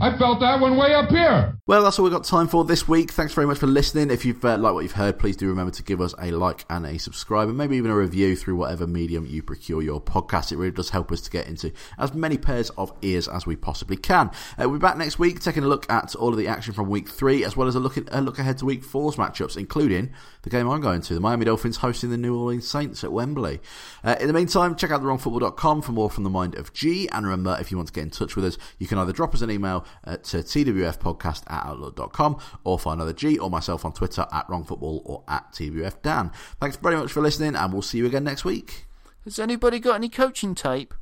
I 0.00 0.16
felt 0.16 0.38
that 0.40 0.60
one 0.60 0.76
way 0.76 0.94
up 0.94 1.10
here. 1.10 1.58
Well, 1.66 1.82
that's 1.82 1.98
all 1.98 2.04
we've 2.04 2.12
got 2.12 2.22
time 2.22 2.46
for 2.46 2.64
this 2.64 2.86
week. 2.86 3.10
Thanks 3.10 3.34
very 3.34 3.48
much 3.48 3.58
for 3.58 3.66
listening. 3.66 4.12
If 4.12 4.24
you've 4.24 4.44
uh, 4.44 4.56
liked 4.56 4.74
what 4.74 4.82
you've 4.84 4.92
heard, 4.92 5.18
please 5.18 5.36
do 5.36 5.48
remember 5.48 5.72
to 5.72 5.82
give 5.82 6.00
us 6.00 6.14
a 6.22 6.30
like 6.30 6.64
and 6.70 6.86
a 6.86 6.98
subscribe, 6.98 7.48
and 7.48 7.58
maybe 7.58 7.76
even 7.76 7.90
a 7.90 7.96
review 7.96 8.36
through 8.36 8.54
whatever 8.54 8.86
medium 8.86 9.26
you 9.26 9.42
procure 9.42 9.82
your 9.82 10.00
podcast. 10.00 10.52
It 10.52 10.56
really 10.56 10.70
does 10.70 10.90
help 10.90 11.10
us 11.10 11.20
to 11.22 11.30
get 11.30 11.48
into 11.48 11.72
as 11.98 12.14
many 12.14 12.38
pairs 12.38 12.70
of 12.70 12.92
ears 13.02 13.26
as 13.26 13.44
we 13.44 13.56
possibly 13.56 13.96
can. 13.96 14.28
Uh, 14.56 14.68
we'll 14.68 14.74
be 14.74 14.78
back 14.78 14.96
next 14.96 15.18
week 15.18 15.40
taking 15.40 15.64
a 15.64 15.68
look 15.68 15.90
at 15.90 16.14
all 16.14 16.28
of 16.28 16.36
the 16.36 16.46
action 16.46 16.72
from 16.72 16.88
week 16.88 17.08
three, 17.08 17.42
as 17.42 17.56
well 17.56 17.66
as 17.66 17.74
a 17.74 17.80
look, 17.80 17.98
at, 17.98 18.04
a 18.12 18.20
look 18.20 18.38
ahead 18.38 18.58
to 18.58 18.66
week 18.66 18.84
four's 18.84 19.16
matchups, 19.16 19.56
including 19.56 20.10
the 20.48 20.56
game 20.56 20.68
I'm 20.68 20.80
going 20.80 21.00
to, 21.02 21.14
the 21.14 21.20
Miami 21.20 21.44
Dolphins 21.44 21.78
hosting 21.78 22.10
the 22.10 22.16
New 22.16 22.36
Orleans 22.36 22.66
Saints 22.68 23.04
at 23.04 23.12
Wembley. 23.12 23.60
Uh, 24.02 24.16
in 24.20 24.26
the 24.26 24.32
meantime, 24.32 24.74
check 24.74 24.90
out 24.90 25.02
thewrongfootball.com 25.02 25.82
for 25.82 25.92
more 25.92 26.10
from 26.10 26.24
the 26.24 26.30
mind 26.30 26.54
of 26.54 26.72
Gee, 26.72 27.08
and 27.10 27.26
remember, 27.26 27.56
if 27.60 27.70
you 27.70 27.76
want 27.76 27.88
to 27.88 27.92
get 27.92 28.02
in 28.02 28.10
touch 28.10 28.34
with 28.36 28.44
us, 28.44 28.58
you 28.78 28.86
can 28.86 28.98
either 28.98 29.12
drop 29.12 29.34
us 29.34 29.42
an 29.42 29.50
email 29.50 29.84
at 30.04 30.24
twfpodcast 30.24 31.42
at 31.50 31.66
outlook.com 31.66 32.38
or 32.64 32.78
find 32.78 33.02
either 33.02 33.12
Gee 33.12 33.38
or 33.38 33.50
myself 33.50 33.84
on 33.84 33.92
Twitter 33.92 34.26
at 34.32 34.48
wrongfootball 34.48 35.02
or 35.04 35.24
at 35.28 35.52
twfdan. 35.52 36.32
Thanks 36.60 36.76
very 36.76 36.96
much 36.96 37.12
for 37.12 37.20
listening, 37.20 37.54
and 37.54 37.72
we'll 37.72 37.82
see 37.82 37.98
you 37.98 38.06
again 38.06 38.24
next 38.24 38.44
week. 38.44 38.86
Has 39.24 39.38
anybody 39.38 39.78
got 39.78 39.96
any 39.96 40.08
coaching 40.08 40.54
tape? 40.54 40.94